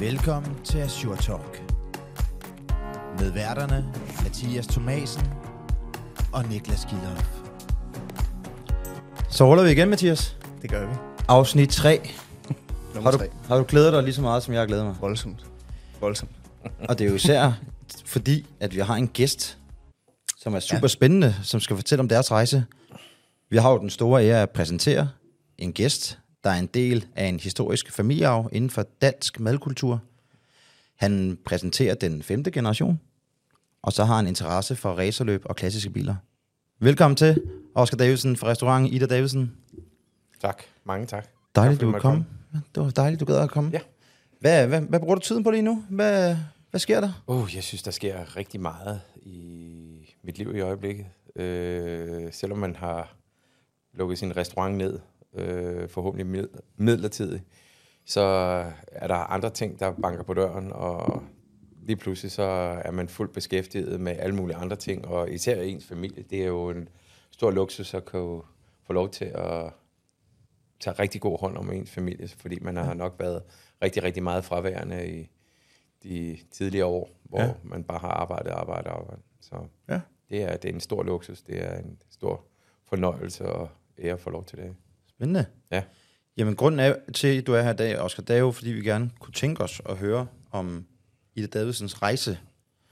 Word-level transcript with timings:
Velkommen 0.00 0.64
til 0.64 0.78
Azure 0.78 1.16
Talk. 1.16 1.62
Med 3.18 3.32
værterne 3.32 3.92
Mathias 4.22 4.66
Thomasen 4.66 5.22
og 6.32 6.44
Niklas 6.48 6.84
Kildhoff. 6.84 7.28
Så 9.30 9.46
ruller 9.46 9.64
vi 9.64 9.70
igen, 9.70 9.90
Mathias. 9.90 10.36
Det 10.62 10.70
gør 10.70 10.86
vi. 10.86 10.94
Afsnit 11.28 11.68
3. 11.68 12.10
Nummer 12.94 13.02
Har 13.02 13.10
du, 13.10 13.18
tre. 13.18 13.28
har 13.48 13.56
du 13.56 13.64
glædet 13.68 13.92
dig 13.92 14.02
lige 14.02 14.14
så 14.14 14.20
meget, 14.22 14.42
som 14.42 14.54
jeg 14.54 14.60
har 14.60 14.66
glædet 14.66 14.84
mig? 14.86 14.96
Voldsomt. 15.00 15.46
Voldsomt. 16.00 16.32
Og 16.88 16.98
det 16.98 17.04
er 17.04 17.08
jo 17.08 17.14
især 17.14 17.52
fordi, 18.04 18.46
at 18.60 18.74
vi 18.74 18.80
har 18.80 18.94
en 18.94 19.08
gæst, 19.08 19.58
som 20.38 20.54
er 20.54 20.60
super 20.60 20.78
ja. 20.82 20.88
spændende, 20.88 21.34
som 21.42 21.60
skal 21.60 21.76
fortælle 21.76 22.00
om 22.00 22.08
deres 22.08 22.30
rejse. 22.30 22.64
Vi 23.50 23.56
har 23.56 23.70
jo 23.70 23.78
den 23.78 23.90
store 23.90 24.24
ære 24.24 24.42
at 24.42 24.50
præsentere 24.50 25.08
en 25.58 25.72
gæst, 25.72 26.18
der 26.48 26.54
er 26.54 26.58
en 26.58 26.66
del 26.66 27.06
af 27.16 27.26
en 27.26 27.40
historisk 27.40 27.92
familiearv 27.92 28.48
inden 28.52 28.70
for 28.70 28.86
dansk 29.02 29.40
madkultur. 29.40 30.00
Han 30.96 31.38
præsenterer 31.44 31.94
den 31.94 32.22
femte 32.22 32.50
generation, 32.50 33.00
og 33.82 33.92
så 33.92 34.04
har 34.04 34.16
han 34.16 34.26
interesse 34.26 34.76
for 34.76 34.92
racerløb 34.92 35.42
og 35.44 35.56
klassiske 35.56 35.90
biler. 35.90 36.14
Velkommen 36.80 37.16
til, 37.16 37.42
Oscar 37.74 37.96
Davidsen 37.96 38.36
fra 38.36 38.48
restauranten 38.48 38.92
Ida 38.92 39.06
Davidsen. 39.06 39.56
Tak. 40.40 40.62
Mange 40.84 41.06
tak. 41.06 41.28
Dejligt, 41.54 41.80
Tak, 41.80 41.86
du 41.86 41.90
måtte 41.90 42.02
kommet. 42.02 42.24
Det 42.74 42.82
var 42.82 42.90
dejligt, 42.90 43.20
du 43.20 43.24
gad 43.24 43.36
at 43.36 43.50
komme. 43.50 43.70
Ja. 43.72 43.80
Hvad, 44.40 44.66
hvad, 44.66 44.80
hvad 44.80 45.00
bruger 45.00 45.14
du 45.14 45.20
tiden 45.20 45.44
på 45.44 45.50
lige 45.50 45.62
nu? 45.62 45.84
Hvad, 45.90 46.36
hvad 46.70 46.80
sker 46.80 47.00
der? 47.00 47.22
Oh, 47.26 47.54
jeg 47.54 47.62
synes, 47.62 47.82
der 47.82 47.90
sker 47.90 48.36
rigtig 48.36 48.60
meget 48.60 49.00
i 49.16 50.16
mit 50.22 50.38
liv 50.38 50.56
i 50.56 50.60
øjeblikket. 50.60 51.06
Øh, 51.36 52.32
selvom 52.32 52.58
man 52.58 52.76
har 52.76 53.14
lukket 53.94 54.18
sin 54.18 54.36
restaurant 54.36 54.76
ned, 54.76 54.98
øh, 55.38 55.88
forhåbentlig 55.88 56.26
mid- 56.26 56.60
midlertidigt, 56.76 57.42
så 58.04 58.20
er 58.88 59.06
der 59.06 59.14
andre 59.14 59.50
ting, 59.50 59.80
der 59.80 59.92
banker 60.02 60.22
på 60.22 60.34
døren, 60.34 60.72
og 60.72 61.22
lige 61.82 61.96
pludselig 61.96 62.32
så 62.32 62.42
er 62.84 62.90
man 62.90 63.08
fuldt 63.08 63.32
beskæftiget 63.32 64.00
med 64.00 64.16
alle 64.18 64.34
mulige 64.34 64.56
andre 64.56 64.76
ting, 64.76 65.06
og 65.06 65.30
især 65.30 65.62
ens 65.62 65.86
familie. 65.86 66.22
Det 66.22 66.42
er 66.42 66.46
jo 66.46 66.70
en 66.70 66.88
stor 67.30 67.50
luksus 67.50 67.94
at 67.94 68.04
kunne 68.04 68.42
få 68.86 68.92
lov 68.92 69.10
til 69.10 69.24
at 69.24 69.72
tage 70.80 70.94
rigtig 70.98 71.20
god 71.20 71.38
hånd 71.40 71.56
om 71.56 71.72
ens 71.72 71.90
familie, 71.90 72.28
fordi 72.28 72.58
man 72.60 72.76
har 72.76 72.94
nok 72.94 73.14
været 73.18 73.42
rigtig, 73.82 74.02
rigtig 74.02 74.22
meget 74.22 74.44
fraværende 74.44 75.08
i 75.20 75.30
de 76.02 76.38
tidligere 76.50 76.86
år, 76.86 77.10
hvor 77.22 77.40
ja. 77.40 77.52
man 77.62 77.84
bare 77.84 77.98
har 77.98 78.08
arbejdet, 78.08 78.50
arbejdet, 78.50 78.90
arbejdet. 78.90 79.24
Så 79.40 79.56
Ja. 79.88 80.00
det, 80.28 80.42
er, 80.42 80.56
det 80.56 80.70
er 80.70 80.74
en 80.74 80.80
stor 80.80 81.02
luksus. 81.02 81.42
Det 81.42 81.64
er 81.64 81.78
en 81.78 81.98
stor 82.10 82.44
fornøjelse 82.84 83.46
og 83.46 83.68
ære 83.98 84.12
at 84.12 84.20
få 84.20 84.30
lov 84.30 84.44
til 84.44 84.58
det. 84.58 84.74
Spændende. 85.18 85.46
Ja. 85.72 85.82
Jamen, 86.36 86.56
grunden 86.56 86.80
er, 86.80 86.94
til, 87.14 87.38
at 87.38 87.46
du 87.46 87.52
er 87.52 87.62
her 87.62 87.72
i 87.72 87.76
dag, 87.76 87.98
Oscar, 88.00 88.22
det 88.22 88.36
er 88.36 88.40
jo, 88.40 88.50
fordi 88.50 88.70
vi 88.70 88.80
gerne 88.80 89.10
kunne 89.20 89.32
tænke 89.32 89.62
os 89.62 89.80
at 89.88 89.96
høre 89.96 90.26
om 90.50 90.84
Ida 91.36 91.46
Davidsens 91.46 92.02
rejse. 92.02 92.38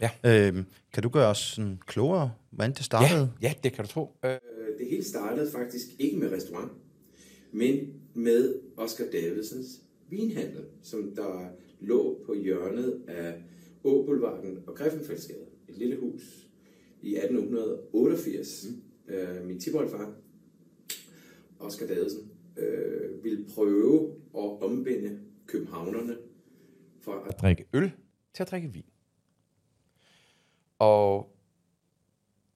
Ja. 0.01 0.11
Øhm, 0.25 0.65
kan 0.93 1.03
du 1.03 1.09
gøre 1.09 1.29
os 1.29 1.39
sådan 1.39 1.79
klogere, 1.87 2.33
hvordan 2.51 2.73
det 2.73 2.85
startede? 2.85 3.33
Ja, 3.43 3.49
ja, 3.49 3.55
det 3.65 3.73
kan 3.73 3.85
du 3.85 3.91
tro. 3.91 4.17
Øh, 4.25 4.31
Det 4.79 4.87
hele 4.91 5.05
startede 5.05 5.51
faktisk 5.53 5.87
ikke 5.99 6.17
med 6.17 6.33
restaurant, 6.33 6.73
men 7.53 7.79
med 8.15 8.55
Oscar 8.77 9.05
Davidsens 9.13 9.67
vinhandel, 10.11 10.65
som 10.83 11.13
der 11.17 11.49
lå 11.81 12.23
på 12.27 12.35
hjørnet 12.35 13.01
af 13.09 13.35
Åboulevarden 13.85 14.59
og 14.67 14.75
Griffenfeldsgade. 14.75 15.47
Et 15.69 15.79
lille 15.79 15.97
hus 16.01 16.23
i 17.03 17.17
1888. 17.17 18.67
Mm. 19.09 19.15
Øh, 19.15 19.47
min 19.47 19.61
tipoldfar, 19.61 20.13
Oscar 21.61 21.87
Davidsen, 21.87 22.31
øh, 22.57 23.25
ville 23.25 23.47
prøve 23.55 24.15
at 24.35 24.63
ombinde 24.63 25.21
københavnerne 25.47 26.17
fra 27.01 27.13
at 27.29 27.41
drikke 27.41 27.65
øl 27.73 27.93
til 28.35 28.43
at 28.43 28.51
drikke 28.51 28.69
vin. 28.73 28.85
Og 30.79 31.37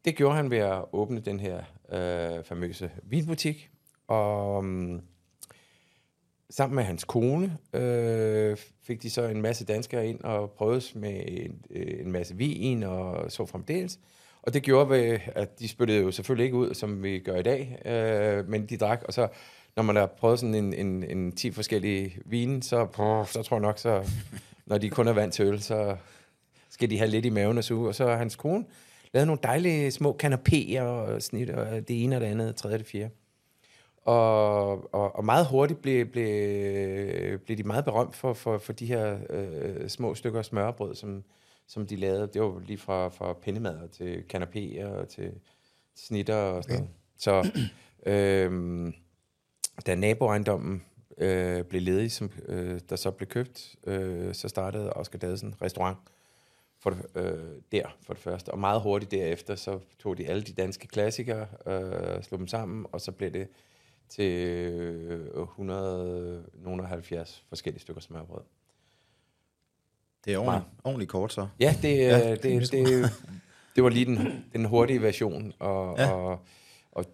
det 0.05 0.17
gjorde 0.17 0.37
han 0.37 0.51
ved 0.51 0.59
at 0.59 0.85
åbne 0.93 1.21
den 1.21 1.41
her 1.41 1.59
øh, 1.93 2.45
famøse 2.45 2.91
vinbutik. 3.03 3.71
Og 4.09 4.59
um, 4.59 5.01
sammen 6.51 6.75
med 6.75 6.85
hans 6.85 7.05
kone 7.05 7.59
øh, 7.73 8.57
fik 8.83 9.03
de 9.03 9.11
så 9.11 9.23
en 9.23 9.43
masse 9.43 9.65
danskere 9.65 10.09
ind 10.09 10.21
og 10.21 10.51
prøvede 10.51 10.99
med 10.99 11.23
en, 11.27 11.65
øh, 11.71 12.01
en 12.01 12.13
masse 12.13 12.37
vin 12.37 12.83
og 12.83 13.33
så 13.33 13.47
fremdeles. 13.47 13.99
Og 14.43 14.55
det 14.55 14.63
gjorde 14.63 14.91
ved, 14.91 15.19
at 15.27 15.59
de 15.59 15.69
spyttede 15.69 16.01
jo 16.01 16.11
selvfølgelig 16.11 16.45
ikke 16.45 16.57
ud, 16.57 16.75
som 16.75 17.03
vi 17.03 17.19
gør 17.19 17.37
i 17.37 17.43
dag, 17.43 17.83
øh, 17.85 18.49
men 18.49 18.67
de 18.67 18.77
drak, 18.77 19.03
og 19.09 19.13
så 19.13 19.29
når 19.77 19.83
man 19.83 19.97
har 19.97 20.07
prøvet 20.07 20.39
sådan 20.39 20.55
en, 20.55 20.75
en, 20.75 21.05
en 21.05 21.33
10 21.33 21.51
forskellige 21.51 22.19
vine, 22.25 22.63
så, 22.63 22.87
så 23.31 23.43
tror 23.43 23.57
jeg 23.57 23.63
nok, 23.63 23.79
så, 23.79 24.11
når 24.67 24.79
de 24.79 24.91
kun 24.91 25.09
er 25.09 25.13
vant 25.13 25.35
til 25.35 25.45
øl, 25.45 25.63
så 25.63 25.97
skal 26.71 26.91
de 26.91 26.99
have 26.99 27.11
lidt 27.11 27.25
i 27.25 27.31
maven 27.31 27.59
og 27.59 27.65
suge. 27.65 27.89
Og 27.89 27.95
så 27.95 28.15
hans 28.15 28.37
kone 28.37 28.65
lavet 29.13 29.27
nogle 29.27 29.41
dejlige 29.43 29.91
små 29.91 30.19
kanapéer 30.23 30.81
og 30.81 31.23
snit, 31.23 31.51
og 31.51 31.89
det 31.89 32.05
ene 32.05 32.17
og 32.17 32.21
det 32.21 32.27
andet, 32.27 32.49
det 32.49 32.57
tredje 32.57 32.75
og 32.75 32.79
det 32.79 32.87
fjerde. 32.87 33.11
Og, 34.05 34.95
og, 34.95 35.17
og 35.17 35.25
meget 35.25 35.47
hurtigt 35.47 35.83
blev, 35.83 36.07
blev, 36.07 37.39
blev 37.39 37.57
de 37.57 37.63
meget 37.63 37.85
berømt 37.85 38.17
for, 38.17 38.33
for, 38.33 38.59
for 38.59 38.73
de 38.73 38.87
her 38.87 39.19
øh, 39.31 39.89
små 39.89 40.15
stykker 40.15 40.43
smørbrød, 40.43 40.95
som, 40.95 41.25
som 41.71 41.87
de 41.87 41.97
lavede. 41.97 42.27
Det 42.27 42.43
var 42.43 42.63
lige 42.67 42.79
fra, 42.79 43.09
fra 43.09 43.33
pindemader 43.33 43.87
til 43.87 44.25
kanapéer 44.35 44.85
og 44.85 45.09
til 45.09 45.33
snitter 45.97 46.35
og 46.35 46.63
sådan 46.63 46.77
noget. 46.77 46.91
Så 47.17 47.63
øh, 48.07 48.93
da 49.87 49.95
naboejendommen 49.95 50.85
øh, 51.19 51.65
blev 51.65 51.83
ledig, 51.83 52.13
som 52.13 52.31
øh, 52.47 52.81
der 52.89 52.97
så 52.97 53.11
blev 53.11 53.29
købt, 53.29 53.77
øh, 53.87 54.35
så 54.35 54.49
startede 54.49 54.93
Oscar 54.93 55.19
Dadsen 55.19 55.55
restaurant 55.63 55.99
for 56.79 56.91
det, 56.91 57.07
øh, 57.15 57.63
der 57.73 57.97
for 58.03 58.15
det 58.15 58.23
første. 58.23 58.51
Og 58.51 58.59
meget 58.59 58.81
hurtigt 58.81 59.11
derefter, 59.11 59.55
så 59.55 59.79
tog 59.99 60.19
de 60.19 60.29
alle 60.29 60.43
de 60.43 60.53
danske 60.53 60.87
klassikere, 60.87 61.47
øh, 61.67 62.23
slog 62.23 62.39
dem 62.39 62.47
sammen, 62.47 62.87
og 62.93 63.01
så 63.01 63.13
blev 63.13 63.31
det 63.31 63.49
til 64.09 64.33
øh, 64.33 65.43
170 65.43 67.45
forskellige 67.49 67.81
stykker 67.81 68.01
smørbrød. 68.01 68.43
Det 70.25 70.35
er 70.35 70.39
ordentligt, 70.39 70.81
ordentligt 70.85 71.11
kort 71.11 71.33
så. 71.33 71.49
Ja, 71.61 71.75
det, 71.83 71.99
Ja, 71.99 72.19
ja, 72.19 72.31
det, 72.31 72.43
det, 72.43 72.73
det, 72.73 73.11
det 73.77 73.85
var 73.85 73.91
lige 73.91 74.05
den, 74.05 74.45
den 74.53 74.65
hurtige 74.65 75.03
version, 75.03 75.53
og, 75.59 75.99
Ja. 75.99 76.11
og, 76.13 76.39
og 76.93 77.05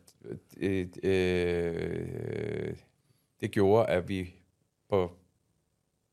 øh, 0.56 0.86
øh, 1.02 2.76
det 3.40 3.50
gjorde, 3.50 3.86
at 3.88 4.08
vi 4.08 4.34
på 4.90 5.10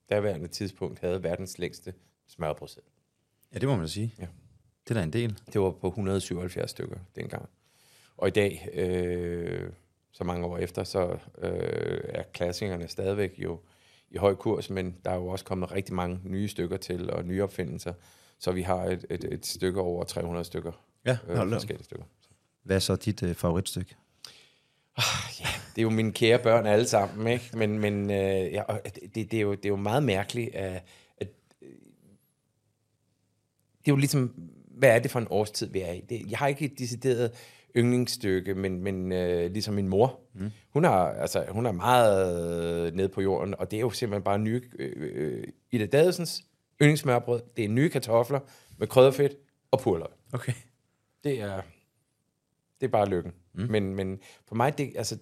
daværende 0.09 0.47
tidspunkt 0.47 0.99
havde 0.99 1.23
verdens 1.23 1.57
længste 1.59 1.93
smørbrødsæd. 2.27 2.81
Ja, 3.53 3.59
det 3.59 3.67
må 3.69 3.75
man 3.75 3.87
sige. 3.87 4.13
Ja. 4.19 4.27
Det 4.87 4.91
er 4.91 4.99
da 4.99 5.03
en 5.03 5.13
del. 5.13 5.39
Det 5.53 5.61
var 5.61 5.71
på 5.71 5.87
177 5.87 6.69
stykker 6.71 6.97
dengang. 7.15 7.49
Og 8.17 8.27
i 8.27 8.31
dag, 8.31 8.69
øh, 8.73 9.69
så 10.11 10.23
mange 10.23 10.45
år 10.45 10.57
efter, 10.57 10.83
så 10.83 11.17
øh, 11.37 12.01
er 12.05 12.23
klassikerne 12.33 12.87
stadigvæk 12.87 13.33
jo 13.37 13.59
i 14.13 14.17
høj 14.17 14.35
kurs, 14.35 14.69
men 14.69 14.95
der 15.05 15.11
er 15.11 15.15
jo 15.15 15.27
også 15.27 15.45
kommet 15.45 15.71
rigtig 15.71 15.93
mange 15.93 16.19
nye 16.23 16.47
stykker 16.47 16.77
til, 16.77 17.11
og 17.11 17.25
nye 17.25 17.43
opfindelser. 17.43 17.93
Så 18.39 18.51
vi 18.51 18.61
har 18.61 18.83
et, 18.83 19.05
et, 19.09 19.23
et 19.23 19.45
stykke 19.45 19.81
over 19.81 20.03
300 20.03 20.45
stykker. 20.45 20.71
Ja, 21.05 21.17
Øh, 21.27 21.49
forskellige 21.49 21.83
stykker. 21.83 22.05
Hvad 22.63 22.75
er 22.75 22.79
så 22.79 22.95
dit 22.95 23.23
øh, 23.23 23.35
favoritstykke? 23.35 23.95
Det 25.75 25.77
er 25.77 25.81
jo 25.81 25.89
mine 25.89 26.11
kære 26.11 26.39
børn 26.39 26.65
alle 26.65 26.87
sammen, 26.87 27.27
ikke? 27.27 27.57
Men, 27.57 27.79
men 27.79 28.11
øh, 28.11 28.53
ja, 28.53 28.63
det, 29.15 29.31
det, 29.31 29.33
er 29.33 29.41
jo, 29.41 29.51
det 29.51 29.65
er 29.65 29.69
jo 29.69 29.75
meget 29.75 30.03
mærkeligt, 30.03 30.55
at, 30.55 30.83
at 31.17 31.27
øh, 31.61 31.69
det 33.79 33.87
er 33.87 33.91
jo 33.91 33.95
ligesom, 33.95 34.33
hvad 34.67 34.89
er 34.89 34.99
det 34.99 35.11
for 35.11 35.19
en 35.19 35.27
årstid, 35.29 35.67
vi 35.67 35.81
er 35.81 35.91
i? 35.91 36.01
Det, 36.09 36.25
jeg 36.29 36.37
har 36.37 36.47
ikke 36.47 36.65
et 36.65 36.79
decideret 36.79 37.31
yndlingsstykke, 37.75 38.53
men, 38.53 38.83
men 38.83 39.11
øh, 39.11 39.51
ligesom 39.51 39.73
min 39.73 39.87
mor, 39.87 40.19
mm. 40.33 40.51
hun, 40.69 40.83
har, 40.83 41.09
altså, 41.09 41.45
hun 41.49 41.65
er 41.65 41.71
meget 41.71 42.93
nede 42.93 43.09
på 43.09 43.21
jorden, 43.21 43.55
og 43.57 43.71
det 43.71 43.77
er 43.77 43.81
jo 43.81 43.89
simpelthen 43.89 44.23
bare 44.23 44.39
nye, 44.39 44.61
øh, 44.79 44.93
øh, 44.97 45.43
Ida 45.71 45.85
Dadesens 45.85 46.43
yndlingssmørbrød, 46.81 47.41
det 47.57 47.65
er 47.65 47.69
nye 47.69 47.89
kartofler 47.89 48.39
med 48.77 48.87
krydderfedt 48.87 49.33
og 49.71 49.79
purløg. 49.79 50.07
Okay. 50.33 50.53
Det 51.23 51.41
er, 51.41 51.61
det 52.81 52.87
er 52.87 52.91
bare 52.91 53.09
lykken. 53.09 53.33
Mm. 53.53 53.67
Men, 53.69 53.95
men 53.95 54.19
for 54.45 54.55
mig, 54.55 54.77
det, 54.77 54.93
altså, 54.95 55.17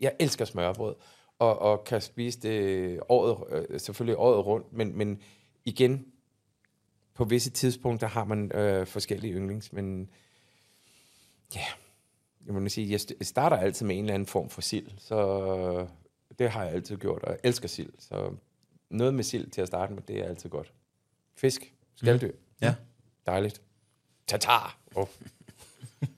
jeg 0.00 0.12
elsker 0.18 0.44
smørbrød, 0.44 0.94
og, 1.38 1.58
og 1.58 1.84
kan 1.84 2.00
spise 2.00 2.40
det 2.40 3.00
året, 3.08 3.64
øh, 3.70 3.80
selvfølgelig 3.80 4.16
året 4.18 4.46
rundt, 4.46 4.72
men, 4.72 4.98
men 4.98 5.22
igen, 5.64 6.06
på 7.14 7.24
visse 7.24 7.50
tidspunkter 7.50 8.06
har 8.06 8.24
man 8.24 8.52
øh, 8.54 8.86
forskellige 8.86 9.34
yndlings, 9.34 9.72
men 9.72 10.10
ja, 11.54 11.64
jeg 12.46 12.54
må 12.54 12.68
sige, 12.68 12.90
jeg 12.90 13.00
st- 13.00 13.16
jeg 13.18 13.26
starter 13.26 13.56
altid 13.56 13.86
med 13.86 13.96
en 13.96 14.04
eller 14.04 14.14
anden 14.14 14.26
form 14.26 14.48
for 14.50 14.60
sild, 14.60 14.86
så 14.98 15.86
det 16.38 16.50
har 16.50 16.64
jeg 16.64 16.72
altid 16.72 16.96
gjort, 16.96 17.22
og 17.22 17.30
jeg 17.30 17.38
elsker 17.44 17.68
sild, 17.68 17.92
så 17.98 18.30
noget 18.90 19.14
med 19.14 19.24
sild 19.24 19.50
til 19.50 19.60
at 19.60 19.68
starte 19.68 19.92
med, 19.92 20.02
det 20.08 20.18
er 20.18 20.24
altid 20.24 20.50
godt. 20.50 20.72
Fisk, 21.36 21.72
skalddyr, 21.96 22.32
Ja. 22.62 22.74
dejligt. 23.26 23.60
Tatar, 24.26 24.78
oh. 24.94 25.06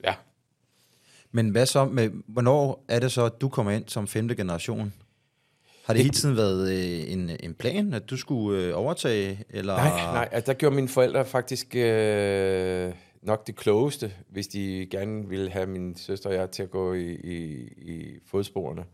ja. 0.03 0.15
Men 1.31 1.49
hvad 1.49 1.65
så 1.65 1.85
med, 1.85 2.09
hvornår 2.27 2.85
er 2.87 2.99
det 2.99 3.11
så, 3.11 3.25
at 3.25 3.41
du 3.41 3.49
kommer 3.49 3.71
ind 3.71 3.87
som 3.87 4.07
femte 4.07 4.35
generation? 4.35 4.93
Har 5.85 5.93
det 5.93 6.03
hele 6.03 6.13
tiden 6.13 6.35
været 6.37 6.71
øh, 6.71 7.11
en, 7.13 7.29
en 7.39 7.53
plan, 7.53 7.93
at 7.93 8.09
du 8.09 8.17
skulle 8.17 8.63
øh, 8.63 8.77
overtage? 8.77 9.45
Eller? 9.49 9.75
Nej, 9.75 9.89
nej, 10.13 10.29
altså, 10.31 10.51
der 10.51 10.57
gjorde 10.57 10.75
mine 10.75 10.87
forældre 10.87 11.25
faktisk 11.25 11.75
øh, 11.75 12.93
nok 13.21 13.47
det 13.47 13.55
klogeste, 13.55 14.13
hvis 14.29 14.47
de 14.47 14.87
gerne 14.91 15.29
ville 15.29 15.49
have 15.49 15.67
min 15.67 15.95
søster 15.95 16.29
og 16.29 16.35
jeg 16.35 16.51
til 16.51 16.63
at 16.63 16.71
gå 16.71 16.93
i, 16.93 17.11
i, 17.13 17.67
i 17.77 18.19
fodsporene 18.25 18.85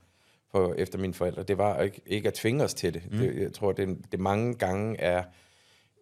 for, 0.51 0.73
efter 0.73 0.99
mine 0.99 1.13
forældre. 1.13 1.43
Det 1.43 1.57
var 1.57 1.81
ikke, 1.81 2.01
ikke 2.05 2.27
at 2.27 2.33
tvinge 2.33 2.63
os 2.63 2.73
til 2.73 2.93
det. 2.93 3.11
Mm. 3.11 3.17
det 3.17 3.41
jeg 3.41 3.53
tror, 3.53 3.71
det, 3.71 3.97
det 4.11 4.19
mange 4.19 4.53
gange 4.53 4.99
er 4.99 5.23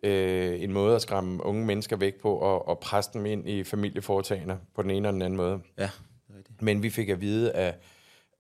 øh, 0.04 0.63
en 0.63 0.74
måde 0.74 0.95
at 0.95 1.01
skræmme 1.01 1.45
unge 1.45 1.66
mennesker 1.66 1.95
væk 1.95 2.16
på 2.22 2.36
og, 2.36 2.68
og 2.68 2.80
presse 2.80 3.12
dem 3.13 3.25
ind 3.25 3.50
i 3.50 3.63
familieforetagender 3.63 4.57
på 4.75 4.81
den 4.81 4.92
ene 4.92 4.98
eller 4.98 5.12
den 5.12 5.22
anden 5.22 5.38
måde. 5.38 5.60
Ja, 5.77 5.89
rigtigt. 6.38 6.62
Men 6.62 6.83
vi 6.83 6.89
fik 6.89 7.10
at 7.10 7.22
vide, 7.22 7.51
at, 7.51 7.80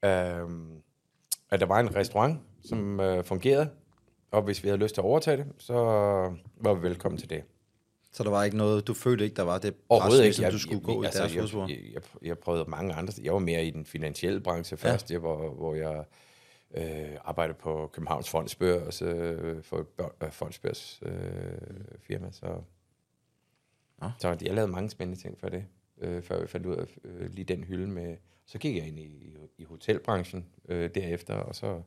at, 0.01 0.41
at 1.51 1.59
der 1.59 1.65
var 1.65 1.79
en 1.79 1.95
restaurant, 1.95 2.39
som 2.63 2.99
øh, 2.99 3.23
fungerede, 3.23 3.69
og 4.31 4.41
hvis 4.41 4.63
vi 4.63 4.69
havde 4.69 4.81
lyst 4.81 4.95
til 4.95 5.01
at 5.01 5.05
overtage 5.05 5.37
det, 5.37 5.45
så 5.57 5.73
var 6.57 6.73
vi 6.73 6.81
velkommen 6.81 7.17
til 7.17 7.29
det. 7.29 7.43
Så 8.15 8.23
der 8.23 8.29
var 8.29 8.43
ikke 8.43 8.57
noget, 8.57 8.87
du 8.87 8.93
følte 8.93 9.23
ikke, 9.23 9.35
der 9.35 9.43
var 9.43 9.57
det 9.57 9.75
Overhovedet 9.89 10.23
ikke. 10.23 10.35
som 10.35 10.51
du 10.51 10.59
skulle 10.59 10.81
gå 10.81 11.03
i 11.03 11.05
deres 11.05 11.35
jeg, 11.35 11.53
jeg, 11.53 11.93
jeg, 11.93 12.01
jeg 12.21 12.39
prøvede 12.39 12.65
mange 12.67 12.93
andre. 12.93 13.13
Jeg 13.23 13.33
var 13.33 13.39
mere 13.39 13.65
i 13.65 13.71
den 13.71 13.85
finansielle 13.85 14.39
branche 14.39 14.77
først, 14.77 15.11
ja. 15.11 15.17
hvor, 15.17 15.49
hvor 15.49 15.75
jeg 15.75 16.05
øh, 16.75 17.17
arbejdede 17.25 17.57
på 17.57 17.89
Københavns 17.93 18.29
Fondsbørs, 18.29 19.01
øh, 19.01 19.63
for 19.63 19.87
øh, 20.23 20.31
Fondsbørs 20.31 20.99
øh, 21.05 21.11
firma. 21.99 22.31
Så, 22.31 22.45
Nå. 24.01 24.09
så 24.19 24.37
jeg 24.41 24.53
lavede 24.53 24.71
mange 24.71 24.89
spændende 24.89 25.21
ting 25.21 25.39
for 25.39 25.49
det, 25.49 25.65
øh, 26.01 26.23
før 26.23 26.39
jeg 26.39 26.49
fandt 26.49 26.65
ud 26.65 26.75
af 26.75 26.97
øh, 27.03 27.29
lige 27.33 27.45
den 27.45 27.63
hylde 27.63 27.87
med... 27.87 28.17
Så 28.45 28.57
gik 28.57 28.75
jeg 28.75 28.87
ind 28.87 28.99
i, 28.99 29.05
i, 29.05 29.37
i 29.57 29.63
hotelbranchen 29.63 30.45
øh, 30.69 30.89
derefter, 30.95 31.33
og 31.33 31.55
så 31.55 31.81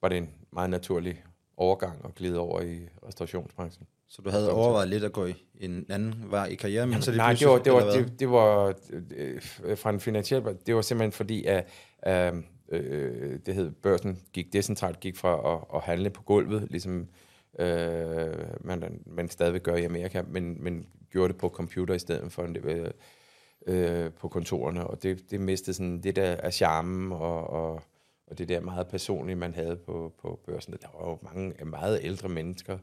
var 0.00 0.08
det 0.08 0.18
en 0.18 0.30
meget 0.50 0.70
naturlig 0.70 1.24
overgang 1.56 2.04
at 2.04 2.14
glide 2.14 2.38
over 2.38 2.60
i 2.60 2.88
restaurationsbranchen. 3.06 3.86
Så 4.14 4.22
du 4.22 4.30
havde 4.30 4.52
overvejet 4.52 4.88
lidt 4.88 5.04
at 5.04 5.12
gå 5.12 5.26
i 5.26 5.34
en 5.60 5.86
anden 5.88 6.24
vej 6.30 6.46
i 6.46 6.54
karrieren, 6.54 6.90
men 6.90 7.02
så 7.02 7.10
lige 7.10 7.18
Nej, 7.18 7.32
det 7.32 7.48
var, 7.48 7.58
det 7.58 7.72
var, 7.72 7.90
det, 7.90 8.20
det 8.20 8.30
var 8.30 8.74
øh, 9.64 9.76
fra 9.76 9.90
en 9.90 10.00
finansiel, 10.00 10.42
det 10.66 10.74
var 10.74 10.82
simpelthen 10.82 11.12
fordi, 11.12 11.44
at 11.44 11.68
øh, 12.06 12.32
øh, 12.68 13.38
det 13.46 13.54
hed, 13.54 13.70
børsen 13.70 14.18
gik 14.32 14.52
decentralt, 14.52 15.00
gik 15.00 15.16
fra 15.16 15.54
at, 15.54 15.64
at 15.74 15.80
handle 15.82 16.10
på 16.10 16.22
gulvet, 16.22 16.66
ligesom 16.70 17.08
øh, 17.58 18.36
man, 18.60 19.00
man 19.06 19.28
stadigvæk 19.28 19.62
gør 19.62 19.76
i 19.76 19.84
Amerika, 19.84 20.22
men, 20.28 20.64
men 20.64 20.86
gjorde 21.10 21.32
det 21.32 21.40
på 21.40 21.48
computer 21.48 21.94
i 21.94 21.98
stedet 21.98 22.32
for 22.32 22.48
øh, 22.64 22.90
øh, 23.66 24.12
på 24.12 24.28
kontorerne, 24.28 24.86
og 24.86 25.02
det, 25.02 25.30
det 25.30 25.40
mistede 25.40 25.76
sådan 25.76 26.02
det 26.02 26.16
der 26.16 26.36
af 26.36 26.52
charmen 26.52 27.12
og, 27.12 27.50
og, 27.50 27.82
og 28.26 28.38
det 28.38 28.48
der 28.48 28.60
meget 28.60 28.88
personlige, 28.88 29.36
man 29.36 29.54
havde 29.54 29.76
på, 29.76 30.12
på 30.22 30.40
børsen. 30.46 30.72
Der 30.82 30.88
var 30.98 31.08
jo 31.08 31.18
mange 31.22 31.64
meget 31.64 32.00
ældre 32.02 32.28
mennesker, 32.28 32.78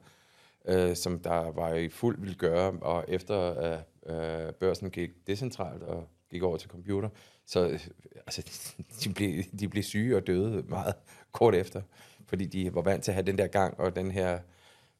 øh, 0.65 0.95
som 0.95 1.19
der 1.19 1.51
var 1.51 1.73
i 1.73 1.89
fuld 1.89 2.19
vil 2.19 2.37
gøre, 2.37 2.71
og 2.81 3.05
efter 3.07 3.35
at 3.37 3.79
øh, 4.05 4.53
børsen 4.53 4.89
gik 4.89 5.27
decentralt 5.27 5.83
og 5.83 6.07
gik 6.31 6.43
over 6.43 6.57
til 6.57 6.69
computer, 6.69 7.09
så 7.45 7.67
øh, 7.67 7.79
altså, 8.15 8.41
de, 9.03 9.13
blev, 9.13 9.43
de 9.59 9.67
blev 9.67 9.83
syge 9.83 10.15
og 10.15 10.27
døde 10.27 10.63
meget 10.67 10.93
kort 11.31 11.55
efter, 11.55 11.81
fordi 12.27 12.45
de 12.45 12.75
var 12.75 12.81
vant 12.81 13.03
til 13.03 13.11
at 13.11 13.15
have 13.15 13.25
den 13.25 13.37
der 13.37 13.47
gang 13.47 13.79
og 13.79 13.95
den 13.95 14.11
her 14.11 14.39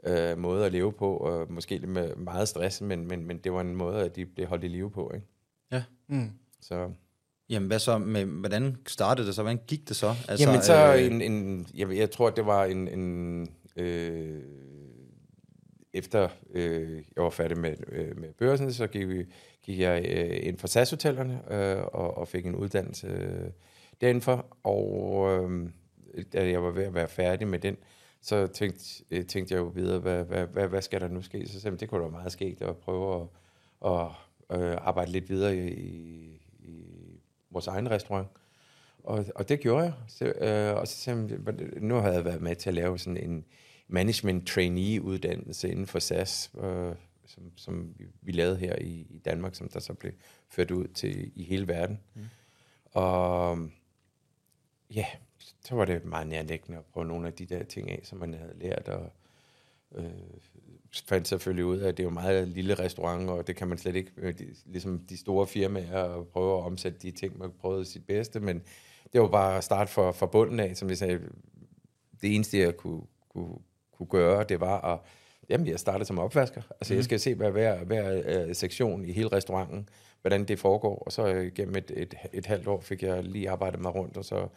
øh, 0.04 0.38
måde 0.38 0.66
at 0.66 0.72
leve 0.72 0.94
på, 0.94 1.18
og 1.18 1.52
måske 1.52 1.78
lidt 1.78 1.92
med 1.92 2.16
meget 2.16 2.48
stress, 2.48 2.82
men, 2.82 3.08
men, 3.08 3.26
men 3.26 3.38
det 3.38 3.54
var 3.54 3.62
en 3.62 3.76
måde, 3.76 4.06
at 4.06 4.16
de 4.16 4.26
blev 4.26 4.48
holdt 4.48 4.64
i 4.64 4.68
live 4.68 4.92
på. 4.92 5.12
Ikke? 5.16 5.28
Ja. 5.72 5.84
Mm. 6.08 6.32
Så, 6.62 6.90
Jamen, 7.50 7.68
hvad 7.68 7.80
så 7.80 7.98
med, 7.98 8.26
hvordan 8.26 8.78
startede 8.88 9.28
det 9.28 9.36
så? 9.36 9.42
Hvordan 9.42 9.62
gik 9.68 9.88
det 9.88 9.96
så? 9.96 10.16
altså, 10.28 10.46
Jamen 10.46 10.62
så 10.62 10.96
øh, 10.96 11.06
en, 11.06 11.22
en 11.22 11.68
jeg, 11.74 11.98
jeg 11.98 12.12
tror, 12.12 12.30
det 12.30 12.46
var 12.46 12.66
en, 12.66 12.88
en 12.88 13.48
øh, 13.76 14.42
efter 15.94 16.30
øh, 16.54 17.04
jeg 17.16 17.24
var 17.24 17.30
færdig 17.30 17.58
med, 17.58 17.76
øh, 17.88 18.18
med 18.18 18.34
børsen, 18.34 18.74
så 18.74 18.88
gik, 18.88 19.08
vi, 19.08 19.26
gik 19.62 19.80
jeg 19.80 20.06
øh, 20.08 20.48
ind 20.48 20.58
for 20.58 20.68
SAS-hotellerne 20.68 21.54
øh, 21.54 21.84
og, 21.84 22.18
og 22.18 22.28
fik 22.28 22.46
en 22.46 22.56
uddannelse 22.56 23.08
øh, 23.08 23.52
derindenfor. 24.02 24.46
Og 24.64 25.30
øh, 25.30 25.70
da 26.34 26.50
jeg 26.50 26.64
var 26.64 26.72
ved 26.72 26.84
at 26.84 26.94
være 26.94 27.08
færdig 27.08 27.48
med 27.48 27.60
den, 27.60 27.78
så 28.22 28.48
tænkte, 28.48 29.04
øh, 29.12 29.26
tænkte 29.26 29.54
jeg 29.54 29.60
jo 29.60 29.66
videre, 29.66 30.00
hvad, 30.00 30.24
hvad, 30.24 30.48
hvad, 30.48 30.68
hvad 30.68 30.82
skal 30.82 31.02
der 31.02 31.08
nu 31.08 31.22
ske? 31.22 31.48
Så 31.48 31.60
sagde 31.60 31.78
det 31.78 31.90
kunne 31.90 31.98
da 31.98 32.04
være 32.04 32.12
meget 32.12 32.32
sket 32.32 32.62
at 32.62 32.78
prøve 32.78 33.22
at, 33.22 33.28
at 33.92 34.08
øh, 34.62 34.78
arbejde 34.82 35.12
lidt 35.12 35.30
videre 35.30 35.58
i, 35.58 35.68
i, 36.60 36.88
vores 37.50 37.68
egen 37.68 37.92
restaurant. 37.92 38.28
Og, 39.04 39.26
og 39.36 39.50
det 39.50 39.60
gjorde 39.60 39.84
jeg. 39.84 39.94
Så, 40.08 40.26
øh, 40.26 40.76
og 40.80 40.88
så 40.88 40.98
sagde 40.98 41.28
jeg, 41.30 41.56
nu 41.82 41.96
har 41.96 42.12
jeg 42.12 42.26
været 42.26 42.42
med 42.42 42.56
til 42.56 42.70
at 42.70 42.74
lave 42.74 43.00
sådan 43.00 43.18
en 43.18 43.46
management 43.92 44.48
trainee-uddannelse 44.48 45.72
inden 45.72 45.88
for 45.88 46.00
SAS, 46.00 46.52
øh, 46.64 46.96
som, 47.26 47.44
som 47.56 47.96
vi- 48.22 48.32
lavede 48.32 48.58
her 48.58 48.76
i, 48.76 49.08
i 49.10 49.18
Danmark, 49.26 49.56
som 49.56 49.70
der 49.70 49.80
så 49.80 49.94
blev 49.94 50.12
ført 50.50 50.72
ud 50.72 50.88
til 50.88 51.32
i 51.36 51.44
hele 51.44 51.68
verden. 51.68 52.00
Mm. 52.16 52.22
Og 52.86 53.58
ja, 54.90 55.06
så 55.66 55.76
var 55.76 55.86
det 55.86 56.06
meget 56.06 56.28
nærliggende 56.28 56.78
at 56.78 56.86
prøve 56.86 57.06
nogle 57.08 57.28
af 57.28 57.34
de 57.34 57.46
der 57.46 57.64
ting 57.64 57.92
af, 57.92 58.00
som 58.04 58.18
man 58.18 58.34
havde 58.34 58.54
lært, 58.60 58.88
og 58.88 59.12
øh, 59.96 60.10
fandt 61.06 61.28
selvfølgelig 61.28 61.66
ud 61.66 61.78
af, 61.78 61.88
at 61.90 61.98
det 61.98 62.04
er 62.04 62.08
jo 62.08 62.14
meget 62.14 62.48
lille 62.48 62.76
restaurant, 62.76 63.30
og 63.30 63.48
det 63.48 63.56
kan 63.56 63.68
man 63.68 63.78
slet 63.78 63.96
ikke, 63.96 64.12
øh, 64.18 64.40
de, 64.40 64.56
ligesom 64.66 65.00
de 65.00 65.18
store 65.18 65.48
firmaer, 65.48 66.04
og 66.04 66.28
prøve 66.28 66.58
at 66.60 66.64
omsætte 66.66 67.00
de 67.00 67.12
ting, 67.12 67.38
man 67.38 67.52
prøvede 67.60 67.86
sit 67.86 68.06
bedste, 68.06 68.40
men 68.40 68.62
det 69.14 69.22
var 69.22 69.28
bare 69.28 69.58
at 69.58 69.64
starte 69.64 69.92
fra, 69.92 70.12
fra 70.12 70.26
bunden 70.26 70.60
af, 70.60 70.78
som 70.78 70.90
jeg 70.90 70.98
sagde, 70.98 71.20
det 72.22 72.36
eneste, 72.36 72.58
jeg 72.58 72.78
kunne, 72.78 73.02
kunne, 73.30 73.58
kunne 74.06 74.22
gøre, 74.22 74.44
det 74.44 74.60
var 74.60 74.94
at, 74.94 75.00
jamen, 75.50 75.68
jeg 75.68 75.80
startede 75.80 76.06
som 76.06 76.20
opvasker. 76.20 76.62
Altså, 76.80 76.94
mm. 76.94 76.96
jeg 76.96 77.04
skal 77.04 77.20
se 77.20 77.36
hver, 77.36 77.50
hver, 77.50 77.84
hver 77.84 78.46
uh, 78.46 78.54
sektion 78.54 79.06
i 79.06 79.12
hele 79.12 79.32
restauranten, 79.32 79.90
hvordan 80.22 80.46
det 80.46 80.60
foregår, 80.60 80.96
og 81.06 81.12
så 81.12 81.36
uh, 81.36 81.46
gennem 81.56 81.76
et, 81.76 81.92
et, 81.96 82.16
et 82.34 82.46
halvt 82.46 82.68
år 82.68 82.80
fik 82.82 83.04
jeg 83.04 83.24
lige 83.24 83.50
arbejdet 83.50 83.80
mig 83.82 83.96
rundt, 83.96 84.18
og 84.18 84.26
så 84.26 84.48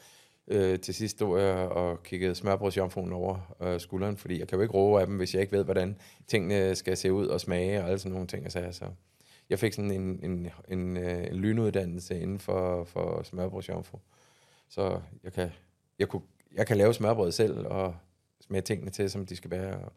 uh, 0.47 0.81
til 0.81 0.95
sidst 0.95 1.17
stod 1.17 1.41
jeg 1.41 1.57
og 1.57 2.03
kiggede 2.03 2.35
smørbrødsjomfruen 2.35 3.13
over 3.13 3.57
uh, 3.61 3.81
skulderen, 3.81 4.17
fordi 4.17 4.39
jeg 4.39 4.49
kan 4.49 4.57
jo 4.57 4.63
ikke 4.63 4.75
råbe 4.75 5.01
af 5.01 5.07
dem, 5.07 5.17
hvis 5.17 5.35
jeg 5.35 5.41
ikke 5.41 5.57
ved, 5.57 5.65
hvordan 5.65 5.97
tingene 6.27 6.75
skal 6.75 6.97
se 6.97 7.13
ud 7.13 7.27
og 7.27 7.41
smage, 7.41 7.81
og 7.81 7.87
alle 7.87 7.99
sådan 7.99 8.13
nogle 8.13 8.27
ting. 8.27 8.53
Så, 8.53 8.69
så 8.73 8.85
jeg 9.51 9.59
fik 9.59 9.73
sådan 9.73 9.91
en, 9.91 10.21
en, 10.23 10.51
en, 10.69 10.97
uh, 10.97 11.25
en 11.25 11.37
lynuddannelse 11.37 12.21
inden 12.21 12.39
for, 12.39 12.85
for 12.85 13.23
smørbrødsjomfru. 13.23 13.99
Så 14.69 15.01
jeg 15.25 15.33
kan, 15.33 15.51
jeg, 15.99 16.09
kunne, 16.09 16.23
jeg 16.55 16.67
kan 16.67 16.77
lave 16.77 16.95
smørbrød 16.95 17.33
selv, 17.33 17.67
og 17.67 17.95
smage 18.47 18.63
tingene 18.63 18.91
til, 18.91 19.11
som 19.11 19.27
de 19.27 19.37
skal 19.37 19.51
være. 19.51 19.89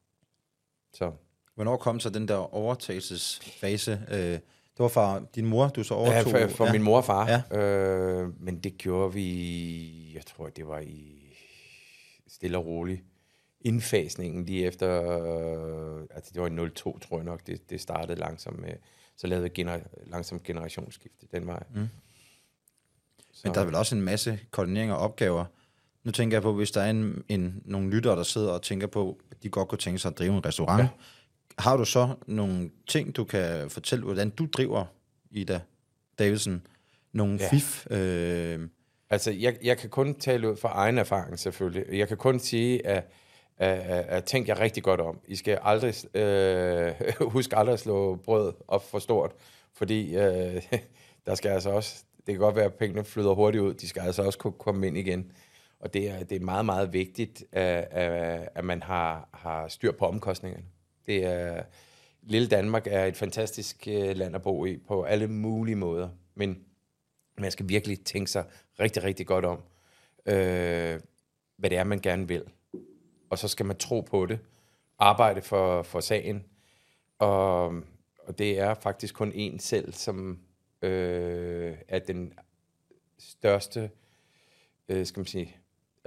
Så 0.93 1.11
Hvornår 1.55 1.77
kom 1.77 1.99
så 1.99 2.09
den 2.09 2.27
der 2.27 2.53
overtagelsesfase? 2.55 4.05
Øh, 4.11 4.17
det 4.17 4.83
var 4.83 4.87
fra 4.87 5.21
din 5.35 5.45
mor, 5.45 5.67
du 5.67 5.83
så 5.83 5.93
ja, 5.93 5.99
overtog? 5.99 6.31
for, 6.31 6.55
for 6.55 6.65
ja. 6.65 6.71
min 6.71 6.83
mor 6.83 6.97
og 6.97 7.05
far. 7.05 7.43
Ja. 7.51 7.57
Øh, 7.59 8.41
men 8.41 8.59
det 8.59 8.77
gjorde 8.77 9.13
vi, 9.13 10.13
jeg 10.15 10.25
tror, 10.25 10.49
det 10.49 10.67
var 10.67 10.79
i 10.79 11.23
stille 12.27 12.57
og 12.57 12.65
roligt 12.65 13.03
indfasningen 13.61 14.45
lige 14.45 14.65
efter, 14.65 14.89
øh, 15.11 16.05
altså 16.11 16.31
det 16.33 16.41
var 16.41 16.65
i 16.65 16.69
02, 16.69 16.99
tror 16.99 17.17
jeg 17.17 17.25
nok, 17.25 17.47
det, 17.47 17.69
det 17.69 17.81
startede 17.81 18.19
langsomt 18.19 18.59
med, 18.59 18.73
så 19.17 19.27
lavede 19.27 19.43
vi 19.43 19.49
gener- 19.49 19.87
langsomt 20.05 20.43
generationsskifte 20.43 21.27
den 21.31 21.47
vej. 21.47 21.63
Mm. 21.75 21.87
Så, 23.33 23.41
Men 23.43 23.53
der 23.55 23.61
er 23.61 23.65
vel 23.65 23.75
også 23.75 23.95
en 23.95 24.01
masse 24.01 24.39
koordinering 24.51 24.91
og 24.91 24.97
opgaver. 24.97 25.45
Nu 26.07 26.11
tænker 26.11 26.37
jeg 26.37 26.41
på, 26.41 26.53
hvis 26.53 26.71
der 26.71 26.81
er 26.81 26.89
en, 26.89 27.23
en, 27.29 27.61
nogle 27.65 27.89
lyttere, 27.89 28.15
der 28.15 28.23
sidder 28.23 28.51
og 28.51 28.61
tænker 28.61 28.87
på, 28.87 29.17
at 29.31 29.43
de 29.43 29.49
godt 29.49 29.67
kunne 29.67 29.77
tænke 29.77 29.99
sig 29.99 30.09
at 30.11 30.17
drive 30.17 30.33
en 30.33 30.45
restaurant. 30.45 30.81
Ja. 30.83 30.87
Har 31.59 31.77
du 31.77 31.85
så 31.85 32.15
nogle 32.27 32.69
ting, 32.87 33.15
du 33.15 33.23
kan 33.23 33.69
fortælle, 33.69 34.05
hvordan 34.05 34.29
du 34.29 34.47
driver, 34.53 34.85
Ida 35.31 35.59
Davidsen? 36.19 36.67
Nogle 37.13 37.39
Ja. 37.41 37.49
fif? 37.51 37.87
Øh, 37.91 38.59
Altså, 39.09 39.31
jeg, 39.31 39.57
jeg 39.63 39.77
kan 39.77 39.89
kun 39.89 40.15
tale 40.15 40.51
ud 40.51 40.55
fra 40.57 40.69
egen 40.73 40.97
erfaring, 40.97 41.39
selvfølgelig. 41.39 41.97
Jeg 41.97 42.07
kan 42.07 42.17
kun 42.17 42.39
sige, 42.39 42.87
at, 42.87 43.03
at, 43.57 43.79
at, 43.79 44.05
at 44.05 44.23
tænk 44.23 44.47
jer 44.47 44.59
rigtig 44.59 44.83
godt 44.83 45.01
om. 45.01 45.19
I 45.27 45.35
skal 45.35 45.59
aldrig, 45.63 46.15
øh, 46.15 46.93
husk 47.33 47.53
aldrig 47.55 47.73
at 47.73 47.79
slå 47.79 48.15
brød 48.15 48.53
op 48.67 48.89
for 48.89 48.99
stort, 48.99 49.31
fordi 49.73 50.15
øh, 50.15 50.63
der 51.25 51.35
skal 51.35 51.49
altså 51.49 51.69
også, 51.69 51.95
det 52.17 52.33
kan 52.33 52.37
godt 52.37 52.55
være, 52.55 52.65
at 52.65 52.73
pengene 52.73 53.03
flyder 53.03 53.33
hurtigt 53.33 53.61
ud, 53.63 53.73
de 53.73 53.87
skal 53.87 54.01
altså 54.01 54.23
også 54.23 54.39
kunne 54.39 54.53
komme 54.53 54.87
ind 54.87 54.97
igen. 54.97 55.31
Og 55.79 55.93
det 55.93 56.09
er, 56.09 56.23
det 56.23 56.35
er 56.35 56.45
meget, 56.45 56.65
meget 56.65 56.93
vigtigt, 56.93 57.43
at, 57.51 57.87
at, 58.55 58.65
man 58.65 58.83
har, 58.83 59.29
har 59.33 59.67
styr 59.67 59.91
på 59.91 60.05
omkostningerne. 60.05 60.65
Det 61.05 61.25
er, 61.25 61.63
lille 62.21 62.47
Danmark 62.47 62.87
er 62.87 63.05
et 63.05 63.17
fantastisk 63.17 63.87
øh, 63.87 64.15
land 64.15 64.35
at 64.35 64.41
bo 64.41 64.65
i 64.65 64.77
på 64.77 65.03
alle 65.03 65.27
mulige 65.27 65.75
måder, 65.75 66.09
men 66.35 66.63
man 67.37 67.51
skal 67.51 67.69
virkelig 67.69 68.03
tænke 68.03 68.31
sig 68.31 68.45
rigtig, 68.79 69.03
rigtig 69.03 69.27
godt 69.27 69.45
om, 69.45 69.61
øh, 70.25 70.99
hvad 71.57 71.69
det 71.69 71.77
er, 71.77 71.83
man 71.83 71.99
gerne 71.99 72.27
vil. 72.27 72.43
Og 73.29 73.37
så 73.37 73.47
skal 73.47 73.65
man 73.65 73.77
tro 73.77 74.01
på 74.01 74.25
det, 74.25 74.39
arbejde 74.99 75.41
for, 75.41 75.83
for 75.83 75.99
sagen, 75.99 76.45
og, 77.19 77.65
og 78.19 78.37
det 78.37 78.59
er 78.59 78.73
faktisk 78.73 79.15
kun 79.15 79.31
en 79.35 79.59
selv, 79.59 79.93
som 79.93 80.39
øh, 80.81 81.77
er 81.87 81.99
den 81.99 82.33
største, 83.19 83.91
øh, 84.89 85.05
skal 85.05 85.19
man 85.19 85.25
sige, 85.25 85.57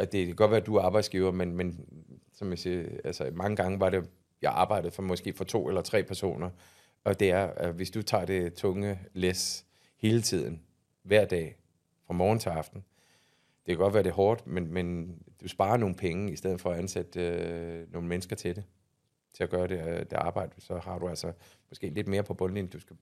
at 0.01 0.13
det 0.13 0.27
kan 0.27 0.37
godt 0.37 0.51
være, 0.51 0.61
at 0.61 0.67
du 0.67 0.77
er 0.77 0.83
arbejdsgiver, 0.83 1.31
men, 1.31 1.57
men 1.57 1.87
som 2.33 2.51
jeg 2.51 2.59
siger, 2.59 2.85
altså 3.05 3.31
mange 3.33 3.57
gange 3.57 3.81
var 3.81 3.91
det, 3.91 4.09
jeg 4.43 4.53
arbejdede 4.53 4.91
for 4.91 5.03
måske 5.03 5.33
for 5.33 5.45
to 5.45 5.69
eller 5.69 5.83
tre 5.83 6.03
personer, 6.03 6.51
og 7.05 7.21
det 7.21 7.31
er, 7.31 7.47
at 7.47 7.75
hvis 7.75 7.91
du 7.91 8.03
tager 8.03 8.25
det 8.25 8.55
tunge 8.55 8.99
læs 9.13 9.65
hele 9.97 10.23
tiden, 10.23 10.63
hver 11.03 11.25
dag, 11.25 11.57
fra 12.07 12.15
morgen 12.15 12.39
til 12.39 12.49
aften, 12.49 12.85
det 13.67 13.77
kan 13.77 13.77
godt 13.77 13.95
være, 13.95 14.03
det 14.03 14.11
er 14.11 14.15
hårdt, 14.15 14.47
men, 14.47 14.73
men 14.73 15.17
du 15.41 15.49
sparer 15.49 15.77
nogle 15.77 15.95
penge, 15.95 16.33
i 16.33 16.37
stedet 16.37 16.61
for 16.61 16.71
at 16.71 16.79
ansætte 16.79 17.21
øh, 17.21 17.93
nogle 17.93 18.09
mennesker 18.09 18.37
til 18.37 18.57
det, 18.57 18.65
til 19.35 19.43
at 19.43 19.51
gøre 19.51 19.69
det, 19.69 19.89
øh, 19.89 19.99
det 19.99 20.13
arbejde, 20.13 20.53
så 20.59 20.79
har 20.79 20.99
du 20.99 21.09
altså 21.09 21.33
måske 21.69 21.89
lidt 21.89 22.09
mere 22.09 22.23
på 22.23 22.35
bundlinjen. 22.35 22.71
Du 22.71 22.81
skal 22.81 22.97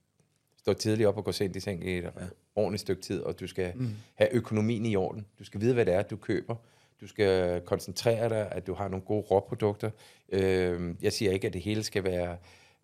stå 0.57 0.73
tidligt 0.73 1.07
op 1.07 1.17
og 1.17 1.25
gå 1.25 1.33
sent 1.33 1.57
i 1.57 1.61
seng 1.61 1.85
i 1.89 1.99
et 1.99 2.03
ja. 2.03 2.11
ordentligt 2.55 2.81
stykke 2.81 3.03
tid, 3.03 3.23
og 3.23 3.41
du 3.41 3.47
skal 3.47 3.73
mm. 3.77 3.91
have 4.15 4.35
økonomien 4.35 4.87
i 4.87 4.97
orden. 4.97 5.27
Du 5.39 5.45
skal 5.45 5.61
vide, 5.61 5.75
hvad 5.75 5.87
det 5.87 5.95
er, 5.95 6.03
du 6.03 6.17
køber. 6.17 6.57
Du 7.01 7.07
skal 7.07 7.61
koncentrere 7.61 8.29
dig, 8.29 8.53
at 8.53 8.67
du 8.67 8.75
har 8.75 8.89
nogle 8.89 9.05
gode 9.05 9.21
råprodukter. 9.21 9.91
Øh, 10.29 10.95
jeg 11.03 11.13
siger 11.13 11.33
ikke, 11.33 11.47
at 11.47 11.53
det 11.53 11.63
hele 11.63 11.83
skal 11.83 12.05
være 12.05 12.37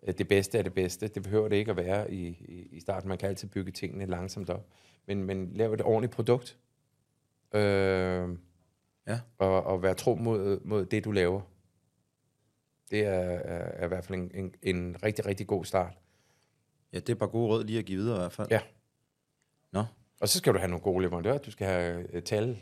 øh, 0.03 0.13
det 0.17 0.27
bedste 0.27 0.57
af 0.57 0.63
det 0.63 0.73
bedste. 0.73 1.07
Det 1.07 1.23
behøver 1.23 1.47
det 1.49 1.55
ikke 1.55 1.71
at 1.71 1.77
være 1.77 2.11
i, 2.11 2.27
i, 2.27 2.67
i 2.71 2.79
starten. 2.79 3.09
Man 3.09 3.17
kan 3.17 3.29
altid 3.29 3.47
bygge 3.47 3.71
tingene 3.71 4.05
langsomt 4.05 4.49
op. 4.49 4.67
Men, 5.07 5.23
men 5.23 5.51
lav 5.53 5.73
et 5.73 5.81
ordentligt 5.81 6.13
produkt. 6.13 6.57
Øh, 7.53 8.29
Ja. 9.07 9.19
og, 9.37 9.63
og 9.63 9.83
være 9.83 9.93
tro 9.93 10.15
mod, 10.15 10.59
mod 10.63 10.85
det, 10.85 11.05
du 11.05 11.11
laver. 11.11 11.41
Det 12.91 12.99
er, 13.05 13.11
er, 13.11 13.81
er 13.81 13.85
i 13.85 13.87
hvert 13.87 14.05
fald 14.05 14.19
en, 14.19 14.31
en, 14.33 14.55
en 14.63 14.95
rigtig, 15.03 15.25
rigtig 15.25 15.47
god 15.47 15.65
start. 15.65 15.93
Ja, 16.93 16.99
det 16.99 17.09
er 17.09 17.15
bare 17.15 17.29
gode 17.29 17.47
råd 17.47 17.63
lige 17.63 17.79
at 17.79 17.85
give 17.85 17.97
videre 17.97 18.15
i 18.17 18.19
hvert 18.19 18.31
fald. 18.33 18.47
Ja. 18.51 18.61
Nå, 19.71 19.83
Og 20.21 20.29
så 20.29 20.37
skal 20.37 20.53
du 20.53 20.57
have 20.57 20.69
nogle 20.69 20.83
gode 20.83 21.01
leverandører. 21.01 21.37
Du 21.37 21.51
skal 21.51 21.67
have 21.67 22.07
øh, 22.13 22.21
tal 22.21 22.57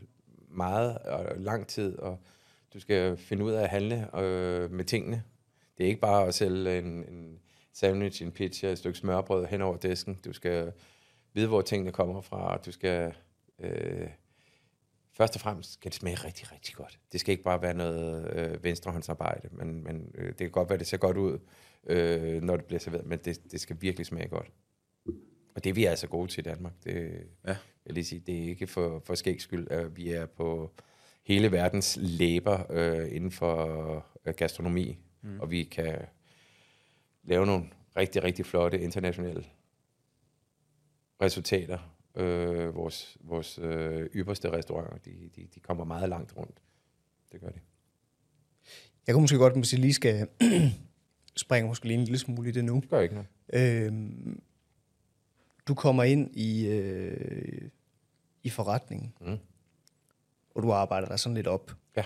meget 0.54 0.98
og 0.98 1.38
lang 1.38 1.68
tid, 1.68 2.00
og 2.00 2.20
du 2.74 2.80
skal 2.80 3.18
finde 3.18 3.46
ud 3.46 3.52
af 3.52 3.64
at 3.64 3.70
handle 3.70 4.20
øh, 4.20 4.72
med 4.72 4.86
tingene. 4.86 5.24
Det 5.78 5.84
er 5.84 5.88
ikke 5.88 6.02
bare 6.02 6.28
at 6.28 6.34
sælge 6.34 6.80
en, 6.80 6.86
en 6.86 7.40
sandwich, 7.74 8.24
en 8.24 8.32
pizza, 8.32 8.68
et 8.68 8.78
stykke 8.78 8.98
smørbrød 8.98 9.46
hen 9.46 9.62
over 9.62 9.78
disken. 9.78 10.20
Du 10.26 10.34
skal 10.34 10.74
vide, 11.34 11.48
hvor 11.48 11.62
tingene 11.62 11.92
kommer 11.92 12.22
fra. 12.22 12.58
Du 12.58 12.72
skal... 12.72 13.14
Øh, 13.60 14.10
først 15.14 15.36
og 15.36 15.42
fremmest 15.42 15.74
skal 15.74 15.92
det 15.92 16.00
smage 16.00 16.16
rigtig, 16.16 16.52
rigtig 16.52 16.76
godt. 16.76 17.00
Det 17.12 17.20
skal 17.20 17.32
ikke 17.32 17.44
bare 17.44 17.62
være 17.62 17.74
noget 17.74 18.34
øh, 18.34 18.64
venstrehåndsarbejde, 18.64 19.50
men, 19.52 19.84
men 19.84 20.12
øh, 20.16 20.28
det 20.28 20.38
kan 20.38 20.52
godt 20.52 20.70
være, 20.70 20.80
det 20.80 20.88
ser 20.88 20.98
godt 20.98 21.18
ud, 21.18 21.40
øh, 21.88 22.42
når 22.42 22.56
det 22.58 22.66
bliver 22.66 22.80
serveret, 22.80 23.06
men 23.06 23.20
det, 23.20 23.52
det 23.52 23.62
skal 23.62 23.78
virkelig 23.80 24.06
smage 24.06 24.28
godt. 24.28 24.52
Og 25.56 25.64
det 25.64 25.66
vi 25.66 25.70
er 25.70 25.74
vi 25.74 25.86
altså 25.86 26.08
gode 26.08 26.28
til 26.28 26.40
i 26.40 26.50
Danmark. 26.50 26.74
Det, 26.84 27.28
Ja 27.48 27.58
vil 27.86 27.94
lige 27.94 28.06
sige, 28.06 28.24
det 28.28 28.44
er 28.44 28.48
ikke 28.48 28.68
for, 28.68 29.00
for 29.06 29.16
skægs 29.16 29.44
skyld, 29.44 29.68
at 29.72 29.98
vi 29.98 30.10
er 30.10 30.26
på 30.26 30.72
hele 31.24 31.52
verdens 31.52 31.98
læber 32.02 32.72
øh, 32.72 33.16
inden 33.16 33.32
for 33.32 34.06
øh, 34.26 34.34
gastronomi, 34.34 34.98
mm. 35.22 35.40
og 35.40 35.52
vi 35.52 35.64
kan 35.64 35.98
lave 37.24 37.46
nogle 37.46 37.66
rigtig, 37.98 38.24
rigtig 38.24 38.46
flotte 38.46 38.82
internationale 38.82 39.46
resultater. 41.22 41.80
Øh, 42.16 42.76
vores 42.76 43.18
vores 43.22 43.60
øh, 43.60 44.10
ypperste 44.16 44.52
restauranter, 44.52 44.98
de, 44.98 45.30
de, 45.36 45.48
de 45.56 45.60
kommer 45.60 45.84
meget 45.84 46.10
langt 46.10 46.38
rundt. 46.38 46.62
Det 47.32 47.42
gør 47.42 47.50
de. 47.50 47.60
Jeg 49.08 49.16
kunne 49.16 49.22
måske 49.22 49.38
godt, 49.38 49.74
jeg 49.74 49.80
lige 49.80 49.94
skal 49.94 50.28
springe 51.36 51.68
måske 51.68 51.86
lige 51.86 51.98
en 51.98 52.04
lille 52.04 52.18
smule 52.18 52.50
i 52.50 52.52
det 52.52 52.66
nu. 52.66 52.76
Det 52.76 52.90
gør 52.90 53.00
ikke 53.00 53.16
noget. 53.16 53.30
Øhm, 53.54 54.42
du 55.68 55.74
kommer 55.74 56.04
ind 56.04 56.36
i, 56.36 56.68
øh, 56.68 57.70
i 58.44 58.50
forretningen, 58.50 59.14
Mm. 59.22 59.38
og 60.56 60.64
du 60.64 60.72
arbejder 60.72 61.08
dig 61.08 61.20
sådan 61.20 61.36
lidt 61.36 61.48
op. 61.48 61.72
Ja. 61.98 62.04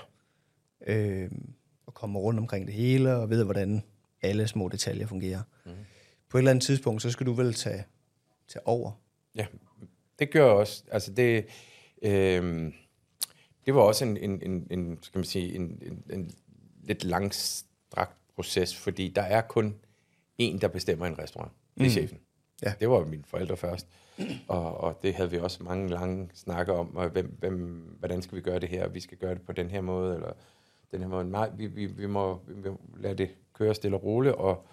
Øhm, 0.87 1.53
og 1.85 1.93
kommer 1.93 2.19
rundt 2.19 2.39
omkring 2.39 2.65
det 2.65 2.73
hele, 2.73 3.15
og 3.15 3.29
ved, 3.29 3.43
hvordan 3.43 3.83
alle 4.21 4.47
små 4.47 4.67
detaljer 4.69 5.07
fungerer. 5.07 5.41
Mm. 5.65 5.71
På 6.29 6.37
et 6.37 6.39
eller 6.39 6.51
andet 6.51 6.63
tidspunkt, 6.63 7.01
så 7.01 7.11
skal 7.11 7.25
du 7.25 7.33
vel 7.33 7.53
tage, 7.53 7.85
tage 8.47 8.67
over. 8.67 8.91
Ja, 9.35 9.45
det 10.19 10.31
gør 10.31 10.45
jeg 10.45 10.53
også. 10.55 10.83
Altså 10.91 11.13
det, 11.13 11.45
øh, 12.01 12.73
det 13.65 13.75
var 13.75 13.81
også 13.81 14.05
en, 14.05 14.17
en, 14.17 14.41
en, 14.41 14.67
en 14.71 14.99
skal 15.01 15.19
man 15.19 15.25
sige, 15.25 15.55
en, 15.55 15.61
en, 15.81 16.03
en 16.09 16.31
lidt 16.83 17.03
langstrakt 17.03 18.17
proces, 18.35 18.75
fordi 18.75 19.07
der 19.09 19.21
er 19.21 19.41
kun 19.41 19.75
en, 20.37 20.61
der 20.61 20.67
bestemmer 20.67 21.05
en 21.05 21.19
restaurant. 21.19 21.51
Det 21.77 21.81
er 21.81 21.85
mm. 21.85 21.91
chefen. 21.91 22.19
Ja. 22.63 22.73
Det 22.79 22.89
var 22.89 23.05
mine 23.05 23.23
forældre 23.25 23.57
først. 23.57 23.87
Og, 24.47 24.77
og 24.77 24.99
det 25.03 25.13
havde 25.13 25.31
vi 25.31 25.37
også 25.37 25.63
mange 25.63 25.89
lange 25.89 26.29
snakke 26.33 26.73
om, 26.73 26.95
og 26.95 27.09
hvem, 27.09 27.35
hvem, 27.39 27.57
hvordan 27.99 28.21
skal 28.21 28.35
vi 28.35 28.41
gøre 28.41 28.59
det 28.59 28.69
her? 28.69 28.87
Vi 28.87 28.99
skal 28.99 29.17
gøre 29.17 29.35
det 29.35 29.41
på 29.41 29.51
den 29.51 29.69
her 29.69 29.81
måde, 29.81 30.15
eller 30.15 30.31
den 30.91 31.01
her 31.01 31.07
måde. 31.07 31.29
Nej, 31.29 31.49
vi, 31.55 31.67
vi, 31.67 31.85
vi, 31.85 32.07
må, 32.07 32.39
vi 32.47 32.69
må 32.69 32.79
lade 32.97 33.15
det 33.15 33.29
køre 33.53 33.75
stille 33.75 33.97
og 33.97 34.03
roligt, 34.03 34.35
og, 34.35 34.67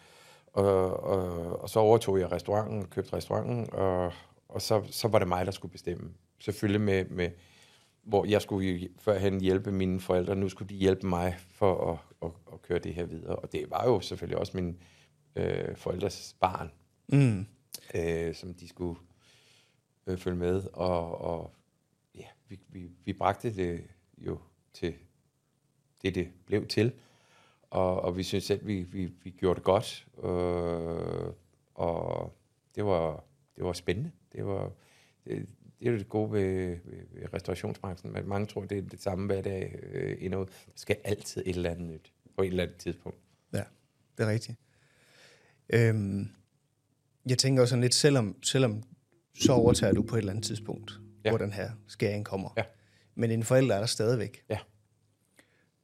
og, 0.52 1.00
og, 1.04 1.60
og 1.62 1.68
så 1.68 1.80
overtog 1.80 2.20
jeg 2.20 2.32
restauranten, 2.32 2.84
købte 2.84 3.16
restauranten, 3.16 3.68
og, 3.72 4.12
og 4.48 4.62
så, 4.62 4.82
så 4.90 5.08
var 5.08 5.18
det 5.18 5.28
mig, 5.28 5.46
der 5.46 5.52
skulle 5.52 5.72
bestemme. 5.72 6.10
Selvfølgelig 6.38 6.80
med, 6.80 7.04
med 7.04 7.30
hvor 8.02 8.24
jeg 8.24 8.42
skulle 8.42 8.88
førhen 8.98 9.40
hjælpe 9.40 9.72
mine 9.72 10.00
forældre, 10.00 10.36
nu 10.36 10.48
skulle 10.48 10.68
de 10.68 10.74
hjælpe 10.74 11.06
mig 11.06 11.36
for 11.50 11.92
at, 11.92 11.98
at, 12.22 12.30
at 12.52 12.62
køre 12.62 12.78
det 12.78 12.94
her 12.94 13.04
videre. 13.04 13.36
Og 13.36 13.52
det 13.52 13.64
var 13.70 13.84
jo 13.86 14.00
selvfølgelig 14.00 14.38
også 14.38 14.52
min 14.54 14.78
øh, 15.36 15.76
forældres 15.76 16.36
barn, 16.40 16.70
Mm 17.08 17.46
øh, 17.94 18.34
som 18.34 18.54
de 18.54 18.68
skulle 18.68 19.00
øh, 20.06 20.18
følge 20.18 20.36
med. 20.36 20.62
Og, 20.72 21.20
og 21.20 21.54
ja, 22.14 22.26
vi, 22.48 22.60
vi, 22.68 22.90
vi 23.04 23.12
bragte 23.12 23.56
det 23.56 23.84
jo 24.18 24.38
til 24.72 24.94
det, 26.02 26.14
det 26.14 26.28
blev 26.46 26.66
til. 26.66 26.92
Og, 27.70 28.00
og 28.00 28.16
vi 28.16 28.22
synes 28.22 28.44
selv, 28.44 28.66
vi, 28.66 28.82
vi, 28.82 29.06
vi 29.06 29.30
gjorde 29.30 29.56
det 29.56 29.64
godt. 29.64 30.06
Øh, 30.18 31.32
og 31.74 32.32
det 32.74 32.84
var, 32.84 33.24
det 33.56 33.64
var 33.64 33.72
spændende. 33.72 34.12
Det 34.32 34.46
var 34.46 34.72
det, 35.24 35.46
det 35.78 35.88
er 35.88 35.92
jo 35.92 35.98
det 35.98 36.08
gode 36.08 36.32
ved, 36.32 36.78
ved, 36.84 37.06
ved 37.10 37.34
restaurationsbranchen. 37.34 38.12
Men 38.12 38.28
mange 38.28 38.46
tror, 38.46 38.64
det 38.64 38.78
er 38.78 38.82
det 38.82 39.00
samme 39.00 39.26
hver 39.26 39.42
dag 39.42 39.78
øh, 39.82 40.16
endnu. 40.20 40.38
Der 40.38 40.72
skal 40.74 40.96
altid 41.04 41.42
et 41.46 41.56
eller 41.56 41.70
andet 41.70 41.88
nyt 41.88 42.12
på 42.36 42.42
et 42.42 42.46
eller 42.46 42.62
andet 42.62 42.76
tidspunkt. 42.76 43.18
Ja, 43.52 43.62
det 44.18 44.24
er 44.24 44.30
rigtigt. 44.30 44.58
Øhm, 45.68 46.28
jeg 47.28 47.38
tænker 47.38 47.62
også 47.62 47.70
sådan 47.70 47.82
lidt, 47.82 47.94
selvom, 47.94 48.36
selvom 48.42 48.82
så 49.40 49.52
overtager 49.52 49.92
du 49.92 50.02
på 50.02 50.14
et 50.16 50.18
eller 50.18 50.32
andet 50.32 50.44
tidspunkt, 50.44 50.92
ja. 51.24 51.30
Hvor 51.30 51.38
den 51.38 51.52
her 51.52 51.70
skæring 51.88 52.24
kommer. 52.24 52.50
Ja. 52.56 52.62
Men 53.14 53.30
dine 53.30 53.44
forældre 53.44 53.74
er 53.74 53.78
der 53.78 53.86
stadigvæk. 53.86 54.42
Ja. 54.50 54.58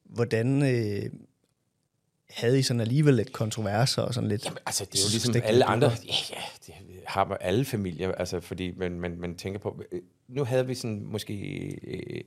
Hvordan 0.03 0.61
øh, 0.61 1.09
havde 2.29 2.59
I 2.59 2.61
sådan 2.61 2.81
alligevel 2.81 3.13
lidt 3.13 3.33
kontroverser 3.33 4.01
og 4.01 4.13
sådan 4.13 4.29
lidt... 4.29 4.45
Jamen, 4.45 4.57
altså, 4.65 4.85
det 4.85 4.95
er 4.95 5.03
jo 5.03 5.11
ligesom 5.11 5.33
stik- 5.33 5.43
alle 5.45 5.65
andre. 5.65 5.87
Ja, 5.87 6.13
ja, 6.29 6.41
det 6.67 6.73
har 7.07 7.25
man 7.25 7.37
alle 7.41 7.65
familier, 7.65 8.11
altså, 8.11 8.39
fordi 8.39 8.71
man, 8.77 8.99
man, 8.99 9.17
man 9.19 9.35
tænker 9.35 9.59
på... 9.59 9.83
øh, 9.91 10.01
Nu 10.27 10.43
havde 10.43 10.67
vi 10.67 10.75
sådan 10.75 11.03
måske 11.05 11.33
øh, 11.83 12.21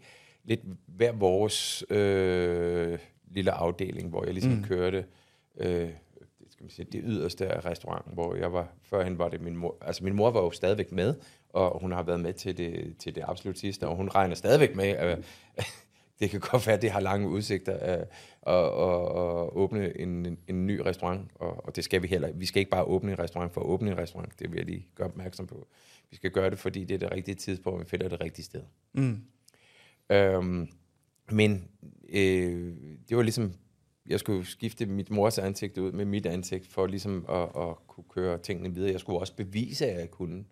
lidt 0.44 0.60
hver 0.86 1.12
vores 1.12 1.84
øh, 1.90 2.98
lille 3.30 3.50
afdeling, 3.50 4.08
hvor 4.08 4.24
jeg 4.24 4.32
ligesom 4.34 4.52
mm. 4.52 4.64
kørte 4.64 5.04
øh, 5.60 5.90
man 6.78 6.86
det 6.92 7.00
yderste 7.04 7.46
af 7.46 7.64
restauranten, 7.64 8.12
hvor 8.14 8.34
jeg 8.34 8.52
var, 8.52 8.68
førhen 8.82 9.18
var 9.18 9.28
det 9.28 9.40
min 9.40 9.56
mor, 9.56 9.76
altså 9.80 10.04
min 10.04 10.14
mor 10.14 10.30
var 10.30 10.40
jo 10.40 10.50
stadigvæk 10.50 10.92
med, 10.92 11.14
og 11.48 11.80
hun 11.80 11.92
har 11.92 12.02
været 12.02 12.20
med 12.20 12.32
til 12.32 12.58
det, 12.58 12.96
til 12.98 13.14
det 13.14 13.24
absolut 13.26 13.58
sidste, 13.58 13.88
og 13.88 13.96
hun 13.96 14.08
regner 14.08 14.34
stadigvæk 14.34 14.76
med, 14.76 14.84
at 14.84 15.18
det 16.20 16.30
kan 16.30 16.40
godt 16.40 16.66
være, 16.66 16.76
at 16.76 16.82
det 16.82 16.90
har 16.90 17.00
lange 17.00 17.28
udsigter 17.28 17.72
at, 17.72 17.98
at, 18.46 18.54
at, 18.54 19.00
at 19.00 19.50
åbne 19.52 20.00
en, 20.00 20.38
en 20.48 20.66
ny 20.66 20.80
restaurant, 20.80 21.30
og, 21.34 21.66
og 21.66 21.76
det 21.76 21.84
skal 21.84 22.02
vi 22.02 22.06
heller 22.06 22.32
Vi 22.32 22.46
skal 22.46 22.60
ikke 22.60 22.70
bare 22.70 22.84
åbne 22.84 23.12
en 23.12 23.18
restaurant 23.18 23.54
for 23.54 23.60
at 23.60 23.66
åbne 23.66 23.90
en 23.90 23.98
restaurant, 23.98 24.38
det 24.38 24.50
vil 24.50 24.56
jeg 24.56 24.66
lige 24.66 24.86
gøre 24.94 25.08
opmærksom 25.08 25.46
på. 25.46 25.66
Vi 26.10 26.16
skal 26.16 26.30
gøre 26.30 26.50
det, 26.50 26.58
fordi 26.58 26.84
det 26.84 26.94
er 26.94 26.98
det 26.98 27.12
rigtige 27.12 27.34
tidspunkt, 27.34 27.76
og 27.76 27.84
vi 27.84 27.88
finder 27.88 28.08
det 28.08 28.20
rigtige 28.20 28.44
sted. 28.44 28.62
Mm. 28.92 29.24
Øhm, 30.10 30.68
men 31.30 31.68
øh, 32.08 32.74
det 33.08 33.16
var 33.16 33.22
ligesom, 33.22 33.54
jeg 34.06 34.20
skulle 34.20 34.46
skifte 34.46 34.86
mit 34.86 35.10
mors 35.10 35.38
ansigt 35.38 35.78
ud 35.78 35.92
med 35.92 36.04
mit 36.04 36.26
ansigt, 36.26 36.66
for 36.66 36.86
ligesom 36.86 37.26
at, 37.28 37.42
at 37.42 37.86
kunne 37.86 38.04
køre 38.08 38.38
tingene 38.38 38.74
videre. 38.74 38.92
Jeg 38.92 39.00
skulle 39.00 39.18
også 39.18 39.36
bevise, 39.36 39.86
at 39.86 40.00
jeg 40.00 40.10
kunne. 40.10 40.44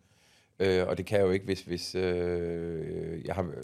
Øh, 0.59 0.87
og 0.87 0.99
det 0.99 1.07
kan 1.07 1.19
jeg 1.19 1.27
jo 1.27 1.31
ikke, 1.31 1.45
hvis, 1.45 1.63
hvis 1.63 1.95
øh, 1.95 3.25
jeg, 3.25 3.35
har, 3.35 3.55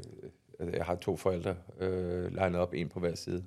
øh, 0.61 0.73
jeg 0.73 0.85
har 0.85 0.95
to 0.95 1.17
forældre 1.17 1.57
øh, 1.81 2.35
legnet 2.35 2.61
op, 2.61 2.75
en 2.75 2.89
på 2.89 3.01
hver 3.01 3.15
side. 3.15 3.45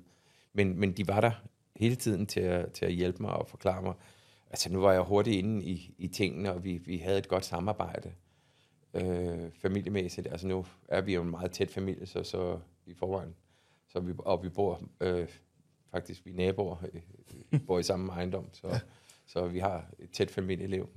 Men, 0.52 0.80
men 0.80 0.92
de 0.92 1.08
var 1.08 1.20
der 1.20 1.32
hele 1.76 1.94
tiden 1.94 2.26
til 2.26 2.40
at, 2.40 2.72
til 2.72 2.84
at 2.84 2.92
hjælpe 2.92 3.22
mig 3.22 3.32
og 3.32 3.48
forklare 3.48 3.82
mig. 3.82 3.94
Altså 4.50 4.72
nu 4.72 4.80
var 4.80 4.92
jeg 4.92 5.02
hurtigt 5.02 5.36
inde 5.36 5.64
i, 5.64 5.94
i 5.98 6.08
tingene, 6.08 6.52
og 6.52 6.64
vi, 6.64 6.76
vi 6.76 6.96
havde 6.96 7.18
et 7.18 7.28
godt 7.28 7.44
samarbejde 7.44 8.12
øh, 8.94 9.50
familiemæssigt. 9.62 10.26
Altså 10.30 10.46
nu 10.46 10.66
er 10.88 11.00
vi 11.00 11.14
jo 11.14 11.22
en 11.22 11.30
meget 11.30 11.50
tæt 11.50 11.70
familie, 11.70 12.06
så, 12.06 12.22
så 12.22 12.58
i 12.86 12.94
forvejen. 12.94 13.34
Så 13.88 14.00
vi, 14.00 14.12
og 14.18 14.42
vi 14.42 14.48
bor 14.48 14.82
øh, 15.00 15.28
faktisk, 15.92 16.26
vi 16.26 16.30
er 16.30 16.34
naboer, 16.34 16.76
øh, 16.92 17.60
bor 17.66 17.78
i 17.78 17.82
samme 17.82 18.12
ejendom, 18.12 18.48
så, 18.52 18.68
ja. 18.68 18.80
så 19.26 19.46
vi 19.46 19.58
har 19.58 19.90
et 19.98 20.10
tæt 20.10 20.30
familieliv. 20.30 20.88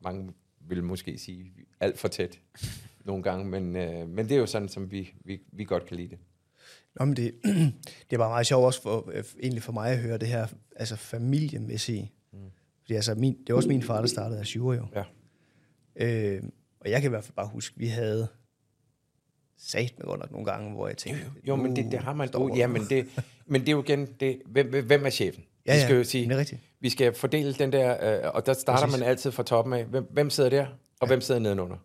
Mange 0.00 0.32
vil 0.60 0.84
måske 0.84 1.18
sige 1.18 1.52
alt 1.80 1.98
for 1.98 2.08
tæt 2.08 2.40
nogle 3.04 3.22
gange, 3.22 3.44
men, 3.44 3.76
øh, 3.76 4.08
men 4.08 4.28
det 4.28 4.34
er 4.34 4.38
jo 4.38 4.46
sådan, 4.46 4.68
som 4.68 4.90
vi, 4.90 5.14
vi, 5.24 5.40
vi 5.52 5.64
godt 5.64 5.86
kan 5.86 5.96
lide 5.96 6.08
det. 6.08 6.18
Nå, 6.94 7.04
men 7.04 7.16
det, 7.16 7.34
det 8.10 8.12
er 8.12 8.18
bare 8.18 8.30
meget 8.30 8.46
sjovt 8.46 8.64
også 8.64 8.82
for, 8.82 9.10
øh, 9.12 9.24
egentlig 9.42 9.62
for 9.62 9.72
mig 9.72 9.90
at 9.90 9.98
høre 9.98 10.18
det 10.18 10.28
her 10.28 10.46
altså 10.76 10.96
familiemæssige. 10.96 12.12
Mm. 12.32 12.38
Fordi 12.80 12.94
altså, 12.94 13.14
min, 13.14 13.38
det 13.38 13.48
var 13.48 13.56
også 13.56 13.68
min 13.68 13.82
far, 13.82 14.00
der 14.00 14.06
startede 14.06 14.40
af 14.40 14.56
jo. 14.56 14.86
Ja. 14.94 15.04
Øh, 15.96 16.42
og 16.80 16.90
jeg 16.90 17.00
kan 17.00 17.08
i 17.08 17.10
hvert 17.10 17.24
fald 17.24 17.34
bare 17.34 17.48
huske, 17.48 17.78
vi 17.78 17.86
havde 17.86 18.28
sat 19.62 19.94
med 19.98 20.06
godt 20.06 20.20
nok 20.20 20.30
nogle 20.30 20.46
gange, 20.46 20.72
hvor 20.72 20.88
jeg 20.88 20.96
tænkte... 20.96 21.30
Jo, 21.48 21.56
men 21.56 21.76
det, 21.76 21.92
det 21.92 21.98
har 21.98 22.12
man... 22.12 22.36
Uh, 22.36 22.58
ja, 22.58 22.66
men 22.66 22.82
det, 22.84 23.06
men 23.46 23.60
det 23.60 23.68
er 23.68 23.72
jo 23.72 23.82
igen... 23.82 24.06
Det, 24.20 24.42
hvem, 24.46 24.86
hvem 24.86 25.06
er 25.06 25.10
chefen? 25.10 25.44
Ja, 25.66 25.72
vi 25.72 25.78
ja, 25.78 25.84
skal 25.84 25.96
jo 25.96 26.04
sige, 26.04 26.24
det 26.24 26.34
er 26.34 26.38
rigtigt. 26.38 26.60
vi 26.80 26.90
skal 26.90 27.14
fordele 27.14 27.54
den 27.54 27.72
der... 27.72 28.24
Øh, 28.24 28.30
og 28.34 28.46
der 28.46 28.52
starter 28.52 28.84
Præcis. 28.84 29.00
man 29.00 29.08
altid 29.08 29.30
fra 29.32 29.42
toppen 29.42 29.74
af. 29.74 29.84
Hvem, 29.84 30.08
hvem 30.10 30.30
sidder 30.30 30.50
der, 30.50 30.66
og 31.00 31.06
hvem 31.06 31.20
sidder 31.20 31.40
nedenunder? 31.40 31.76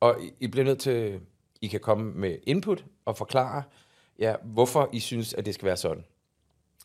Og 0.00 0.16
I, 0.22 0.32
I 0.40 0.46
bliver 0.46 0.64
nødt 0.64 0.78
til... 0.78 1.20
I 1.60 1.66
kan 1.66 1.80
komme 1.80 2.12
med 2.12 2.38
input 2.46 2.84
og 3.04 3.16
forklare, 3.16 3.62
ja, 4.18 4.34
hvorfor 4.44 4.90
I 4.92 5.00
synes, 5.00 5.34
at 5.34 5.46
det 5.46 5.54
skal 5.54 5.66
være 5.66 5.76
sådan. 5.76 6.04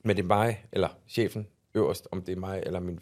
Men 0.03 0.15
det 0.15 0.23
er 0.23 0.27
mig, 0.27 0.65
eller 0.71 0.89
chefen 1.07 1.47
øverst, 1.73 2.07
om 2.11 2.21
det 2.21 2.31
er 2.31 2.39
mig, 2.39 2.63
eller 2.65 2.79
min, 2.79 2.99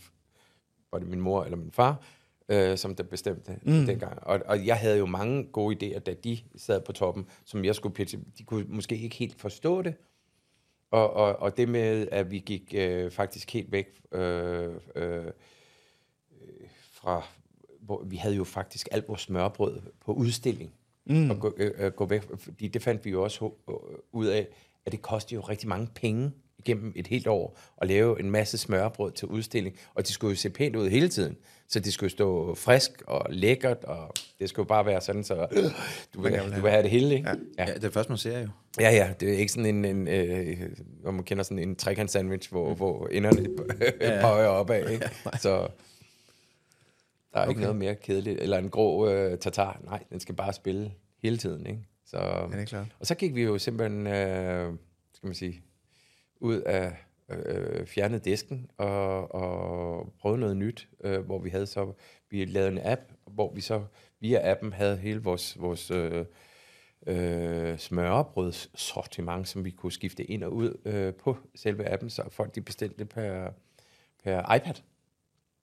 var 0.92 1.00
det 1.00 1.08
min 1.08 1.22
mor 1.22 1.44
eller 1.44 1.58
min 1.58 1.72
far, 1.72 2.04
øh, 2.50 2.78
som 2.78 2.96
der 2.96 3.04
bestemte 3.04 3.60
mm. 3.64 3.86
dengang. 3.86 4.24
Og, 4.24 4.40
og 4.46 4.66
jeg 4.66 4.78
havde 4.78 4.98
jo 4.98 5.06
mange 5.06 5.44
gode 5.44 5.76
idéer, 5.76 6.00
da 6.00 6.14
de 6.14 6.40
sad 6.56 6.82
på 6.82 6.92
toppen, 6.92 7.28
som 7.46 7.66
jeg 7.66 7.76
skulle 7.76 7.96
pitche. 7.96 8.20
De 8.38 8.44
kunne 8.44 8.66
måske 8.68 8.98
ikke 8.98 9.16
helt 9.16 9.42
forstå 9.42 9.82
det. 9.82 9.94
Og, 10.92 11.14
og, 11.14 11.36
og 11.36 11.58
det 11.58 11.70
med, 11.70 12.08
at 12.12 12.32
vi 12.32 12.40
gik 12.40 12.74
øh, 12.78 13.12
faktisk 13.12 13.54
helt 13.54 13.72
væk 13.72 14.02
øh, 14.12 14.70
øh, 14.96 15.26
fra... 16.92 17.24
Hvor, 17.82 18.04
vi 18.04 18.16
havde 18.16 18.36
jo 18.36 18.44
faktisk 18.44 18.88
alt 18.92 19.08
vores 19.08 19.22
smørbrød 19.22 19.82
på 20.06 20.14
udstilling. 20.14 20.74
Mm. 21.06 21.30
Og 21.30 21.40
gå, 21.40 21.54
øh, 21.58 21.72
øh, 21.78 21.92
gå 21.92 22.06
væk, 22.06 22.24
fordi 22.38 22.68
det 22.68 22.82
fandt 22.82 23.06
vi 23.06 23.10
jo 23.10 23.24
også 23.24 23.46
øh, 23.46 23.76
ud 24.12 24.26
af, 24.26 24.48
at 24.86 24.92
det 24.92 25.02
kostede 25.02 25.36
jo 25.36 25.42
rigtig 25.42 25.70
mange 25.70 25.88
penge 25.96 26.32
igennem 26.66 26.94
et 26.96 27.08
helt 27.08 27.28
år 27.28 27.60
at 27.82 27.88
lave 27.88 28.20
en 28.20 28.32
masse 28.32 28.58
smørbrød 28.58 29.12
til 29.12 29.28
udstilling, 29.28 29.76
og 29.94 30.08
de 30.08 30.14
skulle 30.14 30.32
jo 30.32 30.36
se 30.38 30.50
pænt 30.50 30.76
ud 30.76 30.90
hele 30.90 31.10
tiden. 31.10 31.38
Så 31.68 31.80
det 31.80 31.94
skulle 31.94 32.10
stå 32.10 32.56
frisk 32.56 32.92
og 33.08 33.26
lækkert, 33.30 33.84
og 33.84 34.14
det 34.40 34.50
skulle 34.50 34.68
bare 34.68 34.86
være 34.86 35.02
sådan, 35.02 35.24
så 35.24 35.48
øh, 35.52 35.64
du, 36.14 36.22
vil, 36.22 36.34
du 36.56 36.62
vil 36.62 36.72
have 36.72 36.84
det 36.84 36.92
hele, 36.92 37.16
ikke? 37.16 37.30
Ja. 37.30 37.36
Ja, 37.58 37.66
det 37.66 37.76
er 37.76 37.80
det 37.80 37.94
første, 37.94 38.12
man 38.12 38.18
ser 38.18 38.40
jo. 38.40 38.48
Ja, 38.80 38.92
ja, 38.92 39.14
det 39.20 39.30
er 39.30 39.38
ikke 39.38 39.52
sådan 39.52 39.66
en, 39.66 39.86
en 39.86 40.08
øh, 40.08 40.58
hvor 41.02 41.12
man 41.12 41.24
kender 41.24 41.44
sådan 41.44 41.60
en 41.60 41.76
trekant 41.76 42.12
sandwich, 42.12 42.52
hvor, 42.52 42.74
hvor 42.74 43.08
enderne 43.08 43.48
ja. 44.02 44.22
peger 44.28 44.48
opad, 44.48 44.90
ikke? 44.90 45.10
Så 45.42 45.68
der 47.34 47.40
er 47.40 47.42
okay. 47.42 47.50
ikke 47.50 47.62
noget 47.62 47.76
mere 47.76 47.96
kedeligt. 47.96 48.40
Eller 48.42 48.58
en 48.58 48.70
grå 48.70 49.10
øh, 49.10 49.38
tartar. 49.38 49.82
Nej, 49.84 50.04
den 50.10 50.20
skal 50.20 50.36
bare 50.36 50.54
spille 50.54 50.92
hele 51.24 51.38
tiden, 51.38 51.66
ikke? 51.66 51.80
Så, 52.06 52.18
Ja, 52.18 52.58
det 52.58 52.62
er 52.62 52.66
klart. 52.66 52.88
og 53.00 53.08
så 53.08 53.16
gik 53.16 53.36
vi 53.36 53.44
jo 53.44 53.58
simpelthen, 53.58 54.08
øh, 54.08 54.74
skal 55.14 55.28
man 55.28 55.36
sige, 55.36 55.62
ud 56.42 56.62
af 56.62 56.96
øh, 57.30 57.86
fjernet 57.86 58.26
disken 58.26 58.70
og, 58.78 59.36
og 59.36 60.14
prøvede 60.20 60.40
noget 60.40 60.58
nyt, 60.58 60.90
øh, 61.04 61.20
hvor 61.20 61.40
vi 61.40 61.50
havde 61.50 61.66
så, 61.66 61.94
vi 62.30 62.46
lavede 62.46 62.72
en 62.72 62.80
app, 62.84 63.02
hvor 63.26 63.54
vi 63.54 63.62
så 63.62 63.84
via 64.20 64.52
appen 64.52 64.74
havde 64.74 64.98
hele 64.98 65.24
vores, 65.24 65.62
vores 65.62 65.92
øh, 65.92 66.26
øh, 67.08 67.78
smørrebrødssortiment, 67.78 69.48
som 69.48 69.66
vi 69.66 69.72
kunne 69.72 69.92
skifte 69.92 70.24
ind 70.24 70.44
og 70.44 70.54
ud 70.54 70.78
øh, 70.86 71.14
på 71.14 71.38
selve 71.56 71.86
appen, 71.86 72.10
så 72.10 72.30
folk 72.30 72.56
de 72.56 72.62
bestilte 72.62 72.98
det 73.00 73.10
per, 73.10 73.50
per 74.24 74.56
iPad. 74.56 74.76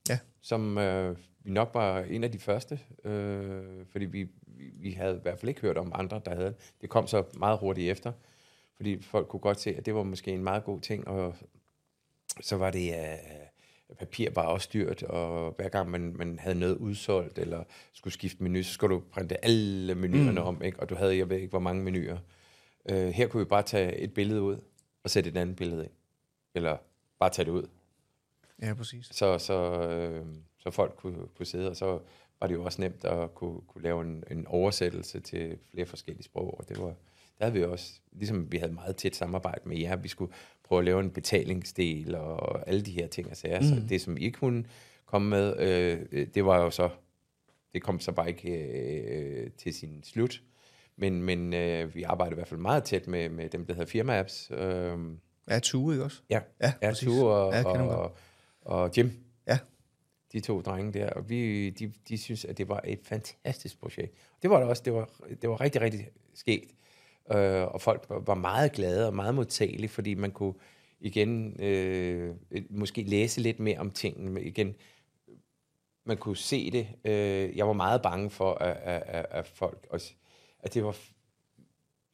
Ja. 0.08 0.18
Som 0.40 0.78
øh, 0.78 1.16
vi 1.40 1.50
nok 1.50 1.70
var 1.74 2.00
en 2.00 2.24
af 2.24 2.32
de 2.32 2.38
første, 2.38 2.80
øh, 3.04 3.86
fordi 3.86 4.04
vi, 4.04 4.28
vi, 4.46 4.70
vi 4.74 4.90
havde 4.90 5.16
i 5.16 5.22
hvert 5.22 5.38
fald 5.38 5.48
ikke 5.48 5.60
hørt 5.60 5.78
om 5.78 5.92
andre, 5.94 6.20
der 6.24 6.34
havde 6.34 6.46
det. 6.46 6.72
Det 6.80 6.90
kom 6.90 7.06
så 7.06 7.24
meget 7.38 7.58
hurtigt 7.58 7.90
efter, 7.90 8.12
fordi 8.78 9.02
folk 9.02 9.28
kunne 9.28 9.40
godt 9.40 9.60
se, 9.60 9.76
at 9.76 9.86
det 9.86 9.94
var 9.94 10.02
måske 10.02 10.30
en 10.30 10.44
meget 10.44 10.64
god 10.64 10.80
ting, 10.80 11.08
og 11.08 11.34
så 12.40 12.56
var 12.56 12.70
det, 12.70 12.90
uh, 12.90 13.96
papir 13.96 14.30
var 14.34 14.42
også 14.42 14.68
dyrt, 14.72 15.02
og 15.02 15.54
hver 15.56 15.68
gang 15.68 15.90
man, 15.90 16.16
man 16.16 16.38
havde 16.38 16.58
noget 16.58 16.76
udsolgt, 16.76 17.38
eller 17.38 17.64
skulle 17.92 18.14
skifte 18.14 18.42
menu, 18.42 18.62
så 18.62 18.72
skulle 18.72 18.94
du 18.94 19.02
printe 19.12 19.44
alle 19.44 19.94
menuerne 19.94 20.40
mm. 20.40 20.46
om, 20.46 20.62
ikke? 20.62 20.80
og 20.80 20.88
du 20.88 20.94
havde, 20.94 21.16
jeg 21.16 21.30
ved 21.30 21.36
ikke, 21.36 21.50
hvor 21.50 21.58
mange 21.58 21.82
menuer. 21.82 22.18
Uh, 22.92 23.08
her 23.08 23.26
kunne 23.26 23.44
vi 23.44 23.48
bare 23.48 23.62
tage 23.62 23.96
et 23.96 24.14
billede 24.14 24.42
ud, 24.42 24.60
og 25.04 25.10
sætte 25.10 25.30
et 25.30 25.36
andet 25.36 25.56
billede 25.56 25.84
ind. 25.84 25.92
Eller 26.54 26.76
bare 27.18 27.30
tage 27.30 27.46
det 27.46 27.52
ud, 27.52 27.66
Ja, 28.62 28.74
præcis. 28.74 29.06
så, 29.06 29.38
så, 29.38 29.82
øh, 29.82 30.26
så 30.58 30.70
folk 30.70 30.96
kunne, 30.96 31.26
kunne 31.36 31.46
sidde, 31.46 31.70
og 31.70 31.76
så 31.76 32.00
var 32.40 32.46
det 32.46 32.54
jo 32.54 32.64
også 32.64 32.80
nemt 32.80 33.04
at 33.04 33.34
kunne, 33.34 33.60
kunne 33.60 33.82
lave 33.82 34.02
en, 34.02 34.24
en 34.30 34.46
oversættelse 34.46 35.20
til 35.20 35.58
flere 35.70 35.86
forskellige 35.86 36.24
sprog, 36.24 36.58
og 36.58 36.68
det 36.68 36.78
var, 36.78 36.94
der 37.38 37.44
havde 37.44 37.54
vi 37.54 37.64
også, 37.64 37.92
ligesom 38.12 38.52
vi 38.52 38.56
havde 38.56 38.72
meget 38.72 38.96
tæt 38.96 39.16
samarbejde 39.16 39.68
med 39.68 39.78
jer, 39.78 39.96
vi 39.96 40.08
skulle 40.08 40.32
prøve 40.64 40.78
at 40.78 40.84
lave 40.84 41.00
en 41.00 41.10
betalingsdel 41.10 42.14
og 42.14 42.68
alle 42.68 42.82
de 42.82 42.90
her 42.90 43.06
ting 43.06 43.30
og 43.30 43.36
sager, 43.36 43.60
mm. 43.60 43.66
så 43.66 43.74
det 43.88 44.00
som 44.00 44.16
I 44.16 44.30
kunne 44.30 44.64
komme 45.06 45.30
med, 45.30 45.56
øh, 45.58 46.26
det 46.34 46.44
var 46.44 46.62
jo 46.62 46.70
så, 46.70 46.90
det 47.72 47.82
kom 47.82 48.00
så 48.00 48.12
bare 48.12 48.28
ikke 48.28 48.50
øh, 48.50 49.50
til 49.50 49.74
sin 49.74 50.02
slut, 50.04 50.42
men, 50.96 51.22
men 51.22 51.54
øh, 51.54 51.94
vi 51.94 52.02
arbejder 52.02 52.32
i 52.32 52.34
hvert 52.34 52.48
fald 52.48 52.60
meget 52.60 52.84
tæt 52.84 53.06
med, 53.06 53.28
med 53.28 53.48
dem, 53.48 53.66
der 53.66 53.74
hedder 53.74 53.86
firma-apps, 53.86 54.54
øh, 54.54 54.98
Ja, 55.50 55.58
Tue, 55.58 55.94
ikke 55.94 56.04
også? 56.04 56.22
Ja, 56.30 56.40
Ja, 56.60 56.72
præcis. 56.82 57.08
Tue 57.08 57.30
og, 57.30 57.52
Ja, 57.52 57.58
dem 57.58 57.88
og, 57.88 58.16
og 58.60 58.90
Jim. 58.96 59.10
Ja. 59.46 59.58
De 60.32 60.40
to 60.40 60.60
drenge 60.60 60.92
der. 60.92 61.10
Og 61.10 61.30
vi, 61.30 61.70
de, 61.70 61.92
de 62.08 62.18
synes, 62.18 62.44
at 62.44 62.58
det 62.58 62.68
var 62.68 62.80
et 62.84 63.00
fantastisk 63.02 63.80
projekt. 63.80 64.14
Det 64.42 64.50
var 64.50 64.58
det 64.60 64.68
også. 64.68 64.82
Det 64.84 64.92
var, 64.92 65.10
det 65.42 65.50
var 65.50 65.60
rigtig, 65.60 65.80
rigtig 65.80 66.08
skægt. 66.34 66.74
Øh, 67.30 67.66
og 67.66 67.80
folk 67.80 68.06
var- 68.08 68.34
meget 68.34 68.72
glade 68.72 69.06
og 69.06 69.14
meget 69.14 69.34
modtagelige, 69.34 69.88
fordi 69.88 70.14
man 70.14 70.30
kunne 70.30 70.54
igen 71.00 71.62
øh, 71.62 72.34
måske 72.70 73.02
læse 73.02 73.40
lidt 73.40 73.60
mere 73.60 73.78
om 73.78 73.90
tingene. 73.90 74.42
Igen, 74.42 74.74
man 76.04 76.16
kunne 76.16 76.36
se 76.36 76.70
det. 76.70 76.88
Øh, 77.04 77.56
jeg 77.56 77.66
var 77.66 77.72
meget 77.72 78.02
bange 78.02 78.30
for, 78.30 78.54
at, 78.54 78.76
at, 78.76 79.02
at, 79.06 79.26
at 79.30 79.46
folk 79.46 79.86
også, 79.90 80.12
at 80.60 80.74
det 80.74 80.84
var 80.84 80.96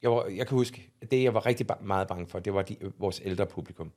jeg, 0.02 0.10
var, 0.12 0.26
jeg 0.26 0.46
kan 0.46 0.56
huske, 0.58 0.90
at 1.00 1.10
det, 1.10 1.22
jeg 1.22 1.34
var 1.34 1.46
rigtig 1.46 1.66
ba- 1.72 1.82
meget 1.82 2.08
bange 2.08 2.26
for, 2.26 2.38
det 2.38 2.54
var 2.54 2.62
de, 2.62 2.76
vores 2.98 3.22
ældre 3.24 3.46
publikum. 3.46 3.92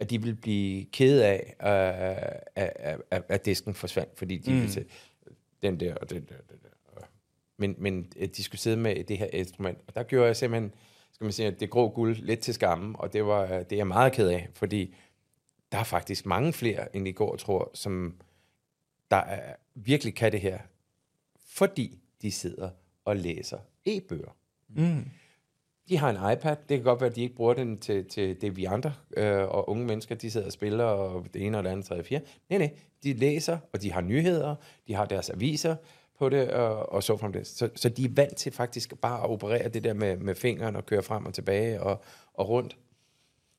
At 0.00 0.10
de 0.10 0.22
ville 0.22 0.36
blive 0.36 0.84
ked 0.84 1.20
af, 1.20 1.54
at, 1.58 2.42
at, 2.54 3.00
at, 3.10 3.22
at 3.28 3.44
disken 3.46 3.74
forsvandt, 3.74 4.18
fordi 4.18 4.36
de 4.38 4.50
mm. 4.50 4.56
ville 4.56 4.72
se, 4.72 4.84
den 5.62 5.80
der 5.80 5.94
og 5.94 6.10
den 6.10 6.22
der. 6.22 6.34
Den 6.50 6.58
der. 6.62 6.67
Men, 7.58 7.74
men 7.78 8.12
øh, 8.16 8.28
de 8.28 8.42
skulle 8.42 8.60
sidde 8.60 8.76
med 8.76 9.04
det 9.04 9.18
her 9.18 9.28
instrument. 9.32 9.78
Og 9.86 9.94
der 9.94 10.02
gjorde 10.02 10.26
jeg 10.26 10.36
simpelthen, 10.36 10.74
skal 11.12 11.24
man 11.24 11.32
sige, 11.32 11.50
det 11.50 11.70
grå 11.70 11.88
guld 11.88 12.16
lidt 12.16 12.40
til 12.40 12.54
skamme, 12.54 13.00
og 13.00 13.12
det 13.12 13.26
var 13.26 13.42
øh, 13.42 13.50
det 13.50 13.72
er 13.72 13.76
jeg 13.76 13.86
meget 13.86 14.12
ked 14.12 14.28
af, 14.28 14.48
fordi 14.54 14.94
der 15.72 15.78
er 15.78 15.84
faktisk 15.84 16.26
mange 16.26 16.52
flere, 16.52 16.96
end 16.96 17.08
i 17.08 17.12
går 17.12 17.36
tror, 17.36 17.70
som 17.74 18.14
der 19.10 19.16
er, 19.16 19.54
virkelig 19.74 20.14
kan 20.14 20.32
det 20.32 20.40
her, 20.40 20.58
fordi 21.48 21.98
de 22.22 22.32
sidder 22.32 22.70
og 23.04 23.16
læser 23.16 23.58
e-bøger. 23.84 24.36
Mm. 24.68 25.04
De 25.88 25.96
har 25.98 26.10
en 26.10 26.32
iPad. 26.32 26.56
Det 26.68 26.76
kan 26.76 26.82
godt 26.84 27.00
være, 27.00 27.10
at 27.10 27.16
de 27.16 27.22
ikke 27.22 27.34
bruger 27.34 27.54
den 27.54 27.78
til, 27.78 28.04
til 28.04 28.40
det, 28.40 28.56
vi 28.56 28.64
andre 28.64 28.94
øh, 29.16 29.42
og 29.42 29.68
unge 29.68 29.86
mennesker, 29.86 30.14
de 30.14 30.30
sidder 30.30 30.46
og 30.46 30.52
spiller, 30.52 30.84
og 30.84 31.26
det 31.34 31.46
ene 31.46 31.58
og 31.58 31.64
det 31.64 31.70
andet, 31.70 31.86
tredje, 31.86 32.04
fjerde. 32.04 32.24
Nej, 32.48 32.58
nej. 32.58 32.70
De 33.02 33.12
læser, 33.12 33.58
og 33.72 33.82
de 33.82 33.92
har 33.92 34.00
nyheder, 34.00 34.54
de 34.86 34.94
har 34.94 35.04
deres 35.04 35.30
aviser 35.30 35.76
på 36.18 36.28
det, 36.28 36.50
og, 36.50 36.92
og 36.92 37.02
så 37.02 37.16
fremdeles. 37.16 37.48
Så, 37.48 37.70
så 37.74 37.88
de 37.88 38.04
er 38.04 38.08
vant 38.14 38.36
til 38.36 38.52
faktisk 38.52 39.00
bare 39.00 39.24
at 39.24 39.30
operere 39.30 39.68
det 39.68 39.84
der 39.84 39.94
med, 39.94 40.16
med 40.16 40.34
fingeren 40.34 40.76
og 40.76 40.86
køre 40.86 41.02
frem 41.02 41.26
og 41.26 41.34
tilbage 41.34 41.82
og, 41.82 42.02
og 42.34 42.48
rundt. 42.48 42.76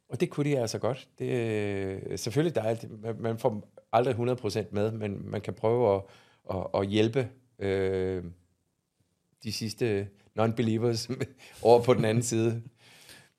Og 0.09 0.19
det 0.19 0.29
kunne 0.29 0.49
de 0.49 0.59
altså 0.59 0.79
godt. 0.79 1.07
Det, 1.19 1.29
øh, 1.29 2.19
selvfølgelig, 2.19 2.55
der 2.55 2.61
er 2.61 2.69
alt, 2.69 3.01
man, 3.01 3.15
man 3.19 3.37
får 3.37 3.69
aldrig 3.91 4.15
100% 4.15 4.65
med, 4.71 4.91
men 4.91 5.31
man 5.31 5.41
kan 5.41 5.53
prøve 5.53 5.95
at, 5.95 6.01
at, 6.55 6.67
at 6.73 6.87
hjælpe 6.87 7.29
øh, 7.59 8.23
de 9.43 9.51
sidste 9.53 10.07
non-believers 10.39 11.09
over 11.61 11.83
på 11.83 11.93
den 11.93 12.05
anden 12.05 12.23
side. 12.23 12.63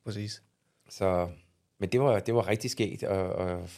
Præcis. 0.05 0.43
Så, 0.89 1.29
men 1.79 1.89
det 1.89 2.01
var, 2.01 2.19
det 2.19 2.35
var 2.35 2.49
rigtig 2.49 2.71
sket, 2.71 3.03
og, 3.03 3.33
og 3.33 3.69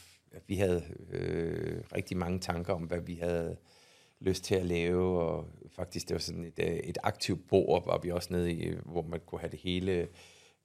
vi 0.46 0.56
havde 0.56 0.82
øh, 1.10 1.82
rigtig 1.94 2.16
mange 2.16 2.38
tanker 2.38 2.74
om, 2.74 2.82
hvad 2.82 3.00
vi 3.00 3.14
havde 3.14 3.56
lyst 4.22 4.44
til 4.44 4.54
at 4.54 4.66
lave, 4.66 5.20
og 5.20 5.46
faktisk 5.76 6.08
det 6.08 6.14
var 6.14 6.20
sådan 6.20 6.44
et, 6.44 6.58
øh, 6.58 6.66
et 6.66 6.98
aktivt 7.02 7.48
bord, 7.48 7.86
var 7.86 7.98
vi 7.98 8.10
også 8.10 8.28
nede 8.32 8.52
i, 8.52 8.74
hvor 8.84 9.02
man 9.02 9.20
kunne 9.26 9.40
have 9.40 9.50
det 9.50 9.58
hele... 9.58 10.08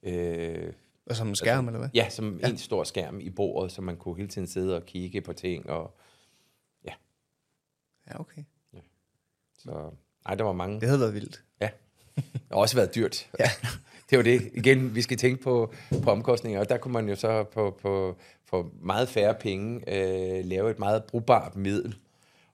Øh, 0.02 0.72
Og 1.06 1.16
som 1.16 1.28
en 1.28 1.36
skærm, 1.36 1.66
eller 1.66 1.78
hvad? 1.78 1.88
Ja, 1.94 2.08
som 2.08 2.38
ja. 2.42 2.48
en 2.48 2.58
stor 2.58 2.84
skærm 2.84 3.20
i 3.20 3.30
bordet, 3.30 3.72
så 3.72 3.82
man 3.82 3.96
kunne 3.96 4.16
hele 4.16 4.28
tiden 4.28 4.46
sidde 4.46 4.76
og 4.76 4.86
kigge 4.86 5.20
på 5.20 5.32
ting, 5.32 5.70
og 5.70 5.94
Ja, 8.10 8.20
okay. 8.20 8.42
så... 9.58 9.90
Nej, 10.24 10.34
der 10.34 10.44
var 10.44 10.52
mange. 10.52 10.80
Det 10.80 10.88
havde 10.88 11.00
været 11.00 11.14
vildt. 11.14 11.42
Ja. 11.60 11.68
Det 12.16 12.24
har 12.50 12.56
også 12.56 12.76
været 12.76 12.94
dyrt. 12.94 13.30
Ja. 13.38 13.50
Det 14.10 14.18
var 14.18 14.24
det. 14.24 14.50
Igen, 14.54 14.94
vi 14.94 15.02
skal 15.02 15.16
tænke 15.16 15.42
på, 15.42 15.72
på 16.02 16.10
omkostninger, 16.10 16.60
og 16.60 16.68
der 16.68 16.78
kunne 16.78 16.92
man 16.92 17.08
jo 17.08 17.16
så 17.16 17.44
på, 17.44 17.78
på, 17.82 18.16
for 18.44 18.70
meget 18.80 19.08
færre 19.08 19.34
penge 19.34 19.80
øh, 19.86 20.44
lave 20.44 20.70
et 20.70 20.78
meget 20.78 21.04
brugbart 21.04 21.56
middel. 21.56 21.96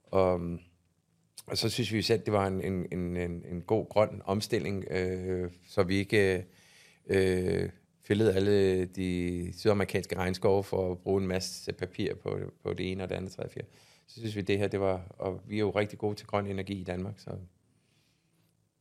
Og, 0.03 0.41
og 1.47 1.57
så 1.57 1.69
synes 1.69 1.93
vi 1.93 2.01
selv, 2.01 2.21
det 2.25 2.33
var 2.33 2.47
en, 2.47 2.61
en, 2.61 2.87
en, 2.91 3.17
en, 3.17 3.45
en 3.51 3.61
god 3.61 3.89
grøn 3.89 4.21
omstilling, 4.25 4.85
øh, 4.91 5.51
så 5.67 5.83
vi 5.83 5.95
ikke 5.95 6.45
øh, 7.07 7.69
fældede 8.07 8.33
alle 8.33 8.85
de 8.85 9.51
sydamerikanske 9.57 10.17
regnskove 10.17 10.63
for 10.63 10.91
at 10.91 10.99
bruge 10.99 11.21
en 11.21 11.27
masse 11.27 11.73
papir 11.73 12.15
på, 12.15 12.39
på 12.63 12.73
det 12.73 12.91
ene 12.91 13.03
og 13.03 13.09
det 13.09 13.15
andet, 13.15 13.31
tredje, 13.31 13.49
fjerde. 13.49 13.67
Så 14.07 14.19
synes 14.19 14.35
vi, 14.35 14.41
det 14.41 14.57
her, 14.57 14.67
det 14.67 14.79
var, 14.79 15.01
og 15.09 15.41
vi 15.47 15.55
er 15.55 15.59
jo 15.59 15.69
rigtig 15.69 15.99
gode 15.99 16.15
til 16.15 16.27
grøn 16.27 16.47
energi 16.47 16.73
i 16.73 16.83
Danmark, 16.83 17.19
så 17.19 17.31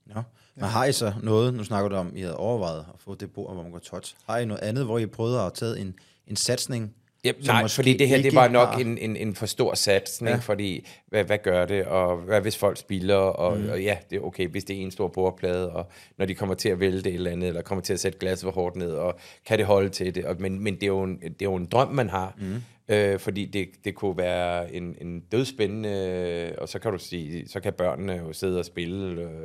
Ja. 0.09 0.23
Men 0.55 0.65
har 0.65 0.85
I 0.85 0.93
så 0.93 1.15
noget, 1.23 1.55
nu 1.55 1.65
snakker 1.65 1.89
du 1.89 1.97
om, 1.97 2.17
I 2.17 2.21
havde 2.21 2.37
overvejet 2.37 2.87
at 2.95 3.01
få 3.01 3.15
det 3.15 3.33
bord, 3.33 3.55
hvor 3.55 3.63
man 3.63 3.73
går 3.73 3.79
touch. 3.79 4.17
Har 4.27 4.39
I 4.39 4.45
noget 4.45 4.63
andet, 4.63 4.85
hvor 4.85 4.99
I 4.99 5.07
prøvede 5.07 5.41
at 5.41 5.53
tage 5.55 5.79
en, 5.79 5.95
en 6.27 6.37
satsning? 6.37 6.95
Ja, 7.25 7.33
nej, 7.47 7.63
måske 7.63 7.75
fordi 7.75 7.97
det 7.97 8.09
her, 8.09 8.23
det 8.23 8.35
var 8.35 8.49
nok 8.49 8.69
har- 8.69 8.79
en, 8.81 8.99
en, 8.99 9.17
en 9.17 9.35
for 9.35 9.47
stor 9.47 9.75
satsning, 9.75 10.29
Ja. 10.29 10.35
ja. 10.35 10.41
fordi 10.41 10.87
hvad, 11.07 11.25
hvad 11.25 11.39
gør 11.39 11.65
det, 11.67 11.85
og 11.85 12.17
hvad 12.17 12.41
hvis 12.41 12.57
folk 12.57 12.77
spiller, 12.79 13.15
og, 13.17 13.59
mm. 13.59 13.69
og 13.69 13.83
ja, 13.83 13.99
det 14.11 14.17
er 14.17 14.21
okay, 14.21 14.49
hvis 14.49 14.65
det 14.65 14.77
er 14.77 14.81
en 14.81 14.91
stor 14.91 15.09
bordplade, 15.09 15.71
og 15.73 15.87
når 16.19 16.27
de 16.27 16.35
kommer 16.35 16.55
til 16.55 16.69
at 16.69 16.81
vælte 16.81 17.09
et 17.11 17.15
eller 17.15 17.31
andet, 17.31 17.49
eller 17.49 17.63
kommer 17.63 17.83
til 17.83 17.93
at 17.93 18.01
sætte 18.01 18.19
glasset 18.19 18.47
for 18.47 18.51
hårdt 18.51 18.77
ned, 18.77 18.93
og 18.93 19.19
kan 19.47 19.59
det 19.59 19.67
holde 19.67 19.89
til 19.89 20.15
det, 20.15 20.25
og, 20.25 20.37
men, 20.39 20.61
men 20.61 20.75
det, 20.75 20.83
er 20.83 20.87
jo 20.87 21.03
en, 21.03 21.19
det 21.21 21.29
er 21.43 21.51
jo 21.51 21.55
en 21.57 21.67
drøm, 21.67 21.89
man 21.89 22.09
har, 22.09 22.35
mm. 22.39 22.95
øh, 22.95 23.19
fordi 23.19 23.45
det, 23.45 23.69
det 23.85 23.95
kunne 23.95 24.17
være 24.19 24.75
en, 24.75 24.97
en 25.01 25.21
dødspændende, 25.21 26.55
og 26.59 26.69
så 26.69 26.79
kan 26.79 26.93
du 26.93 26.99
sige, 26.99 27.49
så 27.49 27.61
kan 27.61 27.73
børnene 27.73 28.13
jo 28.13 28.33
sidde 28.33 28.59
og 28.59 28.65
spille, 28.65 29.23
øh, 29.23 29.41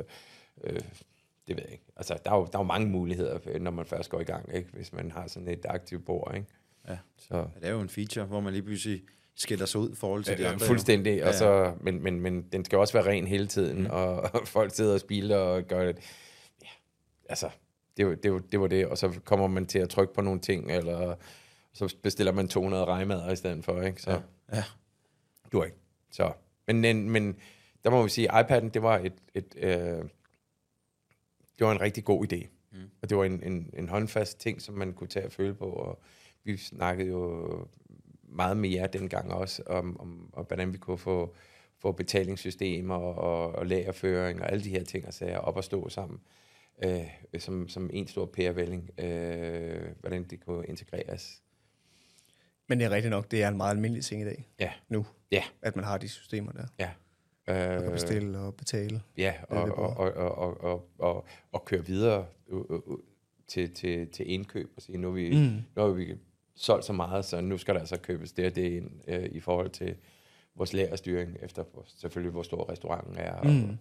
øh, 0.64 0.80
det 1.48 1.56
ved 1.56 1.64
jeg 1.64 1.72
ikke. 1.72 1.84
Altså, 1.96 2.16
der 2.24 2.30
er, 2.30 2.36
jo, 2.36 2.44
der 2.52 2.58
er 2.58 2.62
jo 2.62 2.66
mange 2.66 2.88
muligheder, 2.88 3.38
når 3.60 3.70
man 3.70 3.86
først 3.86 4.10
går 4.10 4.20
i 4.20 4.24
gang, 4.24 4.54
ikke? 4.54 4.68
hvis 4.72 4.92
man 4.92 5.10
har 5.10 5.24
sådan 5.28 5.48
et 5.48 5.66
aktivt 5.68 6.04
bord, 6.06 6.32
ikke? 6.34 6.46
Ja. 6.88 6.98
Så. 7.18 7.36
Ja, 7.36 7.42
det 7.60 7.68
er 7.68 7.70
jo 7.70 7.80
en 7.80 7.88
feature, 7.88 8.24
hvor 8.26 8.40
man 8.40 8.52
lige 8.52 8.62
pludselig 8.62 9.02
skiller 9.34 9.66
sig 9.66 9.80
ud 9.80 9.90
i 9.92 9.94
forhold 9.94 10.24
til 10.24 10.38
de 10.38 10.42
Ja, 10.42 10.52
andre. 10.52 10.66
fuldstændig, 10.66 11.20
jo. 11.20 11.26
og 11.26 11.34
så, 11.34 11.74
men, 11.80 12.02
men, 12.02 12.20
men 12.20 12.42
den 12.42 12.64
skal 12.64 12.78
også 12.78 12.92
være 12.92 13.06
ren 13.06 13.26
hele 13.26 13.46
tiden, 13.46 13.78
mm. 13.80 13.86
og, 13.90 14.16
og 14.20 14.48
folk 14.56 14.74
sidder 14.74 14.94
og 14.94 15.00
spiller 15.00 15.36
og 15.36 15.62
gør 15.62 15.84
det. 15.92 15.96
Ja, 16.62 16.68
altså, 17.28 17.50
det, 17.96 18.06
var- 18.06 18.14
det, 18.14 18.32
var- 18.32 18.42
det 18.52 18.60
var 18.60 18.66
det, 18.66 18.86
og 18.86 18.98
så 18.98 19.20
kommer 19.24 19.46
man 19.46 19.66
til 19.66 19.78
at 19.78 19.88
trykke 19.88 20.14
på 20.14 20.20
nogle 20.20 20.40
ting, 20.40 20.72
eller 20.72 21.14
så 21.72 21.94
bestiller 22.02 22.32
man 22.32 22.48
200 22.48 22.84
rejmader 22.84 23.30
i 23.32 23.36
stedet 23.36 23.64
for, 23.64 23.82
ikke? 23.82 24.02
Så 24.02 24.10
Ja. 24.10 24.20
ja. 24.52 24.64
du 25.52 25.62
ikke. 25.62 25.76
Så, 26.10 26.32
men, 26.66 26.80
men, 26.80 27.10
men 27.10 27.36
der 27.84 27.90
må 27.90 28.02
vi 28.02 28.08
sige, 28.08 28.30
iPad'en, 28.32 28.68
det 28.68 28.82
var 28.82 28.98
et, 28.98 29.12
et 29.34 29.54
øh, 29.56 30.04
det 31.58 31.66
var 31.66 31.72
en 31.72 31.80
rigtig 31.80 32.04
god 32.04 32.32
idé. 32.32 32.46
Mm. 32.72 32.90
Og 33.02 33.10
det 33.10 33.16
var 33.18 33.24
en, 33.24 33.42
en, 33.42 33.70
en 33.74 33.88
håndfast 33.88 34.38
ting, 34.40 34.62
som 34.62 34.74
man 34.74 34.92
kunne 34.92 35.08
tage 35.08 35.26
og 35.26 35.32
føle 35.32 35.54
på, 35.54 35.64
og 35.64 36.02
vi 36.44 36.56
snakkede 36.56 37.08
jo 37.08 37.46
meget 38.22 38.56
med 38.56 38.68
jer 38.70 38.86
dengang 38.86 39.32
også, 39.32 39.62
om, 39.66 40.00
om, 40.00 40.30
om 40.32 40.44
hvordan 40.46 40.72
vi 40.72 40.78
kunne 40.78 40.98
få, 40.98 41.34
få 41.78 41.92
betalingssystemer 41.92 42.94
og, 42.94 43.52
og 43.54 43.66
lagerføring 43.66 44.42
og 44.42 44.52
alle 44.52 44.64
de 44.64 44.70
her 44.70 44.84
ting 44.84 45.06
og 45.06 45.14
sager 45.14 45.38
op 45.38 45.58
at 45.58 45.64
stå 45.64 45.88
sammen, 45.88 46.20
øh, 46.84 47.06
som, 47.38 47.68
som 47.68 47.90
en 47.92 48.06
stor 48.08 48.26
pærevælling, 48.26 48.90
øh, 49.00 49.82
hvordan 50.00 50.24
det 50.24 50.44
kunne 50.44 50.66
integreres. 50.66 51.42
Men 52.68 52.78
det 52.80 52.84
er 52.86 52.90
rigtigt 52.90 53.10
nok, 53.10 53.30
det 53.30 53.42
er 53.42 53.48
en 53.48 53.56
meget 53.56 53.70
almindelig 53.74 54.04
ting 54.04 54.22
i 54.22 54.24
dag, 54.24 54.48
Ja, 54.60 54.72
nu, 54.88 55.06
ja, 55.32 55.42
at 55.62 55.76
man 55.76 55.84
har 55.84 55.98
de 55.98 56.08
systemer 56.08 56.52
der. 56.52 56.66
ja. 56.78 56.90
Man 57.46 57.78
kan 57.78 57.84
Øh, 57.86 57.92
bestille 57.92 58.38
og 58.38 58.54
betale. 58.54 59.02
Ja, 59.16 59.34
og, 59.48 59.62
og, 59.62 59.96
og, 59.96 60.12
og, 60.14 60.38
og, 60.38 60.60
og, 60.64 60.88
og, 60.98 61.24
og 61.52 61.64
køre 61.64 61.86
videre 61.86 62.26
øh, 62.48 62.58
øh, 62.70 62.80
øh, 62.90 62.96
til, 63.48 63.74
til, 63.74 64.08
til 64.08 64.30
indkøb 64.30 64.70
og 64.76 64.82
sige, 64.82 64.98
nu 64.98 65.08
har 65.08 65.14
vi, 65.14 65.30
mm. 65.30 65.62
nu 65.76 65.82
har 65.82 65.88
vi 65.88 66.14
solgt 66.60 66.84
så 66.84 66.92
meget, 66.92 67.24
så 67.24 67.40
nu 67.40 67.58
skal 67.58 67.74
der 67.74 67.80
altså 67.80 67.96
købes 67.96 68.32
det 68.32 68.46
og 68.46 68.54
det 68.54 68.62
ind 68.72 68.90
øh, 69.08 69.24
i 69.32 69.40
forhold 69.40 69.70
til 69.70 69.96
vores 70.54 70.72
lagerstyring, 70.72 71.36
efter 71.42 71.64
selvfølgelig 71.86 72.32
hvor 72.32 72.42
stor 72.42 72.70
restauranten 72.70 73.16
er. 73.18 73.32
Og, 73.32 73.46
Mm. 73.46 73.78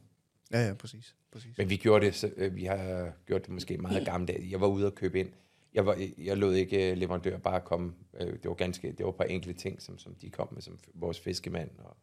Ja, 0.52 0.68
ja, 0.68 0.74
præcis. 0.74 1.15
præcis. 1.32 1.58
Men 1.58 1.70
vi 1.70 1.76
gjorde 1.78 2.06
det, 2.06 2.15
så, 2.15 2.32
øh, 2.38 2.56
vi 2.56 2.63
har 2.65 3.12
gjort 3.26 3.42
det 3.46 3.50
måske 3.54 3.78
meget 3.78 4.06
gammeldags. 4.06 4.52
Jeg 4.52 4.62
var 4.62 4.68
ude 4.68 4.86
og 4.86 4.96
købe 4.96 5.20
ind. 5.20 5.30
Jeg, 5.74 5.86
var, 5.86 5.98
jeg 6.18 6.38
lod 6.38 6.56
ikke 6.56 6.92
øh, 6.92 6.98
leverandør 6.98 7.38
bare 7.38 7.62
komme. 7.62 7.94
Øh, 8.20 8.28
Det 8.34 8.46
var 8.46 8.54
ganske, 8.54 8.88
det 8.92 9.04
var 9.06 9.10
et 9.10 9.15
par 9.15 9.24
enkelte 9.24 9.60
ting, 9.60 9.82
som, 9.82 9.98
som 9.98 10.15
de 10.15 10.30
kom 10.30 10.48
med, 10.52 10.62
som 10.62 10.80
vores 10.94 11.20
fiskemand 11.20 11.70
og, 11.80 11.98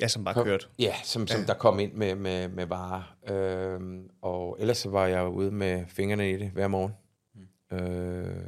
Ja, 0.00 0.08
som 0.08 0.24
bare 0.24 0.34
kom, 0.34 0.44
kørt. 0.44 0.70
Ja, 0.78 0.94
som, 1.04 1.26
som 1.26 1.40
ja. 1.40 1.46
der 1.46 1.54
kom 1.54 1.80
ind 1.80 1.92
med, 1.92 2.14
med, 2.14 2.48
med 2.48 2.66
varer. 2.66 3.16
Øhm, 3.30 4.10
og 4.22 4.56
ellers 4.60 4.78
så 4.78 4.90
var 4.90 5.06
jeg 5.06 5.28
ude 5.28 5.50
med 5.50 5.84
fingrene 5.86 6.30
i 6.30 6.36
det 6.36 6.50
hver 6.50 6.68
morgen. 6.68 6.92
Mm. 7.70 7.76
Øh, 7.76 8.46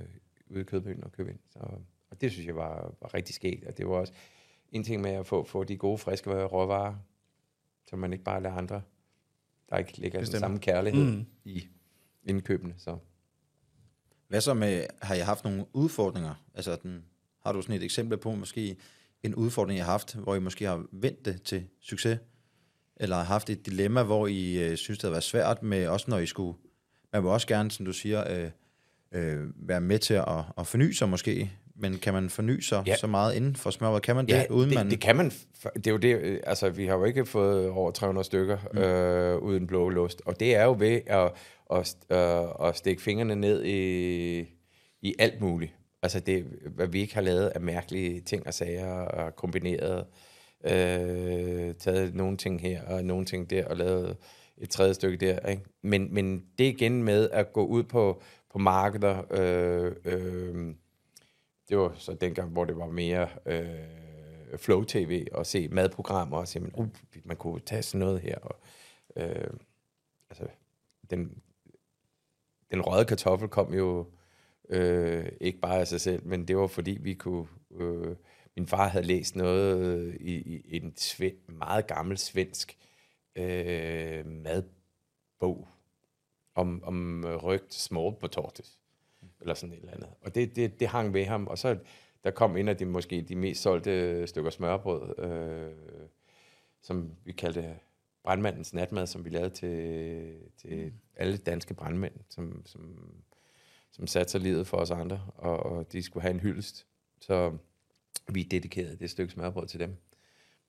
ude 0.53 0.61
i 0.61 0.65
Kødbyen 0.65 1.05
og 1.05 1.13
købe 1.13 1.31
ind. 1.31 1.39
Så, 1.51 1.59
og 2.11 2.21
det 2.21 2.33
synes 2.33 2.47
jeg 2.47 2.57
var, 2.57 2.95
var 3.01 3.15
rigtig 3.15 3.35
skægt. 3.35 3.65
Og 3.65 3.79
det 3.79 3.87
var 3.89 3.95
også 3.95 4.13
en 4.73 4.85
ting 4.85 5.03
med 5.03 5.11
at 5.11 5.27
få, 5.27 5.45
få 5.45 5.65
de 5.65 5.77
gode, 5.77 5.99
friske 5.99 6.31
råvarer, 6.45 6.95
så 7.87 7.97
man 7.97 8.13
ikke 8.13 8.25
bare 8.25 8.43
lader 8.43 8.55
andre, 8.55 8.83
der 9.71 9.77
ikke 9.77 9.99
ligger 9.99 10.19
den 10.19 10.23
Bestemt. 10.23 10.41
samme 10.41 10.59
kærlighed 10.59 11.05
Mm. 11.05 11.11
mm. 11.11 11.27
i 11.45 11.65
indkøbene. 12.25 12.75
Så. 12.79 12.99
Hvad 14.29 14.41
så 14.41 14.55
med, 14.55 14.87
har 15.03 15.15
jeg 15.15 15.27
haft 15.27 15.45
nogle 15.45 15.67
udfordringer? 15.73 16.35
Altså, 16.55 16.77
den, 16.83 17.05
har 17.45 17.53
du 17.53 17.63
sådan 17.63 17.77
et 17.77 17.83
eksempel 17.83 18.19
på 18.19 18.35
måske 18.35 18.77
en 19.23 19.35
udfordring, 19.35 19.77
jeg 19.77 19.85
har 19.85 19.93
haft, 19.93 20.15
hvor 20.15 20.35
I 20.35 20.39
måske 20.39 20.65
har 20.65 20.87
vendt 20.93 21.25
det 21.25 21.43
til 21.43 21.67
succes? 21.81 22.19
Eller 22.97 23.17
har 23.17 23.25
haft 23.25 23.51
et 23.51 23.67
dilemma, 23.67 24.03
hvor 24.03 24.27
I 24.27 24.71
øh, 24.71 24.77
synes, 24.77 24.99
det 24.99 25.05
har 25.09 25.11
været 25.11 25.23
svært 25.25 25.63
med, 25.63 25.87
også 25.87 26.11
når 26.11 26.19
I 26.19 26.27
skulle, 26.27 26.59
man 27.13 27.23
vil 27.23 27.31
også 27.31 27.47
gerne, 27.47 27.71
som 27.71 27.87
du 27.87 27.93
siger, 27.93 28.45
øh, 28.45 28.51
øh, 29.15 29.69
være 29.69 29.81
med 29.81 29.99
til 29.99 30.15
at, 30.15 30.45
at 30.59 30.67
forny 30.67 30.91
sig 30.91 31.09
måske, 31.09 31.53
men 31.77 31.99
kan 31.99 32.15
man 32.15 32.31
forny 32.31 32.61
sig 32.61 32.83
ja. 32.87 32.97
Så 32.97 33.07
meget 33.07 33.35
inden 33.35 33.57
for 33.57 33.71
smørbrød? 33.71 34.01
Kan 34.01 34.17
man 34.17 34.27
det, 34.27 34.33
Ja, 34.33 34.45
uden 34.51 34.69
det, 34.69 34.79
man... 34.79 34.91
det 34.91 35.01
kan 35.01 35.17
man. 35.17 35.33
Det 35.75 35.87
er 35.87 35.91
jo 35.91 35.97
det, 35.97 36.17
øh, 36.17 36.41
altså 36.47 36.71
vi 36.71 36.87
har 36.87 36.95
jo 36.95 37.05
ikke 37.05 37.27
fået 37.27 37.69
over 37.69 37.91
300 37.91 38.25
stykker 38.25 38.59
mm. 38.73 38.79
øh, 38.79 39.39
uden 39.39 39.67
blå 39.67 39.89
lust, 39.89 40.23
og 40.27 40.41
det 40.41 40.57
er 40.57 40.65
jo 40.65 40.77
ved 40.79 41.01
at, 41.07 41.33
at, 41.73 41.97
at, 42.11 42.69
at 42.69 42.77
stikke 42.77 43.03
fingrene 43.03 43.37
ned 43.37 43.65
i, 43.65 44.39
i 45.03 45.15
alt 45.19 45.41
muligt. 45.41 45.73
Altså 46.03 46.21
det, 46.21 46.45
hvad 46.75 46.87
vi 46.87 47.01
ikke 47.01 47.15
har 47.15 47.21
lavet 47.21 47.47
af 47.47 47.61
mærkelige 47.61 48.21
ting 48.21 48.47
og 48.47 48.55
sager 48.55 48.93
og 48.93 49.37
kombineret, 49.37 50.05
øh, 50.65 51.75
taget 51.75 52.15
nogle 52.15 52.37
ting 52.37 52.61
her 52.61 52.83
og 52.83 53.05
nogle 53.05 53.25
ting 53.25 53.51
der 53.51 53.65
og 53.67 53.77
lavet 53.77 54.17
et 54.59 54.71
tredje 54.71 54.95
stykke 54.95 55.27
der. 55.27 55.49
Ikke? 55.49 55.63
Men, 55.83 56.15
men 56.15 56.43
det 56.59 56.65
igen 56.65 57.03
med 57.03 57.31
at 57.33 57.53
gå 57.53 57.67
ud 57.67 57.83
på, 57.83 58.23
på 58.53 58.59
markeder, 58.59 59.23
øh, 59.31 59.93
øh, 60.05 60.75
det 61.69 61.79
var 61.79 61.93
så 61.97 62.15
dengang, 62.15 62.51
hvor 62.51 62.65
det 62.65 62.77
var 62.77 62.87
mere 62.87 63.29
øh, 63.47 64.59
flow-tv 64.59 65.27
og 65.33 65.47
se 65.47 65.69
madprogrammer 65.69 66.37
og 66.37 66.49
se, 66.49 66.61
man, 66.61 66.73
uh, 66.75 66.89
man 67.25 67.37
kunne 67.37 67.61
tage 67.61 67.83
sådan 67.83 68.07
noget 68.07 68.21
her. 68.21 68.39
Og, 68.39 68.61
øh, 69.17 69.51
altså, 70.31 70.47
den, 71.11 71.43
den 72.71 72.81
røde 72.81 73.05
kartoffel 73.05 73.49
kom 73.49 73.75
jo 73.75 74.07
øh, 74.69 75.29
ikke 75.41 75.61
bare 75.61 75.81
af 75.81 75.89
sig 75.89 76.01
selv, 76.01 76.27
men 76.27 76.49
det 76.49 76.57
var 76.57 76.67
fordi, 76.67 76.99
vi 77.01 77.15
kunne... 77.15 77.47
Øh, 77.71 78.17
min 78.57 78.67
far 78.67 78.89
havde 78.89 79.07
læst 79.07 79.37
noget 79.37 80.17
i, 80.21 80.35
i 80.65 80.77
en 80.77 80.97
sven, 80.97 81.35
meget 81.49 81.87
gammel 81.87 82.19
svensk 82.19 82.79
øh, 83.37 84.27
madbog 84.27 85.69
om, 86.55 86.83
om 86.85 87.25
øh, 87.25 87.45
røgt 87.45 87.75
small 87.75 88.15
potatoes 88.21 88.79
eller 89.41 89.55
sådan 89.55 89.73
et 89.73 89.79
eller 89.79 89.93
andet. 89.93 90.09
Og 90.21 90.35
det, 90.35 90.57
det, 90.57 90.81
det 90.81 90.89
hang 90.89 91.15
ved 91.15 91.25
ham, 91.25 91.47
og 91.47 91.59
så 91.59 91.79
der 92.25 92.31
kom 92.31 92.57
en 92.57 92.69
af 92.69 92.77
de 92.77 92.85
måske 92.85 93.23
de 93.23 93.37
mest 93.37 93.63
solgte 93.63 94.27
stykker 94.27 94.51
smørbrød, 94.51 95.19
øh, 95.19 95.73
som 96.83 97.11
vi 97.25 97.33
kaldte 97.33 97.79
brandmandens 98.25 98.75
natmad, 98.75 99.07
som 99.07 99.25
vi 99.25 99.31
lavede 99.31 99.51
til, 99.51 100.37
til 100.57 100.93
alle 101.17 101.37
danske 101.37 101.75
brandmænd, 101.75 102.15
som, 102.29 102.63
som, 102.67 102.99
som 103.91 104.07
satte 104.07 104.33
sig 104.33 104.41
livet 104.41 104.67
for 104.67 104.77
os 104.77 104.91
andre, 104.91 105.27
og, 105.35 105.59
og 105.59 105.93
de 105.93 106.03
skulle 106.03 106.23
have 106.23 106.35
en 106.35 106.41
hyldest. 106.41 106.87
Så 107.21 107.57
vi 108.29 108.43
dedikerede 108.43 108.97
det 108.97 109.11
stykke 109.11 109.33
smørbrød 109.33 109.67
til 109.67 109.81
dem 109.81 109.97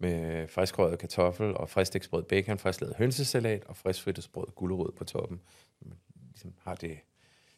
med 0.03 0.47
friskrøget 0.47 0.99
kartoffel 0.99 1.53
og 1.57 1.69
frisksbrød 1.69 2.23
bacon, 2.23 2.59
frisklavet 2.59 2.95
hønsesalat 2.95 3.63
og 3.63 3.77
friskfrittersbrød 3.77 4.47
gulerod 4.55 4.91
på 4.91 5.03
toppen. 5.03 5.41
Man 5.81 5.97
ligesom 6.31 6.53
har 6.59 6.75
det 6.75 6.97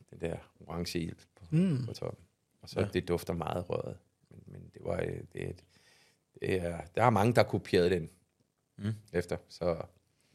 den 0.09 0.19
der 0.21 0.37
orange 0.67 0.99
ild 0.99 1.15
på, 1.35 1.45
mm. 1.49 1.85
på 1.85 1.93
toppen. 1.93 2.25
Og 2.61 2.69
så 2.69 2.79
Ja. 2.79 2.87
det 2.93 3.07
dufter 3.07 3.33
meget 3.33 3.69
røget. 3.69 3.97
Men, 4.29 4.39
men 4.47 4.71
det 4.73 4.81
var 4.85 5.01
øh, 5.01 5.19
det, 5.33 5.43
er 5.43 5.49
et- 5.49 5.63
det 6.41 6.61
er, 6.61 6.81
der 6.95 7.03
er 7.03 7.09
mange, 7.09 7.33
der 7.33 7.43
kopierede 7.43 7.89
den 7.89 8.09
Mm. 8.77 8.93
efter. 9.13 9.37
Så 9.49 9.77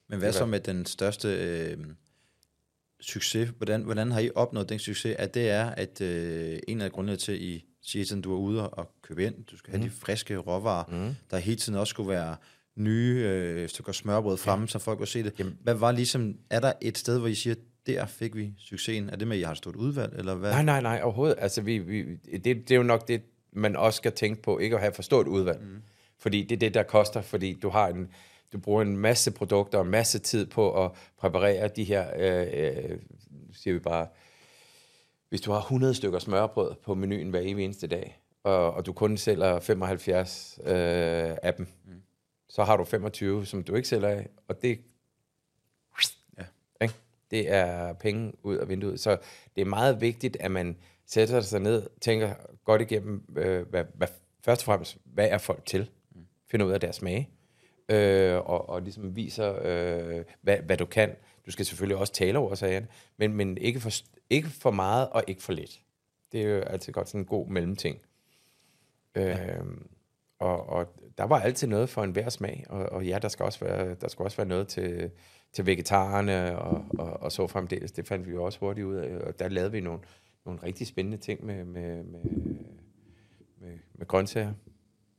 Men 0.09 0.18
hvad 0.18 0.29
Det 0.29 0.35
så 0.35 0.46
med 0.46 0.61
den 0.61 0.87
største 0.87 1.29
øh, 1.29 1.87
succes? 3.01 3.49
Hvordan, 3.57 3.83
hvordan 3.83 4.11
har 4.11 4.20
I 4.20 4.31
opnået 4.35 4.68
den 4.68 4.79
succes? 4.79 5.16
At 5.18 5.35
det 5.35 5.51
er, 5.51 5.66
at 5.70 6.01
øh, 6.01 6.59
en 6.68 6.81
af 6.81 6.92
grundene 6.92 7.16
til, 7.16 7.42
I 7.42 7.64
siger, 7.83 8.16
at 8.16 8.25
du 8.25 8.35
er 8.35 8.38
ude 8.38 8.71
og 8.71 8.90
købe 9.03 9.25
ind, 9.25 9.45
du 9.45 9.57
skal 9.57 9.73
have 9.73 9.85
de 9.85 9.90
friske 9.90 10.37
råvarer, 10.37 10.85
mm. 10.88 11.14
der 11.31 11.38
hele 11.38 11.57
tiden 11.57 11.79
også 11.79 11.90
skulle 11.90 12.09
være 12.09 12.37
nye 12.77 13.25
øh, 13.27 13.69
stykker 13.69 13.93
smørbrød 13.93 14.37
fremme, 14.37 14.69
så 14.69 14.79
folk 14.79 14.99
kunne 14.99 15.09
se 15.09 15.23
det. 15.23 15.33
Jamen. 15.38 15.59
Hvad 15.62 15.75
var 15.75 15.93
ligesom, 15.93 16.35
er 16.51 16.61
der 16.61 16.73
et 16.81 16.99
sted, 16.99 17.19
hvor 17.19 17.29
I 17.29 17.35
siger, 17.35 17.55
der 17.87 18.07
fik 18.07 18.37
vi 18.37 18.53
succesen? 18.59 19.11
Er 19.11 19.16
det 19.16 19.29
med, 19.29 19.37
at 19.37 19.40
I 19.40 19.43
har 19.43 19.53
et 19.53 19.59
stort 19.59 19.77
udvalg, 19.77 20.12
eller 20.19 20.35
hvad? 20.35 20.51
Nej, 20.51 20.62
nej, 20.62 20.81
nej, 20.81 21.01
overhovedet. 21.03 21.37
Altså, 21.38 21.61
vi, 21.62 21.79
vi, 21.79 22.03
det, 22.14 22.45
det 22.45 22.71
er 22.71 22.77
jo 22.77 22.83
nok 22.83 23.09
det, 23.09 23.23
man 23.53 23.77
også 23.77 23.97
skal 23.97 24.12
tænke 24.12 24.43
på, 24.43 24.59
ikke 24.59 24.77
at 24.77 24.81
have 24.81 24.93
for 24.93 25.03
stort 25.03 25.27
udvalg. 25.27 25.61
Mm. 25.61 25.83
Fordi 26.19 26.43
det 26.43 26.53
er 26.53 26.59
det, 26.59 26.75
der 26.75 26.83
koster, 26.83 27.23
fordi 27.23 27.53
du 27.62 27.69
har 27.69 27.88
en, 27.88 28.09
du 28.53 28.59
bruger 28.59 28.83
en 28.83 28.97
masse 28.97 29.31
produkter 29.31 29.79
og 29.79 29.85
en 29.85 29.90
masse 29.90 30.19
tid 30.19 30.47
på 30.47 30.85
at 30.85 30.90
præparere 31.19 31.69
de 31.69 31.85
her, 31.85 32.07
øh, 32.19 32.47
øh, 32.53 32.99
siger 33.53 33.75
vi 33.75 33.81
bare, 33.81 34.07
hvis 35.31 35.40
du 35.40 35.53
har 35.53 35.61
100 35.61 35.95
stykker 35.95 36.19
smørbrød 36.19 36.75
på 36.85 36.95
menuen 36.95 37.31
hver 37.31 37.40
evig 37.40 37.64
eneste 37.64 37.87
dag, 37.87 38.21
og, 38.43 38.75
og 38.75 38.87
du 38.87 38.93
kun 38.93 39.16
sælger 39.16 39.61
75 39.61 40.59
øh, 40.64 40.71
af 41.43 41.55
dem, 41.55 41.66
mm. 41.85 42.03
så 42.49 42.64
har 42.64 42.77
du 42.77 42.85
25, 42.85 43.47
som 43.47 43.62
du 43.62 43.75
ikke 43.75 43.88
sælger 43.88 44.09
af, 44.09 44.29
og 44.49 44.62
det, 44.62 44.81
Ja. 46.38 46.45
ikke? 46.83 46.95
det 47.31 47.51
er 47.53 47.93
penge 47.93 48.33
ud 48.43 48.57
af 48.57 48.69
vinduet. 48.69 49.01
Så 49.01 49.19
det 49.57 49.61
er 49.61 49.66
meget 49.66 50.01
vigtigt, 50.01 50.37
at 50.40 50.51
man 50.51 50.77
sætter 51.07 51.40
sig 51.40 51.61
ned, 51.61 51.87
tænker 52.01 52.35
godt 52.64 52.83
igennem, 52.83 53.25
øh, 53.37 53.69
hvad, 53.69 53.85
hvad, 53.95 54.09
først 54.45 54.61
og 54.62 54.64
fremmest, 54.64 54.99
hvad 55.05 55.29
er 55.29 55.38
folk 55.38 55.66
til? 55.66 55.90
Finder 56.51 56.66
ud 56.66 56.73
af 56.73 56.81
deres 56.81 56.97
smage, 56.97 57.29
øh, 57.88 58.37
og, 58.37 58.69
og 58.69 58.83
ligesom 58.83 59.16
viser, 59.16 59.59
øh, 59.62 60.25
hvad, 60.40 60.59
hvad 60.59 60.77
du 60.77 60.87
kan. 60.87 61.16
Du 61.47 61.51
skal 61.51 61.66
selvfølgelig 61.66 61.97
også 61.97 62.12
tale 62.12 62.38
over 62.38 62.55
sagen, 62.55 62.88
men, 63.16 63.33
men 63.33 63.59
ikke, 63.59 63.81
for, 63.81 63.90
ikke 64.31 64.49
for 64.49 64.71
meget 64.71 65.09
og 65.09 65.25
ikke 65.27 65.43
for 65.43 65.53
lidt. 65.53 65.81
Det 66.33 66.43
er 66.43 66.49
jo 66.49 66.61
altid 66.61 66.93
godt 66.93 67.09
sådan 67.09 67.21
en 67.21 67.27
god 67.27 67.49
mellemting. 67.49 67.99
Øh, 69.14 69.37
og, 70.38 70.69
og 70.69 70.95
der 71.19 71.25
var 71.25 71.40
altid 71.40 71.69
noget 71.69 71.88
for 71.88 72.05
enhver 72.05 72.29
smag, 72.29 72.66
og, 72.69 72.87
og 72.87 73.07
ja, 73.07 73.19
der 73.23 73.29
skal 73.29 73.45
også 73.45 73.64
være, 73.64 73.95
der 73.95 74.09
skal 74.09 74.23
også 74.23 74.37
være 74.37 74.49
noget 74.49 74.69
til, 74.69 75.11
til 75.53 75.66
vegetarerne 75.66 76.59
og, 76.59 76.85
og, 76.99 77.21
og 77.21 77.33
så 77.33 77.47
fremdeles. 77.47 77.93
Det 77.93 78.09
fandt 78.09 78.27
vi 78.27 78.33
jo 78.33 78.45
også 78.45 78.59
hurtigt 78.59 78.87
ud 78.87 78.95
af, 78.95 79.16
og 79.16 79.38
der 79.38 79.49
lavede 79.49 79.73
vi 79.73 79.81
nogle, 79.81 80.01
nogle 80.45 80.62
rigtig 80.62 80.87
spændende 80.87 81.19
ting 81.19 81.45
med, 81.45 81.64
med, 81.64 82.03
med, 82.03 82.21
med, 83.61 83.79
med 83.95 84.07
grøntsager. 84.07 84.53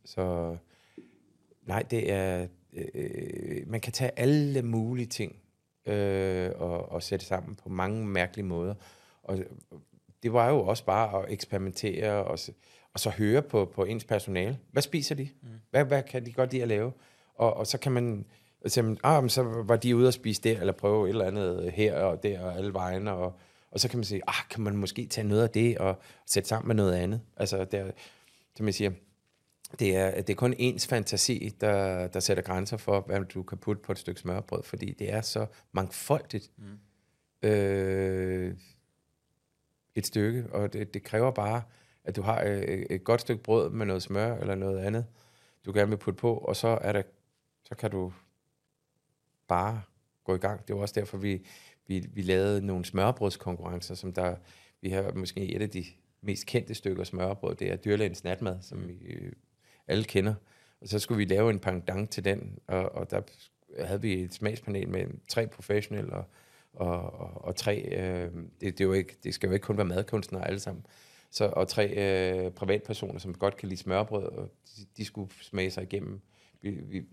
Så 0.05 0.57
nej, 1.61 1.81
det 1.81 2.11
er, 2.11 2.47
øh, 2.73 3.67
man 3.67 3.81
kan 3.81 3.93
tage 3.93 4.19
alle 4.19 4.61
mulige 4.61 5.07
ting 5.07 5.35
øh, 5.85 6.51
og, 6.55 6.91
og 6.91 7.03
sætte 7.03 7.25
sammen 7.25 7.55
på 7.55 7.69
mange 7.69 8.05
mærkelige 8.05 8.45
måder. 8.45 8.75
Og 9.23 9.39
det 10.23 10.33
var 10.33 10.49
jo 10.49 10.59
også 10.59 10.85
bare 10.85 11.23
at 11.23 11.31
eksperimentere 11.33 12.11
og, 12.11 12.39
og 12.93 12.99
så 12.99 13.09
høre 13.09 13.41
på, 13.41 13.71
på 13.75 13.83
ens 13.83 14.03
personale. 14.03 14.59
Hvad 14.71 14.81
spiser 14.81 15.15
de? 15.15 15.29
Mm. 15.41 15.47
Hvad, 15.69 15.85
hvad 15.85 16.03
kan 16.03 16.25
de 16.25 16.31
godt 16.31 16.51
lide 16.51 16.61
at 16.61 16.67
lave? 16.67 16.91
Og, 17.35 17.53
og 17.53 17.67
så 17.67 17.77
kan 17.77 17.91
man 17.91 18.25
sige, 18.65 18.97
ah, 19.03 19.23
men 19.23 19.29
så 19.29 19.43
var 19.43 19.75
de 19.75 19.95
ude 19.95 20.07
og 20.07 20.13
spise 20.13 20.41
der, 20.41 20.59
eller 20.59 20.73
prøve 20.73 21.05
et 21.05 21.09
eller 21.09 21.25
andet 21.25 21.71
her 21.71 21.95
og 21.95 22.23
der 22.23 22.41
og 22.41 22.57
alle 22.57 22.73
vegne, 22.73 23.11
og, 23.11 23.39
og 23.71 23.79
så 23.79 23.89
kan 23.89 23.97
man 23.97 24.03
sige, 24.03 24.21
ah, 24.27 24.47
kan 24.49 24.61
man 24.63 24.77
måske 24.77 25.05
tage 25.05 25.27
noget 25.27 25.43
af 25.43 25.49
det 25.49 25.77
og 25.77 25.99
sætte 26.25 26.49
sammen 26.49 26.67
med 26.67 26.75
noget 26.75 26.93
andet? 26.93 27.21
Altså, 27.37 27.65
der, 27.65 27.91
som 28.55 28.65
jeg 28.65 28.73
siger, 28.73 28.91
det 29.79 29.95
er, 29.95 30.21
det 30.21 30.29
er 30.29 30.35
kun 30.35 30.55
ens 30.57 30.87
fantasi, 30.87 31.51
der, 31.61 32.07
der 32.07 32.19
sætter 32.19 32.43
grænser 32.43 32.77
for, 32.77 33.01
hvad 33.01 33.21
du 33.21 33.43
kan 33.43 33.57
putte 33.57 33.81
på 33.81 33.91
et 33.91 33.99
stykke 33.99 34.21
smørbrød, 34.21 34.63
fordi 34.63 34.93
det 34.99 35.13
er 35.13 35.21
så 35.21 35.45
mangfoldigt. 35.71 36.51
Mm. 36.57 37.49
Øh, 37.49 38.55
et 39.95 40.05
stykke, 40.05 40.45
og 40.51 40.73
det, 40.73 40.93
det 40.93 41.03
kræver 41.03 41.31
bare, 41.31 41.61
at 42.03 42.15
du 42.15 42.21
har 42.21 42.43
øh, 42.45 42.61
et 42.89 43.03
godt 43.03 43.21
stykke 43.21 43.43
brød 43.43 43.69
med 43.69 43.85
noget 43.85 44.03
smør 44.03 44.35
eller 44.35 44.55
noget 44.55 44.79
andet, 44.79 45.05
du 45.65 45.73
gerne 45.73 45.89
vil 45.89 45.97
putte 45.97 46.17
på, 46.17 46.33
og 46.33 46.55
så 46.55 46.67
er 46.67 46.91
det, 46.91 47.05
så 47.63 47.75
kan 47.75 47.91
du 47.91 48.13
bare 49.47 49.81
gå 50.23 50.35
i 50.35 50.37
gang. 50.37 50.67
Det 50.67 50.75
var 50.75 50.81
også 50.81 50.99
derfor, 50.99 51.17
vi, 51.17 51.45
vi, 51.87 52.07
vi 52.13 52.21
lavede 52.21 52.65
nogle 52.65 52.85
smørbrødskonkurrencer, 52.85 53.95
som 53.95 54.13
der, 54.13 54.35
vi 54.81 54.89
har 54.89 55.11
måske 55.15 55.55
et 55.55 55.61
af 55.61 55.69
de 55.69 55.85
mest 56.21 56.45
kendte 56.45 56.73
stykker 56.73 57.03
smørbrød, 57.03 57.55
det 57.55 57.71
er 57.71 57.75
dyrlægens 57.75 58.23
natmad, 58.23 58.57
som 58.61 58.87
vi 58.87 58.93
øh, 58.93 59.31
alle 59.87 60.03
kender. 60.03 60.33
Og 60.81 60.87
så 60.87 60.99
skulle 60.99 61.17
vi 61.17 61.25
lave 61.25 61.49
en 61.49 61.59
pangdang 61.59 62.09
til 62.09 62.25
den, 62.25 62.59
og, 62.67 62.95
og 62.95 63.11
der 63.11 63.21
havde 63.79 64.01
vi 64.01 64.13
et 64.13 64.33
smagspanel 64.33 64.89
med 64.89 65.05
tre 65.27 65.47
professionelle 65.47 66.13
og, 66.13 66.25
og, 66.73 67.13
og, 67.13 67.45
og 67.45 67.55
tre, 67.55 67.81
øh, 67.81 68.31
det, 68.33 68.61
det, 68.61 68.81
er 68.81 68.85
jo 68.85 68.93
ikke, 68.93 69.17
det 69.23 69.33
skal 69.33 69.47
jo 69.47 69.53
ikke 69.53 69.63
kun 69.63 69.77
være 69.77 69.85
madkunstnere 69.85 70.47
alle 70.47 70.59
sammen, 70.59 70.85
så, 71.31 71.45
og 71.55 71.67
tre 71.67 71.89
øh, 71.89 72.51
privatpersoner, 72.51 73.19
som 73.19 73.33
godt 73.33 73.57
kan 73.57 73.69
lide 73.69 73.79
smørbrød, 73.81 74.23
og 74.23 74.49
de, 74.77 74.85
de 74.97 75.05
skulle 75.05 75.31
smage 75.41 75.71
sig 75.71 75.83
igennem. 75.83 76.21
Vi, 76.61 76.69
vi, 76.69 77.03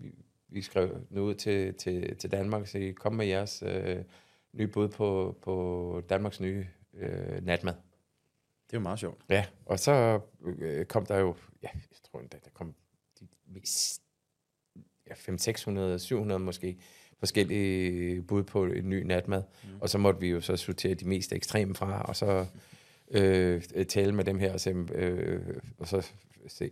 vi, 0.47 0.61
skrev 0.61 1.05
nu 1.09 1.21
ud 1.21 1.35
til, 1.35 1.73
til, 1.73 2.17
til 2.17 2.31
Danmark 2.31 2.61
og 2.61 2.67
sagde, 2.67 2.93
kom 2.93 3.13
med 3.13 3.25
jeres 3.25 3.63
øh, 3.65 4.03
nye 4.53 4.67
bud 4.67 4.87
på, 4.87 5.37
på 5.41 6.03
Danmarks 6.09 6.39
nye 6.39 6.67
øh, 6.93 7.45
natmad. 7.45 7.73
Det 8.67 8.75
er 8.75 8.77
jo 8.77 8.83
meget 8.83 8.99
sjovt. 8.99 9.21
Ja, 9.29 9.45
og 9.65 9.79
så 9.79 10.19
øh, 10.41 10.85
kom 10.85 11.05
der 11.05 11.17
jo, 11.17 11.35
ja, 11.63 11.69
jeg 11.73 11.97
tror 12.11 12.19
endda, 12.19 12.37
der 12.43 12.49
kom 12.53 12.75
de 13.19 13.27
mest, 13.45 14.01
ja, 15.07 15.13
500, 15.13 15.43
600, 15.43 15.99
700 15.99 16.39
måske, 16.39 16.77
forskellige 17.19 18.21
bud 18.21 18.43
på 18.43 18.65
en 18.65 18.89
ny 18.89 19.03
natmad. 19.03 19.43
Mm. 19.63 19.69
Og 19.79 19.89
så 19.89 19.97
måtte 19.97 20.19
vi 20.19 20.27
jo 20.27 20.41
så 20.41 20.57
sortere 20.57 20.93
de 20.93 21.07
mest 21.07 21.33
ekstreme 21.33 21.75
fra, 21.75 22.01
og 22.01 22.15
så 22.15 22.45
øh, 23.11 23.63
tale 23.87 24.11
med 24.11 24.23
dem 24.23 24.39
her, 24.39 24.53
og, 24.53 24.59
se, 24.59 24.69
øh, 24.95 25.41
og 25.77 25.87
så 25.87 26.07
se 26.47 26.71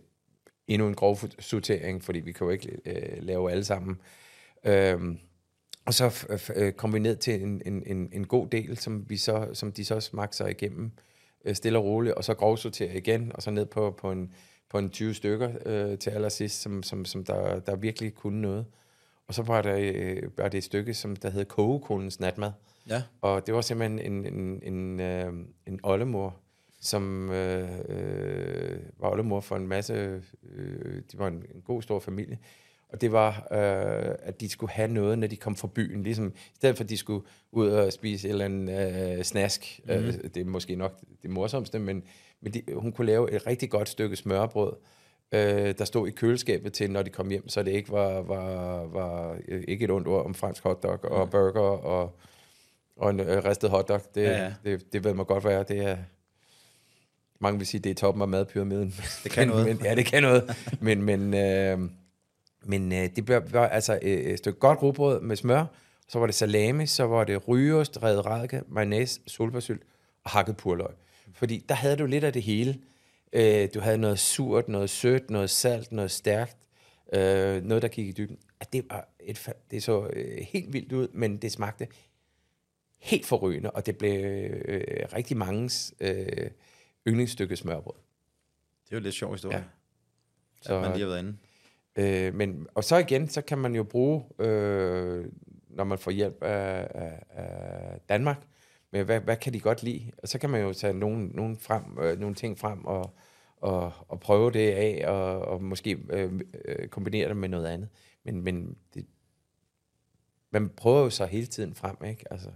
endnu 0.68 0.88
en 0.88 0.94
grov 0.94 1.18
sortering, 1.38 2.04
fordi 2.04 2.20
vi 2.20 2.32
kan 2.32 2.44
jo 2.44 2.50
ikke 2.50 2.78
øh, 2.86 3.22
lave 3.22 3.50
alle 3.50 3.64
sammen. 3.64 3.96
Øhm, 4.64 5.18
og 5.86 5.94
så 5.94 6.26
øh, 6.56 6.72
kom 6.72 6.94
vi 6.94 6.98
ned 6.98 7.16
til 7.16 7.42
en, 7.42 7.62
en, 7.66 7.82
en, 7.86 8.08
en 8.12 8.26
god 8.26 8.46
del, 8.46 8.76
som, 8.76 9.10
vi 9.10 9.16
så, 9.16 9.48
som 9.52 9.72
de 9.72 9.84
så 9.84 10.00
smagte 10.00 10.36
sig 10.36 10.50
igennem 10.50 10.90
øh, 11.44 11.54
stille 11.54 11.78
og 11.78 11.84
roligt, 11.84 12.14
og 12.14 12.24
så 12.24 12.34
grovsortere 12.34 12.96
igen, 12.96 13.32
og 13.34 13.42
så 13.42 13.50
ned 13.50 13.66
på, 13.66 13.90
på, 13.90 14.12
en, 14.12 14.32
på 14.70 14.78
en 14.78 14.90
20 14.90 15.14
stykker 15.14 15.50
øh, 15.66 15.98
til 15.98 16.10
allersidst, 16.10 16.60
som, 16.60 16.82
som, 16.82 17.04
som 17.04 17.24
der, 17.24 17.60
der 17.60 17.76
virkelig 17.76 18.14
kunne 18.14 18.40
noget. 18.40 18.66
Og 19.28 19.34
så 19.34 19.42
var 19.42 19.62
der, 19.62 19.76
øh, 19.78 20.38
var 20.38 20.48
det 20.48 20.58
et 20.58 20.64
stykke, 20.64 20.94
som 20.94 21.16
der 21.16 21.30
hed 21.30 21.44
Kogekonens 21.44 22.20
natmad. 22.20 22.50
Ja. 22.88 23.02
Og 23.20 23.46
det 23.46 23.54
var 23.54 23.60
simpelthen 23.60 23.98
en, 23.98 24.34
en, 24.34 24.62
en, 24.62 25.00
øh, 25.00 25.32
en 25.66 25.80
oldemor, 25.82 26.36
som 26.80 27.30
øh, 27.30 27.68
øh, 27.88 28.78
var 28.98 29.10
oldemor 29.10 29.40
for 29.40 29.56
en 29.56 29.68
masse, 29.68 30.22
øh, 30.54 31.02
de 31.12 31.18
var 31.18 31.28
en, 31.28 31.44
en 31.54 31.60
god 31.64 31.82
stor 31.82 32.00
familie. 32.00 32.38
Og 32.88 33.00
det 33.00 33.12
var, 33.12 33.48
øh, 33.52 34.14
at 34.22 34.40
de 34.40 34.48
skulle 34.48 34.72
have 34.72 34.88
noget, 34.88 35.18
når 35.18 35.26
de 35.26 35.36
kom 35.36 35.56
fra 35.56 35.68
byen. 35.74 36.02
Ligesom, 36.02 36.26
I 36.28 36.56
stedet 36.56 36.76
for, 36.76 36.84
at 36.84 36.90
de 36.90 36.96
skulle 36.96 37.24
ud 37.52 37.68
og 37.68 37.92
spise 37.92 38.28
et 38.28 38.32
eller 38.32 38.44
andet 38.44 39.18
øh, 39.18 39.24
snask. 39.24 39.80
Mm. 39.84 39.90
Øh, 39.90 40.12
det 40.12 40.36
er 40.36 40.44
måske 40.44 40.76
nok 40.76 41.00
det 41.22 41.30
morsomste, 41.30 41.78
men, 41.78 42.02
men 42.40 42.54
de, 42.54 42.62
hun 42.74 42.92
kunne 42.92 43.06
lave 43.06 43.32
et 43.32 43.46
rigtig 43.46 43.70
godt 43.70 43.88
stykke 43.88 44.16
smørbrød, 44.16 44.72
øh, 45.32 45.74
der 45.78 45.84
stod 45.84 46.08
i 46.08 46.10
køleskabet 46.10 46.72
til, 46.72 46.90
når 46.90 47.02
de 47.02 47.10
kom 47.10 47.30
hjem, 47.30 47.48
så 47.48 47.62
det 47.62 47.70
ikke 47.70 47.92
var, 47.92 48.20
var, 48.22 48.84
var 48.86 49.38
øh, 49.48 49.64
ikke 49.68 49.84
et 49.84 49.90
ondt 49.90 50.08
ord 50.08 50.24
om 50.24 50.34
fransk 50.34 50.62
hotdog 50.62 51.04
og 51.04 51.30
burger 51.30 51.60
og, 51.60 52.18
og 52.96 53.10
en 53.10 53.20
øh, 53.20 53.44
ristet 53.44 53.70
hotdog. 53.70 54.00
Det, 54.14 54.22
Ja, 54.22 54.30
ja, 54.30 54.36
ja. 54.36 54.52
ja. 54.64 54.70
det, 54.70 54.92
det 54.92 55.04
ved 55.04 55.14
man 55.14 55.26
godt 55.26 55.44
være. 55.44 55.62
Det 55.62 55.78
er, 55.78 55.96
mange 57.40 57.58
vil 57.58 57.66
sige, 57.66 57.80
det 57.80 57.90
er 57.90 57.94
toppen 57.94 58.22
af 58.22 58.28
madpyramiden. 58.28 58.94
Det 59.24 59.32
kan 59.32 59.48
noget. 59.48 59.66
Men, 59.66 59.80
ja, 59.84 59.94
det 59.94 60.06
kan 60.06 60.22
noget. 60.22 60.56
men 60.80 61.02
men, 61.02 61.34
øh, 61.34 61.78
men 62.64 62.92
øh, 62.92 63.08
det 63.16 63.28
var, 63.28 63.42
var 63.50 63.68
altså 63.68 63.98
øh, 64.02 64.12
et 64.12 64.38
stykke 64.38 64.58
godt 64.58 64.82
rugbrød 64.82 65.20
med 65.20 65.36
smør, 65.36 65.64
så 66.08 66.18
var 66.18 66.26
det 66.26 66.34
salami, 66.34 66.86
så 66.86 67.04
var 67.04 67.24
det 67.24 67.48
rygeost, 67.48 68.02
revet 68.02 68.26
radike, 68.26 68.62
mayonnaise, 68.68 69.20
solbærsylt 69.26 69.82
og 70.24 70.30
hakket 70.30 70.56
purløg. 70.56 70.90
Fordi 71.34 71.64
der 71.68 71.74
havde 71.74 71.96
du 71.96 72.06
lidt 72.06 72.24
af 72.24 72.32
det 72.32 72.42
hele. 72.42 72.78
Øh, 73.32 73.68
du 73.74 73.80
havde 73.80 73.98
noget 73.98 74.18
surt, 74.18 74.68
noget 74.68 74.90
sødt, 74.90 75.30
noget 75.30 75.50
salt, 75.50 75.92
noget 75.92 76.10
stærkt, 76.10 76.56
øh, 77.12 77.62
noget, 77.64 77.82
der 77.82 77.88
gik 77.88 78.08
i 78.08 78.12
dybden. 78.12 78.38
At 78.60 78.72
det, 78.72 78.84
var 78.90 79.08
et, 79.20 79.48
det 79.70 79.82
så 79.82 80.10
øh, 80.12 80.38
helt 80.38 80.72
vildt 80.72 80.92
ud, 80.92 81.08
men 81.12 81.36
det 81.36 81.52
smagte 81.52 81.86
helt 82.98 83.26
forrygende, 83.26 83.70
og 83.70 83.86
det 83.86 83.98
blev 83.98 84.24
øh, 84.64 84.80
rigtig 85.12 85.36
mangens 85.36 85.94
øh, 86.00 86.50
yndlingsstykke 87.08 87.56
smørbrød. 87.56 87.94
Det 88.84 88.92
er 88.92 88.96
jo 88.96 89.02
lidt 89.02 89.14
sjov 89.14 89.32
historie. 89.32 89.56
Ja. 89.56 89.62
Ja. 89.62 89.68
Så- 90.62 90.74
At 90.74 90.80
man 90.82 90.92
lige 90.92 91.00
har 91.02 91.08
været 91.08 91.18
inde. 91.22 91.36
Øh, 91.96 92.34
men, 92.34 92.66
og 92.74 92.84
så 92.84 92.96
igen, 92.96 93.28
så 93.28 93.42
kan 93.42 93.58
man 93.58 93.74
jo 93.74 93.82
bruge, 93.84 94.24
øh, 94.38 95.24
når 95.68 95.84
man 95.84 95.98
får 95.98 96.10
hjælp 96.10 96.42
af, 96.42 96.88
af, 96.94 97.22
af 97.30 98.00
Danmark, 98.08 98.42
med 98.90 99.04
hvad, 99.04 99.20
hvad 99.20 99.36
kan 99.36 99.52
de 99.52 99.60
godt 99.60 99.82
lide? 99.82 100.10
Og 100.22 100.28
så 100.28 100.38
kan 100.38 100.50
man 100.50 100.62
jo 100.62 100.72
tage 100.72 100.92
nogle, 100.92 101.26
nogle, 101.28 101.56
frem, 101.56 101.98
øh, 102.00 102.20
nogle 102.20 102.34
ting 102.34 102.58
frem 102.58 102.84
og, 102.84 103.14
og, 103.56 103.92
og 104.08 104.20
prøve 104.20 104.50
det 104.50 104.70
af, 104.70 105.04
og, 105.08 105.40
og 105.40 105.62
måske 105.62 105.98
øh, 106.10 106.40
øh, 106.64 106.88
kombinere 106.88 107.28
det 107.28 107.36
med 107.36 107.48
noget 107.48 107.66
andet. 107.66 107.88
Men, 108.24 108.42
men 108.42 108.76
det, 108.94 109.06
man 110.50 110.68
prøver 110.68 111.02
jo 111.02 111.10
så 111.10 111.26
hele 111.26 111.46
tiden 111.46 111.74
frem, 111.74 111.96
ikke? 112.04 112.32
Altså, 112.32 112.50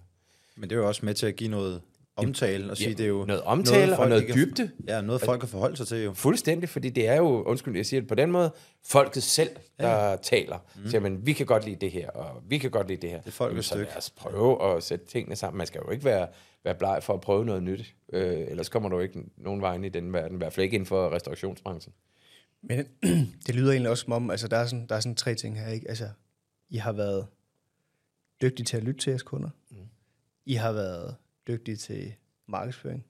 Men 0.57 0.71
det 0.71 0.77
er 0.77 0.81
jo 0.81 0.89
også 0.89 1.05
med 1.05 1.15
til 1.15 1.27
at 1.27 1.37
give 1.37 1.51
noget 1.51 1.83
omtale 2.17 2.71
og 2.71 2.77
sige, 2.77 2.89
ja, 2.89 2.95
det 2.95 3.05
er 3.05 3.09
jo... 3.09 3.25
noget 3.25 3.43
omtale 3.43 3.93
og 3.93 3.97
folk 3.97 4.09
noget 4.09 4.27
kan- 4.27 4.35
dybde. 4.37 4.71
Ja, 4.89 5.01
noget 5.01 5.21
folk 5.23 5.41
kan 5.41 5.49
forholde 5.49 5.77
sig 5.77 5.87
til 5.87 6.03
jo. 6.03 6.13
Fuldstændig, 6.13 6.69
fordi 6.69 6.91
det 6.91 7.09
er 7.09 7.17
jo, 7.17 7.43
undskyld, 7.43 7.77
jeg 7.77 7.87
siger 7.87 8.01
det 8.01 8.09
på 8.09 8.15
den 8.15 8.33
måde, 8.33 8.53
folket 8.85 9.23
selv, 9.23 9.51
der 9.79 10.11
ja. 10.11 10.17
taler. 10.17 10.59
Mm. 10.77 10.89
Siger 10.91 11.01
man, 11.01 11.27
vi 11.27 11.33
kan 11.33 11.47
godt 11.47 11.65
lide 11.65 11.77
det 11.77 11.91
her, 11.91 12.11
og 12.11 12.43
vi 12.49 12.59
kan 12.59 12.71
godt 12.71 12.89
lide 12.89 13.01
det 13.03 13.11
her. 13.11 13.19
Det 13.21 13.27
er 13.27 13.31
folkets 13.31 13.67
så 13.69 13.75
stykke. 13.75 13.91
lad 13.91 13.97
os 13.97 14.11
prøve 14.11 14.77
at 14.77 14.83
sætte 14.83 15.07
tingene 15.07 15.37
sammen. 15.37 15.59
Man 15.59 15.67
skal 15.67 15.81
jo 15.87 15.91
ikke 15.91 16.05
være, 16.05 16.29
være 16.65 16.75
bleg 16.75 16.99
for 17.03 17.15
at 17.15 17.21
prøve 17.21 17.45
noget 17.45 17.63
nyt. 17.63 17.95
Øh, 18.13 18.41
ellers 18.49 18.69
kommer 18.69 18.89
du 18.89 18.99
ikke 18.99 19.23
nogen 19.37 19.61
vejen 19.61 19.85
i 19.85 19.89
den 19.89 20.13
verden, 20.13 20.37
i 20.37 20.39
hvert 20.39 20.53
fald 20.53 20.65
ikke 20.65 20.75
inden 20.75 20.87
for 20.87 21.13
restaurationsbranchen. 21.13 21.95
Men 22.63 22.87
det 23.47 23.55
lyder 23.55 23.73
egentlig 23.73 23.91
også 23.91 24.05
som 24.05 24.13
om, 24.13 24.31
altså 24.31 24.49
der 24.49 24.57
er 24.57 24.67
sådan, 24.67 24.87
der 24.89 24.95
er 24.95 25.01
sådan 25.01 25.17
tre 25.17 25.35
ting 25.35 25.61
her, 25.61 25.69
ikke? 25.69 25.89
Altså, 25.89 26.09
I 26.71 26.77
har 26.77 26.93
været 26.93 27.27
dygtige 28.43 28.65
til 28.65 28.77
at 28.77 28.85
lytte 28.85 29.01
til 29.01 29.11
jeres 29.11 29.23
kunder. 29.23 29.49
Mm. 29.71 29.77
I 30.47 30.55
har 30.55 30.73
været 30.73 31.15
dygtige 31.49 31.77
til 31.77 32.15
markedsføring. 32.49 33.05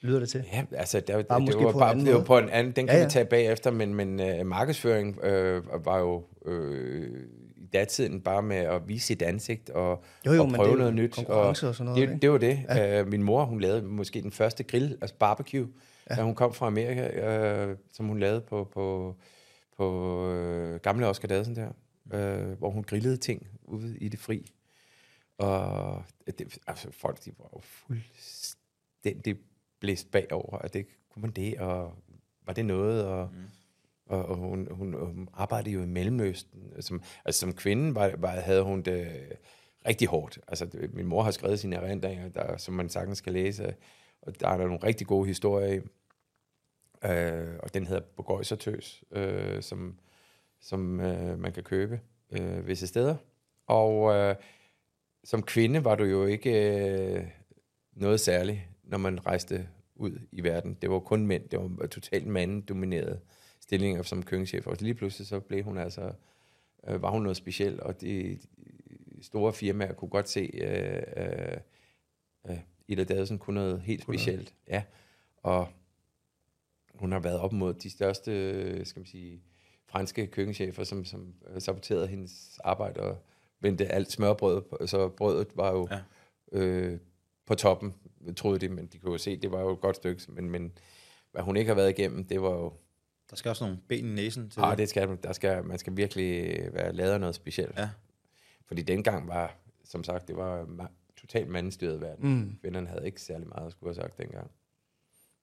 lyder 0.00 0.18
det 0.20 0.28
til. 0.28 0.44
Ja, 0.52 0.64
altså, 0.72 1.00
der, 1.00 1.22
Bare 1.22 1.40
det, 1.40 1.48
det 1.48 1.64
var 1.64 1.72
bare 1.72 1.98
det 1.98 2.14
var 2.14 2.24
på 2.24 2.38
en 2.38 2.48
anden, 2.50 2.72
den 2.76 2.86
kan 2.86 2.94
Ja, 2.94 3.00
ja, 3.00 3.06
vi 3.06 3.10
tage 3.10 3.24
bagefter, 3.24 3.70
men, 3.70 3.94
men 3.94 4.20
uh, 4.40 4.46
markedsføring 4.46 5.24
øh, 5.24 5.62
var 5.84 5.98
jo 5.98 6.24
øh, 6.46 7.10
i 7.56 7.66
datiden 7.72 8.20
bare 8.20 8.42
med 8.42 8.56
at 8.56 8.88
vise 8.88 9.06
sit 9.06 9.22
ansigt 9.22 9.70
og, 9.70 10.04
Jo, 10.26 10.32
jo, 10.32 10.42
og 10.42 10.48
prøve 10.52 10.68
det 10.70 10.78
noget 10.78 10.94
nyt. 10.94 11.14
konkurrence 11.14 11.68
og 11.68 11.74
sådan 11.74 11.84
noget, 11.92 12.02
Det, 12.08 12.14
ikke? 12.14 12.22
det 12.22 12.30
var 12.30 12.38
det. 12.38 12.60
Ja. 12.68 13.02
Uh, 13.02 13.08
min 13.08 13.22
mor, 13.22 13.44
hun 13.44 13.60
lavede 13.60 13.82
måske 13.82 14.22
den 14.22 14.32
første 14.32 14.62
grill, 14.64 14.98
altså 15.00 15.16
barbecue, 15.18 15.68
ja. 16.10 16.14
da 16.14 16.22
hun 16.22 16.34
kom 16.34 16.54
fra 16.54 16.66
Amerika, 16.66 17.70
uh, 17.70 17.76
som 17.92 18.06
hun 18.06 18.18
lavede 18.18 18.40
på, 18.40 18.68
på, 18.74 19.14
på 19.76 20.16
uh, 20.30 20.74
gamle 20.80 21.06
Oscar 21.06 21.28
Dadsen 21.28 21.56
der, 21.56 21.68
uh, 22.04 22.58
hvor 22.58 22.70
hun 22.70 22.82
grillede 22.84 23.16
ting 23.16 23.46
ude 23.64 23.98
i 23.98 24.08
det 24.08 24.18
fri. 24.20 24.46
Og 25.38 26.04
det, 26.26 26.58
altså, 26.66 26.90
folk, 26.90 27.24
de 27.24 27.32
var 27.38 27.50
jo 27.54 27.60
fuldstændig 27.60 29.38
blæst 29.80 30.10
bagover, 30.10 30.58
at 30.58 30.74
det 30.74 30.86
kunne 31.08 31.22
man 31.22 31.30
det, 31.30 31.60
og 31.60 31.94
var 32.46 32.52
det 32.52 32.64
noget, 32.64 33.04
og, 33.04 33.30
mm. 33.32 33.44
og, 34.06 34.26
og 34.26 34.36
hun, 34.36 34.68
hun, 34.70 34.94
hun 35.06 35.28
arbejdede 35.32 35.74
jo 35.74 35.82
i 35.82 35.86
Mellemøsten. 35.86 36.82
Som, 36.82 37.02
altså 37.24 37.40
som 37.40 37.54
kvinde 37.54 37.94
var, 37.94 38.12
var, 38.16 38.30
havde 38.30 38.62
hun 38.62 38.82
det 38.82 39.32
rigtig 39.86 40.08
hårdt. 40.08 40.38
Altså, 40.48 40.66
det, 40.66 40.94
min 40.94 41.06
mor 41.06 41.22
har 41.22 41.30
skrevet 41.30 41.60
sine 41.60 41.76
erindringer, 41.76 42.28
der, 42.28 42.56
som 42.56 42.74
man 42.74 42.88
sagtens 42.88 43.18
skal 43.18 43.32
læse, 43.32 43.74
og 44.22 44.40
der 44.40 44.48
er 44.48 44.56
der 44.56 44.64
nogle 44.64 44.82
rigtig 44.82 45.06
gode 45.06 45.26
historier 45.26 45.72
i. 45.72 45.80
Øh, 47.04 47.58
og 47.58 47.74
den 47.74 47.86
hedder 47.86 48.02
Bogøjsertøs, 48.16 49.04
øh, 49.10 49.62
som, 49.62 49.98
som 50.60 51.00
øh, 51.00 51.38
man 51.38 51.52
kan 51.52 51.62
købe 51.62 52.00
øh, 52.30 52.66
visse 52.66 52.86
steder. 52.86 53.16
Og 53.66 54.14
øh, 54.14 54.34
som 55.26 55.42
kvinde 55.42 55.84
var 55.84 55.94
du 55.94 56.04
jo 56.04 56.26
ikke 56.26 56.80
øh, 56.80 57.26
noget 57.92 58.20
særligt, 58.20 58.60
når 58.84 58.98
man 58.98 59.26
rejste 59.26 59.68
ud 59.94 60.18
i 60.32 60.42
verden. 60.42 60.78
Det 60.82 60.90
var 60.90 60.98
kun 60.98 61.26
mænd. 61.26 61.48
Det 61.48 61.58
var 61.58 61.86
totalt 61.86 62.26
manddominerede 62.26 63.20
stillinger 63.60 64.02
som 64.02 64.22
køkkenchef. 64.22 64.66
Og 64.66 64.76
lige 64.80 64.94
pludselig 64.94 65.26
så 65.26 65.40
blev 65.40 65.64
hun 65.64 65.78
altså, 65.78 66.12
øh, 66.86 67.02
var 67.02 67.10
hun 67.10 67.22
noget 67.22 67.36
specielt, 67.36 67.80
og 67.80 68.00
de, 68.00 68.38
de 69.16 69.22
store 69.22 69.52
firmaer 69.52 69.92
kunne 69.92 70.08
godt 70.08 70.28
se, 70.28 70.50
øh, 70.54 71.02
øh, 71.16 71.56
øh, 72.48 72.58
Ida 72.88 73.04
Davidsen 73.04 73.38
kunne 73.38 73.60
noget 73.60 73.80
helt 73.80 74.02
specielt. 74.02 74.54
Ja, 74.68 74.82
og 75.36 75.68
hun 76.94 77.12
har 77.12 77.20
været 77.20 77.40
op 77.40 77.52
mod 77.52 77.74
de 77.74 77.90
største, 77.90 78.32
øh, 78.32 78.86
skal 78.86 79.00
man 79.00 79.06
sige, 79.06 79.42
franske 79.86 80.26
køkkenchefer, 80.26 80.84
som, 80.84 81.04
som 81.04 81.34
øh, 81.48 81.60
saboterede 81.60 82.06
hendes 82.06 82.60
arbejde 82.64 83.00
og 83.00 83.18
vendte 83.60 83.86
alt 83.86 84.12
smørbrød, 84.12 84.62
på- 84.62 84.86
så 84.86 85.08
brødet 85.08 85.48
var 85.54 85.72
jo 85.72 85.88
ja. 85.90 85.98
øh, 86.52 86.98
på 87.46 87.54
toppen, 87.54 87.94
troede 88.36 88.58
de, 88.58 88.68
men 88.68 88.86
de 88.86 88.98
kunne 88.98 89.12
jo 89.12 89.18
se, 89.18 89.36
det 89.36 89.50
var 89.52 89.60
jo 89.60 89.72
et 89.72 89.80
godt 89.80 89.96
stykke, 89.96 90.22
men, 90.28 90.50
men 90.50 90.72
hvad 91.32 91.42
hun 91.42 91.56
ikke 91.56 91.68
har 91.68 91.74
været 91.74 91.90
igennem, 91.98 92.24
det 92.24 92.42
var 92.42 92.50
jo, 92.50 92.72
Der 93.30 93.36
skal 93.36 93.48
også 93.48 93.64
nogle 93.64 93.78
ben 93.88 94.04
i 94.06 94.14
næsen 94.14 94.50
til 94.50 94.60
ah, 94.60 94.78
det 94.78 94.88
skal, 94.88 95.08
man- 95.08 95.18
der 95.22 95.32
skal, 95.32 95.64
man 95.64 95.78
skal 95.78 95.96
virkelig 95.96 96.58
være 96.72 96.92
lavet 96.92 97.12
af 97.12 97.20
noget 97.20 97.34
specielt. 97.34 97.78
Ja. 97.78 97.88
Fordi 98.66 98.82
dengang 98.82 99.28
var, 99.28 99.56
som 99.84 100.04
sagt, 100.04 100.28
det 100.28 100.36
var 100.36 100.64
ma- 100.64 101.12
totalt 101.20 101.48
mandstyret 101.48 102.00
verden. 102.00 102.28
Mm. 102.34 102.56
Kvinderne 102.60 102.86
havde 102.88 103.06
ikke 103.06 103.20
særlig 103.22 103.48
meget 103.48 103.66
at 103.66 103.72
skulle 103.72 103.94
have 103.94 104.02
sagt 104.02 104.18
dengang 104.18 104.50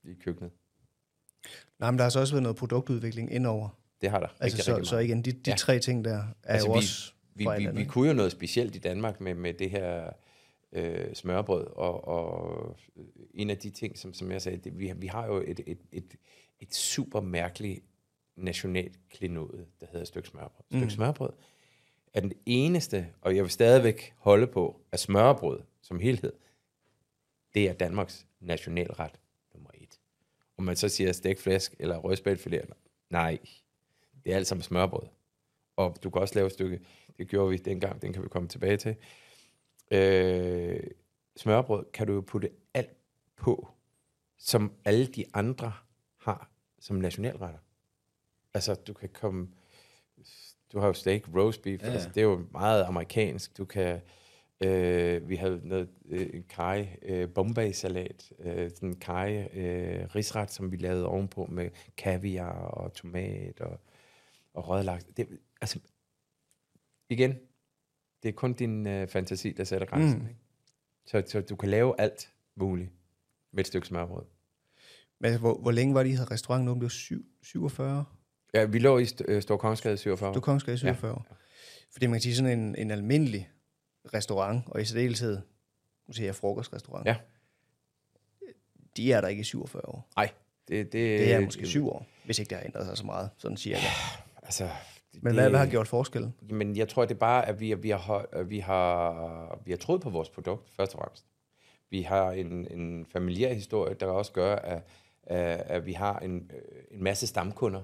i 0.04 0.14
køkkenet. 0.14 0.52
Nej, 1.80 1.92
men 1.92 1.98
der 1.98 2.04
har 2.04 2.10
så 2.10 2.20
også 2.20 2.34
været 2.34 2.44
noget 2.44 2.56
produktudvikling 2.56 3.34
indover. 3.34 3.70
Det 4.02 4.10
har 4.10 4.20
der 4.20 4.28
Altså, 4.40 4.58
så, 4.64 4.80
så 4.84 4.98
igen, 4.98 5.22
de, 5.22 5.32
de 5.32 5.52
Ja. 5.52 5.56
tre 5.56 5.80
ting 5.80 6.06
der 6.06 6.14
er 6.18 6.24
altså, 6.44 6.68
jo 6.68 6.74
vi- 6.74 6.78
også 6.78 7.14
vi, 7.36 7.48
vi, 7.58 7.68
vi 7.74 7.86
kunne 7.86 8.08
jo 8.08 8.14
noget 8.14 8.32
specielt 8.32 8.76
i 8.76 8.80
Danmark 8.80 9.22
med, 9.22 9.34
med 9.34 9.54
det 9.54 9.70
her 9.70 10.10
øh, 10.72 11.14
smørbrød, 11.14 11.66
og, 11.66 12.08
og 12.08 12.78
en 13.34 13.50
af 13.50 13.58
de 13.58 13.70
ting, 13.70 13.98
som, 13.98 14.14
som 14.14 14.32
jeg 14.32 14.42
sagde, 14.42 14.58
det, 14.58 14.80
vi, 14.80 14.94
vi 14.96 15.08
har 15.08 15.26
jo 15.26 15.38
et, 15.48 15.60
et, 15.68 15.80
et, 15.92 16.16
et 16.60 16.76
super 16.76 17.22
mærkeligt 17.22 17.84
nationalt 18.36 19.00
klenode, 19.10 19.66
der 19.82 19.88
hedder 19.92 20.06
stykke 20.06 20.28
smørbrød. 20.28 20.64
Stykke 20.70 20.86
mm. 20.86 20.90
smørbrød 20.90 21.34
er 22.14 22.20
den 22.20 22.34
eneste, 22.46 23.08
og 23.22 23.36
jeg 23.36 23.44
vil 23.44 23.52
stadigvæk 23.52 24.14
holde 24.18 24.48
på, 24.48 24.82
at 24.92 25.00
smørbrød 25.00 25.60
som 25.82 26.00
helhed, 26.00 26.34
det 27.54 27.70
er 27.70 27.74
Danmarks 27.74 28.28
nationalret 28.40 29.20
nummer 29.54 29.70
et. 29.74 30.00
Om 30.58 30.64
man 30.64 30.76
så 30.76 30.90
siger 30.90 31.12
stegt 31.12 31.40
flæsk 31.40 31.76
eller 31.80 31.98
rødspætfilet, 31.98 32.70
nej, 33.10 33.38
det 34.24 34.32
er 34.32 34.36
alt 34.36 34.48
sammen 34.48 34.64
smørbrød. 34.64 35.08
Og 35.76 35.98
du 36.04 36.10
kan 36.10 36.22
også 36.22 36.36
lave 36.36 36.46
et 36.46 36.54
stykke, 36.54 36.80
det 37.18 37.28
gjorde 37.28 37.50
vi 37.50 37.58
dengang, 37.58 38.02
den 38.02 38.14
kan 38.14 38.24
vi 38.24 38.28
komme 38.28 38.48
tilbage 38.48 38.78
til. 38.78 38.96
Øh, 39.92 40.80
smørbrød 41.38 41.86
kan 41.94 42.08
du 42.08 42.14
jo 42.14 42.22
putte 42.22 42.50
alt 42.74 42.98
på, 43.36 43.70
som 44.38 44.74
alle 44.86 45.06
de 45.06 45.26
andre 45.34 45.74
har 46.18 46.50
som 46.80 46.96
nationalretter. 46.96 47.60
Altså, 48.54 48.76
du 48.76 48.94
kan 48.94 49.10
komme... 49.10 49.48
Du 50.74 50.80
har 50.80 50.88
jo 50.88 50.94
steak, 50.94 51.22
roast 51.36 51.62
beef, 51.62 51.82
ja, 51.82 51.88
Ja. 51.88 51.94
Altså, 51.94 52.10
det 52.10 52.18
er 52.18 52.26
jo 52.26 52.46
meget 52.52 52.84
amerikansk. 52.84 53.58
Du 53.58 53.66
kan... 53.66 54.02
Øh, 54.64 55.30
vi 55.30 55.36
havde 55.36 55.62
noget 55.64 55.90
øh, 56.10 56.30
en 56.34 56.44
kaj 56.50 56.88
øh, 57.02 57.30
Bombay-salat, 57.30 58.34
øh, 58.40 58.70
sådan 58.70 58.90
en 58.90 58.96
kaj 58.96 59.50
øh, 59.54 60.16
risret, 60.16 60.52
som 60.52 60.72
vi 60.72 60.78
lavede 60.78 61.08
ovenpå 61.08 61.46
med 61.46 61.70
kaviar 61.98 62.52
og 62.52 62.94
tomat 62.94 63.62
og, 63.62 63.80
og 64.54 64.86
laks. 64.86 65.04
Det, 65.04 65.28
altså, 65.62 65.80
igen, 67.14 67.36
det 68.24 68.30
er 68.30 68.34
kun 68.34 68.54
din 68.54 68.88
øh, 68.88 69.08
fantasi, 69.08 69.52
der 69.52 69.64
sætter 69.64 69.88
grænsen. 69.88 70.20
Mm. 70.22 70.28
Ikke? 70.28 70.40
Så, 71.06 71.24
så 71.28 71.42
du 71.42 71.56
kan 71.56 71.70
lave 71.70 72.02
alt 72.02 72.34
muligt 72.56 72.90
med 73.52 73.60
et 73.60 73.68
stykke 73.68 73.88
smørbrød. 73.88 74.26
Men 75.20 75.26
altså, 75.26 75.40
hvor, 75.40 75.58
hvor 75.58 75.72
længe 75.72 75.94
var 75.96 76.04
det, 76.04 76.10
I 76.10 76.14
havde 76.14 76.32
restauranten 76.32 76.68
åben? 76.70 76.82
Det 76.82 76.86
var 76.86 76.90
syv, 76.90 77.26
47? 77.44 78.06
Ja, 78.54 78.64
vi 78.66 78.80
lå 78.80 78.98
i 79.00 79.04
St- 79.04 79.26
øh, 79.28 79.42
Stor 79.42 79.58
Kongsgade 79.58 79.98
47. 79.98 80.34
Du 80.34 80.40
kom 80.40 80.60
skal 80.60 80.74
i 80.74 80.78
47. 80.78 81.24
Ja. 81.30 81.36
Fordi 81.92 82.06
man 82.08 82.14
kan 82.14 82.22
sige 82.22 82.36
sådan 82.36 82.60
en, 82.60 82.76
en 82.76 82.92
almindelig 82.92 83.50
restaurant, 84.14 84.64
og 84.68 84.82
i 84.82 84.86
særdeleshed, 84.86 85.42
nu 86.08 86.14
siger 86.14 86.28
jeg 86.28 86.36
frokostrestaurant, 86.36 87.06
Ja. 87.08 87.16
de 88.98 89.14
er 89.14 89.22
der 89.22 89.28
ikke 89.28 89.40
i 89.42 89.44
47 89.44 89.86
år. 89.86 90.10
Nej, 90.16 90.30
det, 90.68 90.86
det, 90.86 90.94
Det 90.94 91.34
er 91.34 91.40
måske 91.40 91.66
syv 91.68 91.88
år, 91.90 92.08
hvis 92.26 92.40
ikke 92.40 92.50
det 92.50 92.58
har 92.58 92.66
ændret 92.66 92.86
sig 92.86 92.98
så 92.98 93.06
meget, 93.06 93.30
sådan 93.38 93.58
cirka. 93.58 93.80
Altså, 94.44 94.70
men 95.22 95.34
hvad, 95.34 95.50
hvad 95.50 95.60
har 95.60 95.68
gjort 95.68 95.88
forskellen? 95.88 96.34
Men 96.42 96.78
jeg 96.78 96.90
tror, 96.90 97.06
det 97.06 97.16
er 97.16 97.20
bare, 97.20 97.48
at 97.48 97.60
vi, 97.60 97.74
vi, 97.74 97.90
har, 97.90 98.44
vi, 98.44 98.60
har, 98.60 99.60
vi 99.66 99.72
har 99.72 99.78
troet 99.78 100.02
på 100.02 100.10
vores 100.10 100.30
produkt, 100.30 100.72
først 100.76 100.94
og 100.94 101.00
fremmest. 101.00 101.26
Vi 101.90 102.02
har 102.02 102.32
en, 102.32 102.68
en 102.72 103.06
familiær 103.06 103.54
historie, 103.54 103.94
der 103.94 104.06
også 104.06 104.32
gør, 104.32 104.56
at, 104.56 104.84
at, 105.24 105.64
at 105.66 105.86
vi 105.86 105.94
har 105.94 106.20
en, 106.20 106.52
en 106.92 107.04
masse 107.04 107.28
stamkunder, 107.28 107.82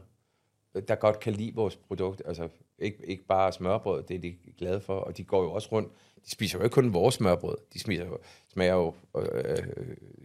der 0.88 0.96
godt 0.96 1.20
kan 1.20 1.34
lide 1.34 1.56
vores 1.56 1.76
produkt. 1.76 2.22
Altså 2.26 2.50
ikke, 2.80 3.06
ikke 3.06 3.26
bare 3.26 3.52
smørbrød, 3.52 4.04
det 4.04 4.16
er 4.16 4.20
de 4.20 4.36
glade 4.58 4.82
for, 4.82 4.96
og 4.96 5.18
de 5.18 5.24
går 5.24 5.44
jo 5.44 5.52
også 5.52 5.70
rundt. 5.72 5.92
De 6.26 6.32
spiser 6.32 6.58
jo 6.58 6.64
ikke 6.64 6.74
kun 6.74 6.94
vores 6.94 7.16
smørbrød, 7.16 7.58
de 7.74 7.80
smager 7.80 8.06
jo, 8.06 8.18
smager 8.48 8.74
jo, 8.74 8.94
øh, 9.18 9.58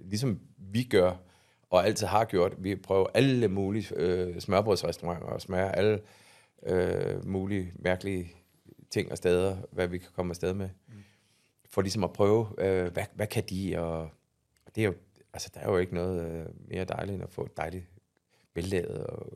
ligesom 0.05 0.41
vi 0.57 0.83
gør, 0.83 1.13
og 1.71 1.87
altid 1.87 2.07
har 2.07 2.25
gjort. 2.25 2.55
Vi 2.59 2.77
prøver 2.77 3.07
alle 3.15 3.49
mulige 3.49 3.95
øh, 3.97 4.41
smørbrødsrestauranter 4.41 5.27
og 5.27 5.41
smager 5.41 5.71
alle 5.71 6.01
øh, 6.65 7.27
mulige 7.27 7.73
mærkelige 7.79 8.35
ting 8.91 9.11
og 9.11 9.17
steder, 9.17 9.57
hvad 9.73 9.89
vi 9.89 9.99
kan 9.99 10.09
komme 10.15 10.31
afsted 10.31 10.55
med. 10.55 10.69
Mm. 10.89 10.95
For 11.71 11.83
ligesom 11.83 12.05
at 12.05 12.13
prøve, 12.13 12.47
øh, 12.59 12.93
hvad, 12.93 13.05
hvad 13.15 13.27
kan 13.27 13.45
de, 13.51 13.75
og, 13.79 14.01
og 14.67 14.75
det 14.75 14.81
er 14.81 14.87
jo, 14.87 14.95
altså 15.33 15.51
der 15.55 15.61
er 15.61 15.71
jo 15.71 15.79
ikke 15.79 15.95
noget 15.95 16.33
øh, 16.33 16.47
mere 16.69 16.85
dejligt 16.85 17.15
end 17.15 17.23
at 17.23 17.31
få 17.31 17.45
et 17.45 17.57
dejligt 17.57 17.85
vellavet 18.55 19.07
og 19.07 19.33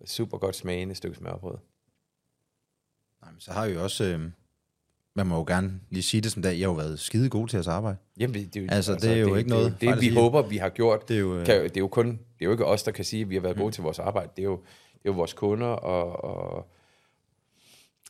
øh, 0.00 0.06
super 0.06 0.38
godt 0.38 0.56
smagende 0.56 0.94
stykke 0.94 1.16
smørbrød. 1.16 1.58
Nej, 3.22 3.30
men 3.30 3.40
så 3.40 3.52
har 3.52 3.66
vi 3.66 3.72
jo 3.74 3.82
også... 3.82 4.04
Øh, 4.04 4.30
man 5.14 5.26
må 5.26 5.36
jo 5.36 5.44
gerne 5.46 5.80
lige 5.90 6.02
sige 6.02 6.20
det 6.20 6.32
som 6.32 6.42
dag. 6.42 6.50
Jeg 6.50 6.68
har 6.68 6.72
jo 6.72 6.72
været 6.72 6.98
skide 6.98 7.30
god 7.30 7.48
til 7.48 7.56
at 7.56 7.68
arbejde. 7.68 7.96
Jamen, 8.20 8.34
det, 8.34 8.54
det, 8.54 8.72
Altså, 8.72 8.94
det 8.94 9.10
er 9.10 9.16
jo 9.16 9.34
ikke 9.34 9.50
noget 9.50 9.72
Det, 9.72 9.80
det, 9.80 9.88
det 9.88 10.00
vi 10.00 10.08
håber, 10.08 10.42
vi 10.42 10.56
har 10.56 10.68
gjort, 10.68 11.08
Det 11.08 11.16
er 11.16 11.20
jo, 11.20 11.38
øh, 11.38 11.46
kan, 11.46 11.64
det 11.64 11.76
er 11.76 11.80
jo 11.80 11.88
kun, 11.88 12.06
det 12.06 12.18
er 12.40 12.44
jo 12.44 12.50
ikke 12.50 12.64
os, 12.64 12.82
der 12.82 12.92
kan 12.92 13.04
sige, 13.04 13.22
at 13.22 13.30
vi 13.30 13.34
har 13.34 13.42
været 13.42 13.56
gode 13.56 13.72
til 13.72 13.82
vores 13.82 13.98
arbejde. 13.98 14.30
Det 14.36 14.42
er 14.42 14.46
jo, 14.46 14.56
det 14.56 14.87
jo 15.06 15.12
vores 15.12 15.32
kunder 15.32 15.66
og, 15.66 16.24
og, 16.24 16.68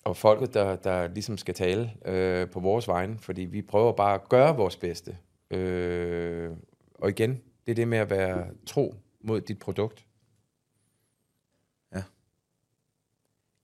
og 0.04 0.16
folket, 0.16 0.54
der, 0.54 0.76
der 0.76 1.08
ligesom 1.08 1.38
skal 1.38 1.54
tale 1.54 1.92
øh, 2.04 2.50
på 2.50 2.60
vores 2.60 2.88
vegne, 2.88 3.18
fordi 3.18 3.42
vi 3.42 3.62
prøver 3.62 3.92
bare 3.92 4.14
at 4.14 4.28
gøre 4.28 4.56
vores 4.56 4.76
bedste. 4.76 5.16
Øh, 5.50 6.50
og 6.94 7.08
igen, 7.08 7.30
det 7.66 7.70
er 7.70 7.74
det 7.74 7.88
med 7.88 7.98
at 7.98 8.10
være 8.10 8.46
tro 8.66 8.94
mod 9.20 9.40
dit 9.40 9.58
produkt. 9.58 10.04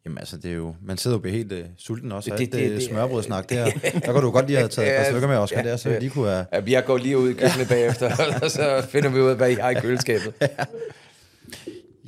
Jamen 0.07 0.19
altså, 0.19 0.37
det 0.37 0.51
er 0.51 0.55
jo... 0.55 0.75
Man 0.83 0.97
sidder 0.99 1.17
jo 1.17 1.21
bliver 1.21 1.37
helt 1.37 1.53
øh, 1.53 1.65
sulten 1.77 2.13
også. 2.13 2.31
Det- 2.31 2.39
Det, 2.39 2.53
det- 2.53 2.61
det, 2.61 2.71
det- 2.71 2.83
smørbrødsnak 2.83 3.51
der. 3.51 3.65
Der 4.05 4.13
kunne 4.13 4.23
du 4.23 4.31
godt 4.31 4.47
lige 4.47 4.57
have 4.57 4.69
taget 4.69 4.89
et 4.89 4.97
par 4.97 5.03
Ja, 5.05 5.11
stykker 5.11 5.29
med, 5.29 5.37
Oscar, 5.37 5.59
ja, 5.63 5.69
der, 5.71 5.77
så 5.77 5.89
vi 5.89 5.93
ja. 5.95 5.99
lige 6.01 6.11
kunne 6.11 6.29
have... 6.31 6.47
Ja, 6.53 6.61
vi 6.61 6.73
har 6.73 6.83
gået 6.83 7.03
lige 7.03 7.19
ud 7.19 7.31
i 7.31 7.33
køkkenet 7.33 7.69
bagefter, 7.69 8.11
og 8.43 8.51
så 8.51 8.87
finder 8.89 9.09
vi 9.11 9.21
ud 9.21 9.29
af, 9.29 9.37
hvad 9.37 9.51
I 9.51 9.55
har 9.55 9.71
i 9.71 9.75
køleskabet. 9.75 10.35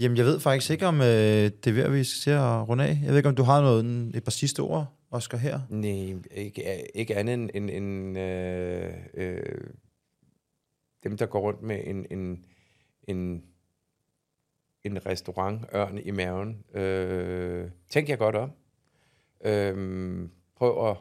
Jamen, 0.01 0.17
jeg 0.17 0.25
ved 0.25 0.41
faktisk 0.41 0.71
ikke, 0.71 0.87
om 0.87 1.01
øh, 1.01 1.07
det 1.07 1.67
er 1.67 1.73
ved, 1.73 1.83
at 1.83 1.93
vi 1.93 2.05
skal 2.05 2.21
til 2.21 2.31
at 2.31 2.69
runde 2.69 2.85
af. 2.85 2.99
Jeg 3.03 3.09
ved 3.09 3.17
ikke, 3.17 3.29
om 3.29 3.37
du 3.37 3.43
har 3.43 3.61
noget, 3.61 4.17
et 4.17 4.25
par 4.25 4.31
sidste 4.31 4.61
ord, 4.61 4.87
Oscar, 5.11 5.39
her? 5.39 5.61
Nej, 5.71 6.17
ikke, 6.31 6.87
ikke 6.95 7.17
andet 7.17 7.35
end, 7.35 7.51
end, 7.55 7.71
end 7.71 8.19
øh, 8.19 8.93
øh, 9.15 9.71
dem, 11.05 11.17
der 11.17 11.27
går 11.27 11.41
rundt 11.41 11.63
med 11.63 11.81
en, 11.85 12.07
en, 12.11 12.45
en, 13.09 13.43
en 14.85 15.07
restaurant, 15.07 15.65
ørn 15.75 15.99
i 15.99 16.11
maven, 16.11 16.65
øh, 16.75 17.71
tænk 17.91 18.09
jer 18.09 18.17
godt 18.17 18.37
om. 18.37 18.51
Øh, 19.45 20.29
prøv 20.57 20.91
at, 20.91 20.97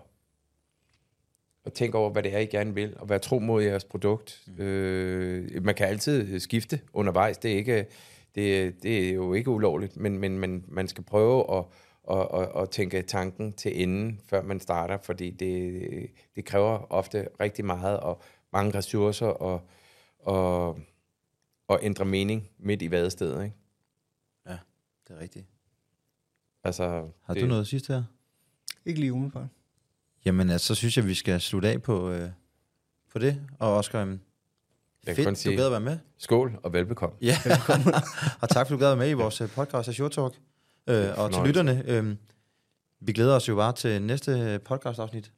at 1.66 1.74
tænke 1.74 1.98
over, 1.98 2.10
hvad 2.10 2.24
det 2.24 2.34
er, 2.34 2.40
I 2.40 2.46
gerne 2.46 2.74
vil, 2.74 2.94
og 2.98 3.10
være 3.10 3.20
tro 3.20 3.40
mod 3.40 3.64
jeres 3.64 3.84
produkt. 3.84 4.44
Mm. 4.48 4.64
Øh, 4.64 5.64
man 5.64 5.76
kan 5.76 5.88
altid 5.88 6.40
skifte 6.40 6.80
undervejs, 6.94 7.38
det 7.38 7.52
er, 7.52 7.56
ikke, 7.56 7.86
det, 8.36 8.84
det 8.84 9.10
er 9.10 9.14
jo 9.14 9.34
ikke 9.34 9.50
ulovligt, 9.50 9.98
men, 9.98 10.18
men, 10.18 10.40
men 10.40 10.66
man 10.68 10.88
skal 10.88 11.04
prøve 11.04 11.58
at, 11.58 11.66
at, 12.12 12.28
at, 12.34 12.62
at 12.62 12.70
tænke 12.70 13.02
tanken 13.02 13.54
til 13.54 13.82
enden, 13.82 14.22
før 14.26 14.42
man 14.42 14.60
starter, 14.60 14.98
fordi 14.98 15.30
det, 15.30 15.82
det 16.36 16.46
kræver 16.46 16.92
ofte 16.92 17.28
rigtig 17.40 17.66
meget 17.66 18.00
og 18.00 18.22
mange 18.54 18.78
ressourcer 18.78 19.28
og, 19.28 19.62
og, 20.20 20.80
og 21.68 21.80
ændre 21.82 22.06
mening 22.06 22.50
midt 22.58 22.82
i 22.82 22.92
vadestedet. 22.92 23.44
Ikke? 23.44 23.56
Ja, 24.48 24.58
det 25.08 25.16
er 25.16 25.20
rigtigt. 25.20 25.46
Altså, 26.64 27.10
Har 27.24 27.34
det, 27.34 27.44
du 27.44 27.48
noget 27.48 27.68
sidste 27.68 27.94
her? 27.94 28.04
Ikke 28.86 29.00
lige 29.00 29.14
umiddelbart. 29.14 29.48
Jamen, 30.26 30.50
altså, 30.50 30.68
så 30.68 30.76
synes 30.76 30.98
jeg, 30.98 31.08
vi 31.08 31.14
skal 31.14 31.42
slutte 31.42 31.70
af 31.70 31.82
på, 31.82 32.12
øh, 32.12 32.30
på 33.12 33.20
det. 33.20 33.48
Og 33.60 33.76
Oscar, 33.76 34.18
Jeg 35.08 35.16
fedt, 35.16 35.30
du 35.30 35.36
sige- 35.36 35.56
gad 35.58 35.66
at 35.66 35.72
være 35.72 35.80
med. 35.80 35.98
Skål 36.18 36.60
og 36.64 36.74
velbekomme. 36.74 37.16
Ja, 37.22 37.38
og 38.42 38.50
tak 38.50 38.68
for, 38.68 38.76
du 38.76 38.80
gad 38.80 38.92
at 38.92 38.98
være 38.98 39.06
med 39.06 39.10
i 39.10 39.14
vores 39.14 39.42
øh, 39.42 39.50
podcast 39.50 39.88
af 39.88 39.94
Sure 39.94 40.10
Talk. 40.10 40.34
Øh, 40.90 41.20
og 41.20 41.34
til 41.34 41.42
lytterne, 41.44 41.84
øh, 41.88 42.16
vi 43.02 43.14
glæder 43.14 43.36
os 43.36 43.48
jo 43.50 43.56
bare 43.56 43.74
til 43.74 44.02
næste 44.02 44.60
podcast-afsnit. 44.66 45.32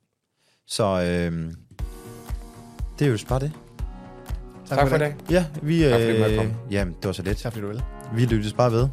Så 0.68 0.84
øh, 0.86 1.54
det 3.00 3.08
er 3.08 3.12
jo 3.12 3.18
bare 3.30 3.40
det. 3.40 3.52
Tak 4.66 4.88
for 4.90 4.96
i 4.96 5.00
dag. 5.00 5.16
Ja, 5.30 5.46
vi, 5.62 5.82
Tak 5.82 6.02
fordi 6.02 6.36
du 6.36 6.42
øh, 6.42 6.52
jamen, 6.72 6.94
det 6.94 7.06
var 7.06 7.12
så 7.12 7.24
lidt. 7.24 7.38
Tak 7.38 7.54
fordi 7.54 7.62
du 7.66 7.72
vil. 7.72 7.82
Vi 8.14 8.26
lyttes 8.26 8.54
bare 8.54 8.72
ved. 8.72 8.88